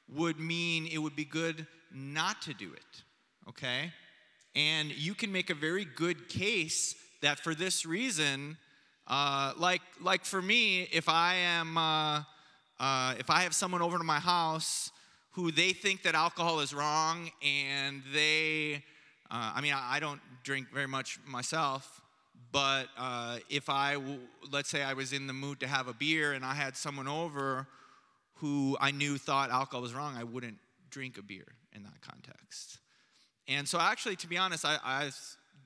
would 0.09 0.39
mean 0.39 0.87
it 0.91 0.99
would 0.99 1.17
be 1.17 1.25
good 1.25 1.67
not 1.93 2.43
to 2.43 2.55
do 2.55 2.73
it. 2.73 3.03
Okay? 3.49 3.93
And 4.55 4.93
you 4.93 5.15
can 5.15 5.33
make 5.33 5.51
a 5.51 5.55
very 5.55 5.85
good 5.85 6.29
case 6.29 6.95
that 7.23 7.41
for 7.41 7.55
this 7.55 7.87
reason, 7.87 8.57
uh, 9.07 9.53
like, 9.57 9.83
like 10.01 10.25
for 10.25 10.41
me, 10.41 10.83
if 10.93 11.09
I 11.09 11.35
am, 11.35 11.77
uh, 11.77 12.23
uh, 12.79 13.15
if 13.19 13.31
I 13.31 13.41
have 13.43 13.55
someone 13.55 13.83
over 13.83 13.99
to 13.99 14.05
my 14.05 14.21
house 14.21 14.91
who 15.33 15.51
they 15.51 15.73
think 15.73 16.03
that 16.03 16.15
alcohol 16.15 16.61
is 16.61 16.73
wrong, 16.73 17.31
and 17.43 18.03
they, 18.13 18.85
uh, 19.31 19.53
I 19.55 19.61
mean, 19.61 19.73
I, 19.73 19.97
I, 19.97 20.01
don't 20.01 20.21
drink 20.45 20.69
very 20.73 20.87
much 20.87 21.19
myself, 21.27 22.01
but 22.53 22.87
uh, 22.97 23.39
if 23.51 23.69
I, 23.69 23.97
let's 24.53 24.69
say 24.69 24.83
I 24.83 24.93
was 24.93 25.13
in 25.13 25.27
the 25.27 25.33
mood 25.33 25.59
to 25.61 25.67
have 25.67 25.89
a 25.89 25.93
beer, 25.93 26.35
and 26.35 26.45
I 26.45 26.55
had 26.55 26.77
someone 26.77 27.09
over 27.09 27.67
who 28.35 28.77
I 28.81 28.91
knew 28.91 29.19
thought 29.19 29.51
alcohol 29.51 29.83
was 29.83 29.95
wrong, 29.95 30.17
I 30.17 30.25
wouldn't 30.25 30.59
drink 30.91 31.19
a 31.19 31.23
beer 31.23 31.47
in 31.73 31.83
that 31.85 32.01
context. 32.01 32.79
And 33.47 33.69
so, 33.69 33.79
actually, 33.79 34.17
to 34.17 34.27
be 34.27 34.39
honest, 34.39 34.65
I, 34.65 34.79
I've 34.85 35.19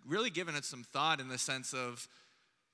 really 0.06 0.30
given 0.30 0.54
it 0.54 0.64
some 0.64 0.84
thought 0.84 1.20
in 1.20 1.28
the 1.28 1.38
sense 1.38 1.72
of 1.72 2.08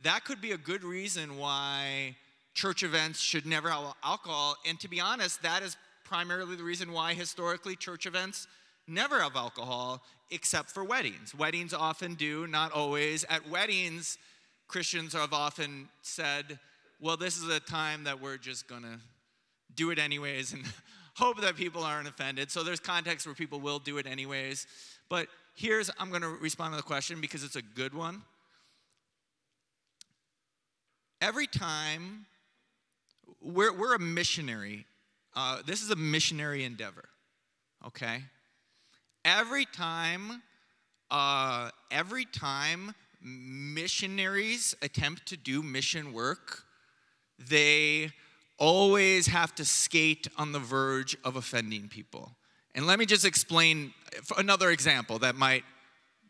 that 0.03 0.24
could 0.24 0.40
be 0.40 0.53
a 0.53 0.59
good 0.59 0.84
reason 0.84 1.36
why 1.36 2.16
church 2.55 2.82
events 2.82 3.20
should 3.20 3.47
never 3.47 3.68
have 3.68 3.95
alcohol. 4.03 4.57
And 4.66 4.78
to 4.80 4.88
be 4.88 5.01
honest, 5.01 5.42
that 5.42 5.62
is 5.62 5.76
primarily 6.05 6.57
the 6.57 6.62
reason 6.62 6.92
why 6.92 7.14
historically 7.14 7.76
church 7.76 8.07
events 8.07 8.47
never 8.86 9.20
have 9.20 9.36
alcohol 9.36 10.03
except 10.30 10.70
for 10.70 10.84
weddings. 10.84 11.34
Weddings 11.34 11.74
often 11.74 12.14
do, 12.14 12.47
not 12.47 12.72
always. 12.72 13.24
At 13.24 13.49
weddings, 13.49 14.18
Christians 14.68 15.12
have 15.14 15.32
often 15.32 15.88
said, 16.03 16.59
well, 17.01 17.16
this 17.16 17.36
is 17.36 17.49
a 17.49 17.61
time 17.61 18.05
that 18.05 18.20
we're 18.20 18.36
just 18.36 18.68
going 18.68 18.82
to 18.82 18.99
do 19.77 19.91
it 19.91 19.99
anyways 19.99 20.53
and 20.53 20.64
hope 21.14 21.41
that 21.41 21.57
people 21.57 21.83
aren't 21.83 22.09
offended. 22.09 22.51
So 22.51 22.62
there's 22.62 22.81
contexts 22.81 23.27
where 23.27 23.35
people 23.35 23.61
will 23.61 23.79
do 23.79 23.99
it 23.99 24.07
anyways. 24.07 24.66
But 25.09 25.29
here's, 25.55 25.91
I'm 25.99 26.11
going 26.11 26.22
to 26.22 26.29
respond 26.29 26.72
to 26.72 26.77
the 26.77 26.83
question 26.83 27.20
because 27.20 27.45
it's 27.45 27.57
a 27.57 27.62
good 27.62 27.95
one 27.95 28.22
every 31.25 31.47
time 31.47 32.27
we're, 33.41 33.72
we're 33.72 33.95
a 33.95 33.99
missionary, 33.99 34.85
uh, 35.35 35.62
this 35.66 35.83
is 35.83 35.91
a 35.91 35.97
missionary 35.97 36.64
endeavor, 36.64 37.09
okay? 37.87 38.22
Every 39.25 39.64
time, 39.64 40.43
uh, 41.11 41.70
every 41.91 42.27
time 42.27 42.95
missionaries 43.22 44.75
attempt 44.83 45.25
to 45.29 45.39
do 45.39 45.62
mission 45.62 46.12
work, 46.12 46.64
they 47.39 48.11
always 48.59 49.27
have 49.27 49.55
to 49.57 49.65
skate 49.65 50.29
on 50.37 50.53
the 50.53 50.59
verge 50.59 51.17
of 51.25 51.37
offending 51.37 51.89
people. 51.89 52.37
And 52.75 52.87
let 52.87 52.99
me 52.99 53.07
just 53.07 53.25
explain 53.25 53.93
another 54.37 54.71
example 54.71 55.19
that 55.21 55.35
might 55.35 55.65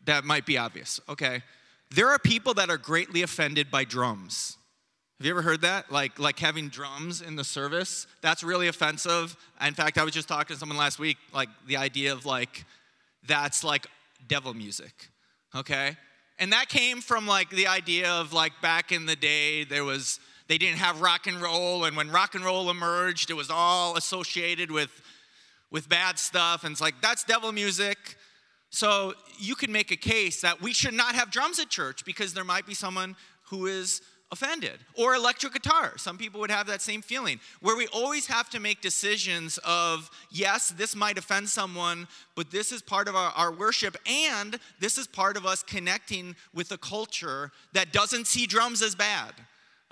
that 0.05 0.23
might 0.23 0.45
be 0.45 0.57
obvious. 0.57 0.99
Okay. 1.09 1.41
There 1.91 2.09
are 2.09 2.19
people 2.19 2.53
that 2.55 2.69
are 2.69 2.77
greatly 2.77 3.21
offended 3.21 3.69
by 3.69 3.83
drums. 3.83 4.57
Have 5.17 5.25
you 5.25 5.31
ever 5.31 5.41
heard 5.41 5.61
that? 5.61 5.91
Like, 5.91 6.19
like 6.19 6.39
having 6.39 6.67
drums 6.67 7.21
in 7.21 7.35
the 7.35 7.43
service? 7.43 8.05
That's 8.21 8.43
really 8.43 8.67
offensive. 8.67 9.37
In 9.65 9.73
fact, 9.73 9.97
I 9.97 10.03
was 10.03 10.13
just 10.13 10.27
talking 10.27 10.53
to 10.53 10.59
someone 10.59 10.77
last 10.77 10.99
week, 10.99 11.17
like 11.33 11.47
the 11.67 11.77
idea 11.77 12.11
of 12.11 12.25
like, 12.25 12.65
that's 13.25 13.63
like 13.63 13.87
devil 14.27 14.53
music, 14.53 15.09
okay? 15.55 15.95
And 16.37 16.51
that 16.51 16.67
came 16.67 16.99
from 16.99 17.27
like 17.27 17.49
the 17.49 17.67
idea 17.67 18.11
of 18.11 18.33
like 18.33 18.51
back 18.61 18.91
in 18.91 19.05
the 19.05 19.15
day, 19.15 19.63
there 19.63 19.85
was 19.85 20.19
they 20.47 20.57
didn't 20.57 20.77
have 20.77 21.01
rock 21.01 21.27
and 21.27 21.41
roll. 21.41 21.85
And 21.85 21.97
when 21.97 22.09
rock 22.09 22.35
and 22.35 22.43
roll 22.43 22.69
emerged, 22.69 23.29
it 23.29 23.35
was 23.35 23.49
all 23.49 23.97
associated 23.97 24.71
with, 24.71 24.91
with 25.71 25.89
bad 25.89 26.19
stuff. 26.19 26.63
And 26.63 26.71
it's 26.71 26.81
like, 26.81 26.95
that's 27.01 27.23
devil 27.23 27.51
music. 27.51 27.97
So 28.69 29.13
you 29.37 29.55
can 29.55 29.71
make 29.71 29.91
a 29.91 29.95
case 29.95 30.41
that 30.41 30.61
we 30.61 30.73
should 30.73 30.93
not 30.93 31.15
have 31.15 31.31
drums 31.31 31.59
at 31.59 31.69
church 31.69 32.05
because 32.05 32.33
there 32.33 32.43
might 32.43 32.65
be 32.65 32.73
someone 32.73 33.15
who 33.49 33.67
is 33.67 34.01
offended. 34.31 34.79
Or 34.95 35.15
electric 35.15 35.53
guitar. 35.53 35.97
Some 35.97 36.17
people 36.17 36.39
would 36.41 36.51
have 36.51 36.67
that 36.67 36.81
same 36.81 37.01
feeling 37.01 37.39
where 37.61 37.77
we 37.77 37.87
always 37.87 38.27
have 38.27 38.49
to 38.49 38.59
make 38.59 38.81
decisions 38.81 39.59
of, 39.63 40.09
yes, 40.29 40.69
this 40.69 40.95
might 40.95 41.17
offend 41.17 41.47
someone, 41.47 42.07
but 42.35 42.51
this 42.51 42.71
is 42.71 42.81
part 42.81 43.07
of 43.07 43.15
our, 43.15 43.31
our 43.31 43.51
worship, 43.51 43.95
and 44.07 44.59
this 44.79 44.97
is 44.97 45.07
part 45.07 45.37
of 45.37 45.45
us 45.45 45.63
connecting 45.63 46.35
with 46.53 46.71
a 46.71 46.77
culture 46.77 47.51
that 47.73 47.93
doesn't 47.93 48.27
see 48.27 48.45
drums 48.45 48.81
as 48.81 48.95
bad. 48.95 49.33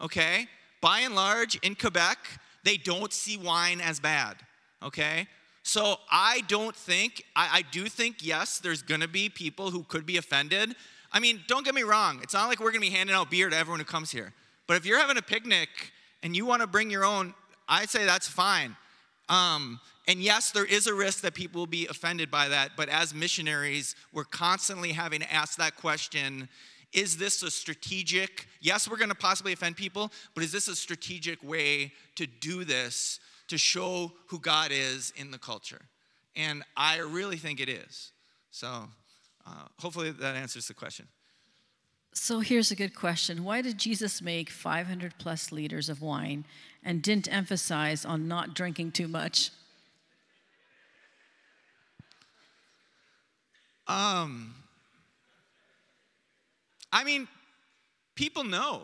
Okay? 0.01 0.47
By 0.81 1.01
and 1.01 1.15
large, 1.15 1.55
in 1.57 1.75
Quebec, 1.75 2.17
they 2.63 2.77
don't 2.77 3.13
see 3.13 3.37
wine 3.37 3.81
as 3.81 3.99
bad. 3.99 4.35
Okay? 4.81 5.27
So 5.63 5.97
I 6.11 6.41
don't 6.47 6.75
think, 6.75 7.23
I, 7.35 7.59
I 7.59 7.61
do 7.71 7.87
think, 7.87 8.17
yes, 8.19 8.59
there's 8.59 8.81
gonna 8.81 9.07
be 9.07 9.29
people 9.29 9.71
who 9.71 9.83
could 9.83 10.05
be 10.05 10.17
offended. 10.17 10.75
I 11.11 11.19
mean, 11.19 11.41
don't 11.47 11.63
get 11.63 11.73
me 11.73 11.83
wrong, 11.83 12.19
it's 12.21 12.33
not 12.33 12.47
like 12.47 12.59
we're 12.59 12.71
gonna 12.71 12.81
be 12.81 12.89
handing 12.89 13.15
out 13.15 13.31
beer 13.31 13.49
to 13.49 13.55
everyone 13.55 13.79
who 13.79 13.85
comes 13.85 14.11
here. 14.11 14.33
But 14.67 14.77
if 14.77 14.85
you're 14.85 14.99
having 14.99 15.17
a 15.17 15.21
picnic 15.21 15.69
and 16.21 16.35
you 16.35 16.45
wanna 16.45 16.67
bring 16.67 16.89
your 16.89 17.05
own, 17.05 17.33
I'd 17.69 17.89
say 17.89 18.05
that's 18.05 18.27
fine. 18.27 18.75
Um, 19.29 19.79
and 20.07 20.19
yes, 20.19 20.51
there 20.51 20.65
is 20.65 20.85
a 20.87 20.93
risk 20.93 21.21
that 21.21 21.33
people 21.33 21.61
will 21.61 21.67
be 21.67 21.87
offended 21.87 22.29
by 22.29 22.49
that, 22.49 22.71
but 22.75 22.89
as 22.89 23.13
missionaries, 23.13 23.95
we're 24.11 24.25
constantly 24.25 24.91
having 24.91 25.21
to 25.21 25.33
ask 25.33 25.57
that 25.57 25.77
question 25.77 26.49
is 26.93 27.17
this 27.17 27.43
a 27.43 27.51
strategic, 27.51 28.47
yes, 28.61 28.89
we're 28.89 28.97
gonna 28.97 29.15
possibly 29.15 29.53
offend 29.53 29.75
people, 29.75 30.11
but 30.33 30.43
is 30.43 30.51
this 30.51 30.67
a 30.67 30.75
strategic 30.75 31.43
way 31.43 31.91
to 32.15 32.25
do 32.25 32.63
this 32.63 33.19
to 33.47 33.57
show 33.57 34.11
who 34.27 34.39
God 34.39 34.71
is 34.71 35.11
in 35.15 35.31
the 35.31 35.37
culture? 35.37 35.81
And 36.35 36.63
I 36.75 36.99
really 36.99 37.37
think 37.37 37.59
it 37.59 37.69
is. 37.69 38.11
So 38.51 38.67
uh, 39.45 39.65
hopefully 39.79 40.11
that 40.11 40.35
answers 40.35 40.67
the 40.67 40.73
question. 40.73 41.07
So 42.13 42.39
here's 42.39 42.69
a 42.69 42.75
good 42.75 42.95
question. 42.95 43.43
Why 43.43 43.61
did 43.61 43.79
Jesus 43.79 44.21
make 44.21 44.51
500 44.51 45.15
plus 45.17 45.51
liters 45.51 45.89
of 45.89 46.01
wine 46.01 46.45
and 46.83 47.01
didn't 47.01 47.31
emphasize 47.31 48.05
on 48.05 48.27
not 48.27 48.53
drinking 48.53 48.91
too 48.91 49.07
much? 49.07 49.49
Um, 53.87 54.53
I 56.93 57.03
mean, 57.03 57.27
people 58.15 58.43
know. 58.43 58.81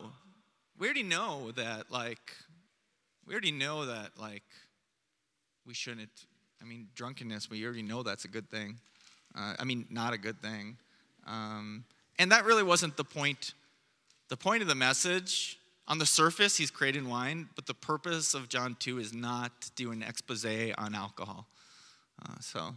We 0.80 0.88
already 0.88 1.04
know 1.04 1.52
that, 1.52 1.92
like, 1.92 2.34
we 3.28 3.34
already 3.34 3.52
know 3.52 3.86
that, 3.86 4.18
like, 4.20 4.44
we 5.64 5.76
shouldn't. 5.76 6.10
I 6.60 6.66
mean, 6.66 6.88
drunkenness, 6.96 7.52
we 7.52 7.64
already 7.64 7.84
know 7.84 8.02
that's 8.02 8.26
a 8.26 8.28
good 8.28 8.50
thing. 8.50 8.80
Uh, 9.38 9.54
I 9.60 9.64
mean, 9.64 9.86
not 9.92 10.14
a 10.14 10.18
good 10.18 10.42
thing. 10.42 10.78
Um, 11.28 11.86
and 12.18 12.32
that 12.32 12.46
really 12.46 12.64
wasn't 12.64 12.98
the 12.98 13.04
point. 13.04 13.54
The 14.30 14.38
point 14.38 14.64
of 14.64 14.68
the 14.68 14.76
message, 14.76 15.60
on 15.88 16.00
the 16.00 16.06
surface, 16.06 16.58
he's 16.58 16.72
creating 16.72 17.08
wine, 17.08 17.48
but 17.56 17.68
the 17.68 17.76
purpose 17.76 18.34
of 18.34 18.50
John 18.50 18.76
2 18.80 18.98
is 18.98 19.14
not 19.14 19.62
to 19.62 19.72
do 19.76 19.92
an 19.92 20.02
expose 20.02 20.46
on 20.80 20.96
alcohol. 20.96 21.46
Uh, 22.24 22.34
so 22.42 22.76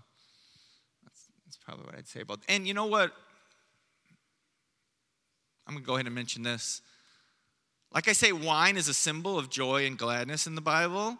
that's, 1.03 1.27
that's 1.47 1.57
probably 1.57 1.87
what 1.87 1.95
I'd 1.95 2.07
say 2.07 2.21
about 2.21 2.41
And 2.49 2.67
you 2.67 2.75
know 2.75 2.87
what? 2.87 3.13
I'm 5.67 5.75
going 5.75 5.85
to 5.85 5.87
go 5.87 5.95
ahead 5.95 6.07
and 6.07 6.15
mention 6.15 6.43
this. 6.43 6.83
Like 7.95 8.09
I 8.09 8.13
say, 8.13 8.33
wine 8.33 8.77
is 8.77 8.89
a 8.89 8.95
symbol 8.95 9.39
of 9.39 9.51
joy 9.51 9.87
and 9.87 9.99
gladness 9.99 10.47
in 10.47 10.55
the 10.55 10.61
Bible, 10.61 11.19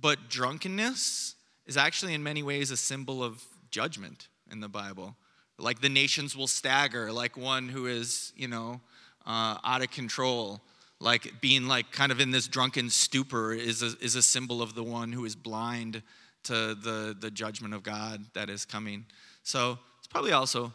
but 0.00 0.28
drunkenness 0.28 1.34
is 1.66 1.76
actually 1.76 2.14
in 2.14 2.22
many 2.22 2.42
ways 2.42 2.70
a 2.70 2.76
symbol 2.76 3.22
of 3.22 3.44
judgment 3.70 4.28
in 4.50 4.60
the 4.60 4.68
Bible. 4.68 5.16
Like 5.58 5.80
the 5.80 5.88
nations 5.88 6.36
will 6.36 6.46
stagger, 6.46 7.12
like 7.12 7.36
one 7.36 7.68
who 7.68 7.86
is, 7.86 8.32
you 8.36 8.48
know, 8.48 8.80
uh, 9.26 9.58
out 9.64 9.82
of 9.82 9.90
control. 9.90 10.60
Like 11.00 11.40
being 11.40 11.66
like 11.66 11.92
kind 11.92 12.10
of 12.10 12.20
in 12.20 12.30
this 12.30 12.48
drunken 12.48 12.88
stupor 12.90 13.52
is 13.52 13.82
a, 13.82 13.92
is 14.00 14.16
a 14.16 14.22
symbol 14.22 14.62
of 14.62 14.74
the 14.74 14.82
one 14.82 15.12
who 15.12 15.24
is 15.24 15.36
blind 15.36 16.02
to 16.44 16.74
the, 16.74 17.16
the 17.18 17.30
judgment 17.30 17.74
of 17.74 17.82
God 17.82 18.24
that 18.34 18.48
is 18.48 18.64
coming. 18.64 19.04
So 19.42 19.78
it's 19.98 20.06
probably 20.06 20.32
also 20.32 20.72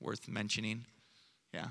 worth 0.00 0.28
mentioning. 0.28 0.84
Yeah. 1.52 1.68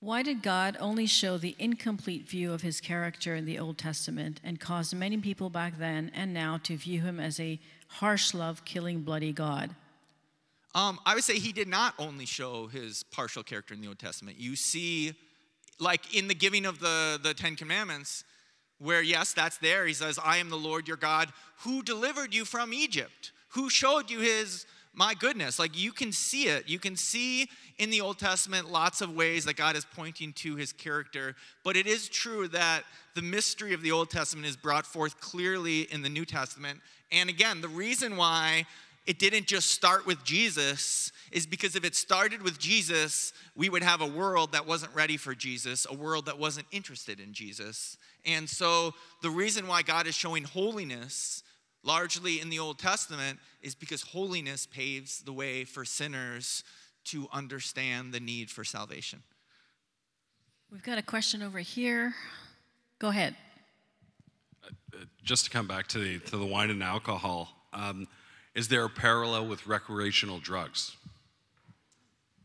Why 0.00 0.22
did 0.22 0.42
God 0.42 0.76
only 0.78 1.06
show 1.06 1.38
the 1.38 1.56
incomplete 1.58 2.28
view 2.28 2.52
of 2.52 2.62
his 2.62 2.80
character 2.80 3.34
in 3.34 3.46
the 3.46 3.58
Old 3.58 3.78
Testament 3.78 4.40
and 4.44 4.60
cause 4.60 4.94
many 4.94 5.16
people 5.16 5.50
back 5.50 5.78
then 5.78 6.12
and 6.14 6.34
now 6.34 6.58
to 6.64 6.76
view 6.76 7.00
him 7.00 7.18
as 7.18 7.40
a 7.40 7.58
harsh 7.88 8.34
love, 8.34 8.64
killing, 8.64 9.02
bloody 9.02 9.32
God? 9.32 9.74
Um, 10.74 11.00
I 11.06 11.14
would 11.14 11.24
say 11.24 11.38
he 11.38 11.52
did 11.52 11.68
not 11.68 11.94
only 11.98 12.26
show 12.26 12.66
his 12.66 13.02
partial 13.02 13.42
character 13.42 13.72
in 13.72 13.80
the 13.80 13.88
Old 13.88 13.98
Testament. 13.98 14.38
You 14.38 14.54
see, 14.54 15.14
like 15.80 16.14
in 16.14 16.28
the 16.28 16.34
giving 16.34 16.66
of 16.66 16.78
the, 16.78 17.18
the 17.22 17.32
Ten 17.32 17.56
Commandments, 17.56 18.24
where, 18.78 19.02
yes, 19.02 19.32
that's 19.32 19.56
there. 19.56 19.86
He 19.86 19.94
says, 19.94 20.18
I 20.22 20.36
am 20.36 20.50
the 20.50 20.56
Lord 20.56 20.86
your 20.86 20.98
God 20.98 21.32
who 21.60 21.82
delivered 21.82 22.34
you 22.34 22.44
from 22.44 22.74
Egypt, 22.74 23.32
who 23.50 23.70
showed 23.70 24.10
you 24.10 24.20
his 24.20 24.66
my 24.96 25.12
goodness, 25.12 25.58
like 25.58 25.78
you 25.78 25.92
can 25.92 26.10
see 26.10 26.44
it. 26.48 26.68
You 26.68 26.78
can 26.78 26.96
see 26.96 27.50
in 27.78 27.90
the 27.90 28.00
Old 28.00 28.18
Testament 28.18 28.72
lots 28.72 29.02
of 29.02 29.14
ways 29.14 29.44
that 29.44 29.54
God 29.54 29.76
is 29.76 29.84
pointing 29.84 30.32
to 30.34 30.56
his 30.56 30.72
character. 30.72 31.36
But 31.62 31.76
it 31.76 31.86
is 31.86 32.08
true 32.08 32.48
that 32.48 32.82
the 33.14 33.20
mystery 33.20 33.74
of 33.74 33.82
the 33.82 33.92
Old 33.92 34.08
Testament 34.08 34.46
is 34.46 34.56
brought 34.56 34.86
forth 34.86 35.20
clearly 35.20 35.82
in 35.82 36.00
the 36.00 36.08
New 36.08 36.24
Testament. 36.24 36.80
And 37.12 37.28
again, 37.28 37.60
the 37.60 37.68
reason 37.68 38.16
why 38.16 38.64
it 39.06 39.18
didn't 39.18 39.46
just 39.46 39.70
start 39.70 40.06
with 40.06 40.24
Jesus 40.24 41.12
is 41.30 41.46
because 41.46 41.76
if 41.76 41.84
it 41.84 41.94
started 41.94 42.40
with 42.40 42.58
Jesus, 42.58 43.34
we 43.54 43.68
would 43.68 43.82
have 43.82 44.00
a 44.00 44.06
world 44.06 44.52
that 44.52 44.66
wasn't 44.66 44.94
ready 44.94 45.18
for 45.18 45.34
Jesus, 45.34 45.86
a 45.88 45.94
world 45.94 46.24
that 46.24 46.38
wasn't 46.38 46.66
interested 46.72 47.20
in 47.20 47.34
Jesus. 47.34 47.98
And 48.24 48.48
so 48.48 48.94
the 49.20 49.30
reason 49.30 49.68
why 49.68 49.82
God 49.82 50.06
is 50.06 50.14
showing 50.14 50.44
holiness 50.44 51.42
largely 51.86 52.40
in 52.40 52.50
the 52.50 52.58
Old 52.58 52.78
Testament 52.78 53.38
is 53.62 53.74
because 53.74 54.02
holiness 54.02 54.66
paves 54.66 55.20
the 55.20 55.32
way 55.32 55.64
for 55.64 55.84
sinners 55.84 56.64
to 57.04 57.28
understand 57.32 58.12
the 58.12 58.20
need 58.20 58.50
for 58.50 58.64
salvation. 58.64 59.22
We've 60.70 60.82
got 60.82 60.98
a 60.98 61.02
question 61.02 61.42
over 61.42 61.60
here. 61.60 62.14
Go 62.98 63.08
ahead. 63.08 63.36
Just 65.22 65.44
to 65.44 65.50
come 65.50 65.68
back 65.68 65.86
to 65.88 65.98
the, 65.98 66.18
to 66.18 66.36
the 66.36 66.46
wine 66.46 66.70
and 66.70 66.82
alcohol, 66.82 67.48
um, 67.72 68.08
is 68.54 68.68
there 68.68 68.84
a 68.84 68.90
parallel 68.90 69.46
with 69.46 69.66
recreational 69.66 70.38
drugs? 70.38 70.96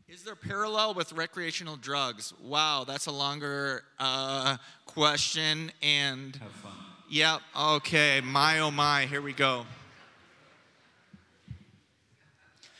Is 0.06 0.22
there 0.22 0.36
parallel 0.36 0.94
with 0.94 1.12
recreational 1.14 1.76
drugs? 1.76 2.34
Wow, 2.42 2.84
that's 2.86 3.06
a 3.06 3.12
longer 3.12 3.82
uh, 3.98 4.58
question. 4.84 5.72
And 5.82 6.36
Have 6.36 6.50
fun. 6.52 6.72
Yep, 7.12 7.42
okay, 7.60 8.22
my 8.24 8.60
oh 8.60 8.70
my, 8.70 9.04
here 9.04 9.20
we 9.20 9.34
go. 9.34 9.66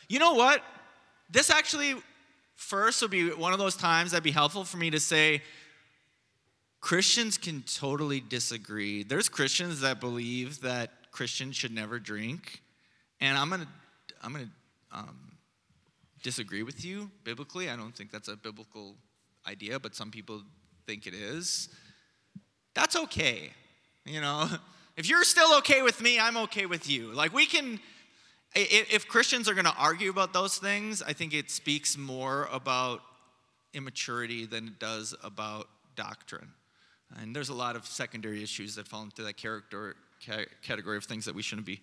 You 0.09 0.17
know 0.17 0.33
what? 0.33 0.63
This 1.29 1.51
actually, 1.51 1.93
first, 2.55 2.99
would 3.03 3.11
be 3.11 3.29
one 3.29 3.53
of 3.53 3.59
those 3.59 3.75
times 3.75 4.09
that'd 4.09 4.23
be 4.23 4.31
helpful 4.31 4.63
for 4.63 4.77
me 4.77 4.89
to 4.89 4.99
say 4.99 5.43
Christians 6.81 7.37
can 7.37 7.61
totally 7.61 8.21
disagree. 8.21 9.03
There's 9.03 9.29
Christians 9.29 9.81
that 9.81 9.99
believe 9.99 10.61
that 10.61 10.89
Christians 11.11 11.55
should 11.55 11.71
never 11.71 11.99
drink, 11.99 12.63
and 13.21 13.37
I'm 13.37 13.51
gonna, 13.51 13.67
I'm 14.19 14.31
gonna 14.31 14.49
um, 14.91 15.37
disagree 16.23 16.63
with 16.63 16.83
you 16.83 17.11
biblically. 17.23 17.69
I 17.69 17.75
don't 17.75 17.95
think 17.95 18.11
that's 18.11 18.29
a 18.29 18.35
biblical 18.35 18.95
idea, 19.47 19.79
but 19.79 19.93
some 19.93 20.09
people 20.09 20.41
think 20.87 21.05
it 21.05 21.13
is. 21.13 21.69
That's 22.73 22.95
okay. 22.95 23.51
You 24.05 24.21
know, 24.21 24.49
if 24.97 25.09
you're 25.09 25.23
still 25.23 25.57
okay 25.59 25.81
with 25.81 26.01
me, 26.01 26.19
I'm 26.19 26.37
okay 26.37 26.65
with 26.65 26.89
you. 26.89 27.11
Like, 27.13 27.33
we 27.33 27.45
can, 27.45 27.79
if 28.55 29.07
Christians 29.07 29.49
are 29.49 29.53
going 29.53 29.65
to 29.65 29.75
argue 29.77 30.09
about 30.09 30.33
those 30.33 30.57
things, 30.57 31.01
I 31.01 31.13
think 31.13 31.33
it 31.33 31.49
speaks 31.49 31.97
more 31.97 32.47
about 32.51 33.01
immaturity 33.73 34.45
than 34.45 34.67
it 34.67 34.79
does 34.79 35.15
about 35.23 35.67
doctrine. 35.95 36.49
And 37.21 37.35
there's 37.35 37.49
a 37.49 37.53
lot 37.53 37.75
of 37.75 37.85
secondary 37.85 38.41
issues 38.41 38.75
that 38.75 38.87
fall 38.87 39.03
into 39.03 39.23
that 39.23 39.37
character 39.37 39.95
category 40.61 40.97
of 40.97 41.03
things 41.03 41.25
that 41.25 41.35
we 41.35 41.41
shouldn't 41.41 41.67
be 41.67 41.81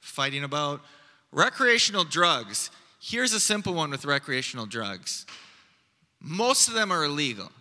fighting 0.00 0.44
about. 0.44 0.80
Recreational 1.32 2.04
drugs. 2.04 2.70
Here's 3.00 3.34
a 3.34 3.40
simple 3.40 3.74
one 3.74 3.90
with 3.90 4.04
recreational 4.04 4.66
drugs. 4.66 5.26
Most 6.20 6.68
of 6.68 6.74
them 6.74 6.90
are 6.90 7.04
illegal. 7.04 7.52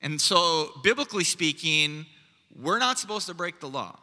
And 0.00 0.20
so, 0.20 0.70
biblically 0.82 1.24
speaking, 1.24 2.06
we're 2.60 2.78
not 2.78 2.98
supposed 2.98 3.26
to 3.26 3.34
break 3.34 3.60
the 3.60 3.68
law. 3.68 3.98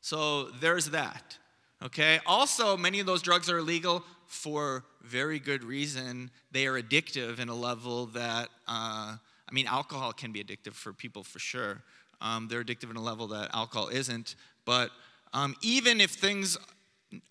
So 0.00 0.44
there's 0.60 0.90
that. 0.90 1.38
Okay? 1.82 2.20
Also, 2.26 2.76
many 2.76 3.00
of 3.00 3.06
those 3.06 3.22
drugs 3.22 3.50
are 3.50 3.58
illegal 3.58 4.04
for 4.26 4.84
very 5.02 5.38
good 5.38 5.64
reason. 5.64 6.30
They 6.50 6.66
are 6.66 6.80
addictive 6.80 7.38
in 7.38 7.48
a 7.48 7.54
level 7.54 8.06
that, 8.06 8.48
uh, 8.68 9.16
I 9.16 9.52
mean, 9.52 9.66
alcohol 9.66 10.12
can 10.12 10.32
be 10.32 10.42
addictive 10.42 10.72
for 10.72 10.92
people 10.92 11.22
for 11.22 11.38
sure. 11.38 11.82
Um, 12.20 12.48
they're 12.48 12.62
addictive 12.62 12.90
in 12.90 12.96
a 12.96 13.02
level 13.02 13.26
that 13.28 13.50
alcohol 13.52 13.88
isn't. 13.88 14.36
But 14.64 14.90
um, 15.32 15.56
even 15.60 16.00
if 16.00 16.12
things, 16.12 16.56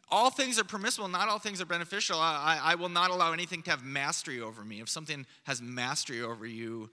all 0.10 0.30
things 0.30 0.60
are 0.60 0.64
permissible, 0.64 1.08
not 1.08 1.30
all 1.30 1.39
things 1.39 1.62
are 1.62 1.66
beneficial, 1.66 2.20
I, 2.20 2.60
I 2.62 2.76
will 2.76 2.89
not 2.89 3.10
allow 3.10 3.32
anything 3.32 3.62
to 3.64 3.72
have 3.72 3.84
mastery 3.84 4.42
over 4.42 4.64
me. 4.64 4.82
If 4.82 4.89
something 4.89 5.26
has 5.44 5.62
mastery 5.62 6.22
over 6.22 6.46
you, 6.46 6.89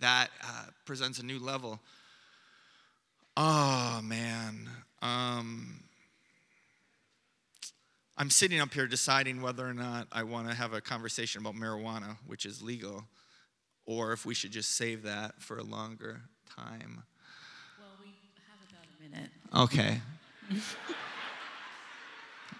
that 0.00 0.28
uh, 0.44 0.66
presents 0.84 1.18
a 1.18 1.24
new 1.24 1.38
level. 1.38 1.80
Oh, 3.40 4.00
man. 4.02 4.68
Um, 5.00 5.84
I'm 8.16 8.30
sitting 8.30 8.58
up 8.58 8.74
here 8.74 8.88
deciding 8.88 9.42
whether 9.42 9.64
or 9.64 9.74
not 9.74 10.08
I 10.10 10.24
want 10.24 10.48
to 10.48 10.56
have 10.56 10.72
a 10.72 10.80
conversation 10.80 11.40
about 11.40 11.54
marijuana, 11.54 12.16
which 12.26 12.44
is 12.44 12.62
legal, 12.62 13.04
or 13.86 14.12
if 14.12 14.26
we 14.26 14.34
should 14.34 14.50
just 14.50 14.76
save 14.76 15.04
that 15.04 15.40
for 15.40 15.56
a 15.56 15.62
longer 15.62 16.22
time. 16.56 17.04
Well, 17.78 17.88
we 18.02 18.16
have 18.48 18.58
about 18.68 18.86
a 18.98 19.08
minute. 19.08 19.30
Okay. 19.54 20.00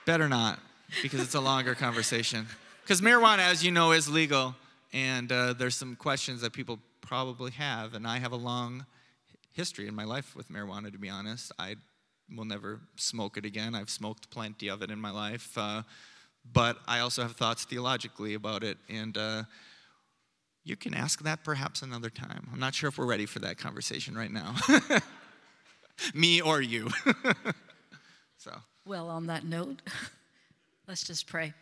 Better 0.07 0.29
not, 0.29 0.61
because 1.03 1.20
it's 1.20 1.35
a 1.35 1.41
longer 1.41 1.74
conversation. 1.74 2.47
Because 2.83 3.01
marijuana, 3.01 3.41
as 3.41 3.64
you 3.64 3.72
know, 3.72 3.91
is 3.91 4.09
legal, 4.09 4.55
and 4.93 5.33
uh, 5.33 5.55
there's 5.55 5.74
some 5.74 5.97
questions 5.97 6.41
that 6.43 6.53
people 6.53 6.79
probably 7.01 7.51
have, 7.51 7.95
and 7.95 8.07
I 8.07 8.18
have 8.18 8.31
a 8.31 8.37
long 8.37 8.87
history 9.59 9.88
in 9.88 9.94
my 9.94 10.04
life 10.04 10.36
with 10.36 10.48
marijuana, 10.50 10.92
to 10.92 10.98
be 10.98 11.09
honest. 11.09 11.50
I 11.59 11.74
will 12.34 12.44
never 12.44 12.80
smoke 12.94 13.36
it 13.36 13.44
again. 13.44 13.74
I've 13.74 13.90
smoked 13.90 14.30
plenty 14.30 14.68
of 14.68 14.82
it 14.82 14.90
in 14.90 15.00
my 15.00 15.11
life. 15.11 15.59
Uh, 15.59 15.82
but 16.52 16.78
I 16.86 17.00
also 17.00 17.22
have 17.22 17.32
thoughts 17.32 17.64
theologically 17.64 18.34
about 18.34 18.62
it. 18.62 18.78
And 18.88 19.18
uh, 19.18 19.42
you 20.62 20.76
can 20.76 20.94
ask 20.94 21.22
that 21.24 21.42
perhaps 21.42 21.82
another 21.82 22.09
time. 22.09 22.48
I'm 22.52 22.61
not 22.61 22.72
sure 22.72 22.88
if 22.88 22.98
we're 22.98 23.06
ready 23.06 23.26
for 23.26 23.40
that 23.40 23.59
conversation 23.59 24.16
right 24.16 24.30
now. 24.30 24.54
Me 26.14 26.40
or 26.40 26.62
you. 26.62 26.88
so. 28.38 28.52
Well, 28.86 29.09
on 29.11 29.26
that 29.26 29.44
note, 29.44 29.82
let's 30.86 31.02
just 31.02 31.26
pray. 31.26 31.52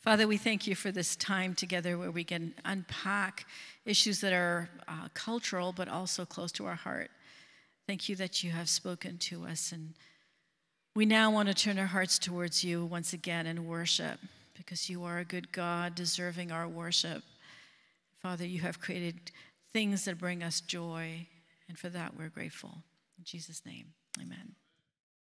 Father, 0.00 0.28
we 0.28 0.36
thank 0.36 0.66
you 0.66 0.74
for 0.74 0.92
this 0.92 1.16
time 1.16 1.54
together 1.54 1.96
where 1.96 2.10
we 2.10 2.22
can 2.22 2.52
unpack 2.66 3.46
issues 3.86 4.20
that 4.20 4.34
are 4.34 4.68
uh, 4.86 5.08
cultural 5.14 5.72
but 5.72 5.88
also 5.88 6.26
close 6.26 6.52
to 6.52 6.66
our 6.66 6.74
heart. 6.74 7.10
Thank 7.86 8.08
you 8.08 8.16
that 8.16 8.42
you 8.42 8.50
have 8.50 8.68
spoken 8.68 9.18
to 9.18 9.46
us 9.46 9.72
and 9.72 9.94
we 10.96 11.04
now 11.04 11.30
want 11.30 11.48
to 11.48 11.54
turn 11.54 11.78
our 11.78 11.86
hearts 11.86 12.18
towards 12.18 12.64
you 12.64 12.84
once 12.86 13.12
again 13.12 13.46
and 13.46 13.66
worship 13.66 14.18
because 14.56 14.88
you 14.88 15.04
are 15.04 15.18
a 15.18 15.24
good 15.24 15.52
God 15.52 15.94
deserving 15.94 16.50
our 16.50 16.66
worship. 16.66 17.22
Father, 18.22 18.46
you 18.46 18.62
have 18.62 18.80
created 18.80 19.30
things 19.74 20.06
that 20.06 20.18
bring 20.18 20.42
us 20.42 20.62
joy, 20.62 21.26
and 21.68 21.78
for 21.78 21.90
that 21.90 22.16
we're 22.16 22.30
grateful. 22.30 22.78
In 23.18 23.24
Jesus' 23.24 23.60
name, 23.66 23.88
amen. 24.18 24.54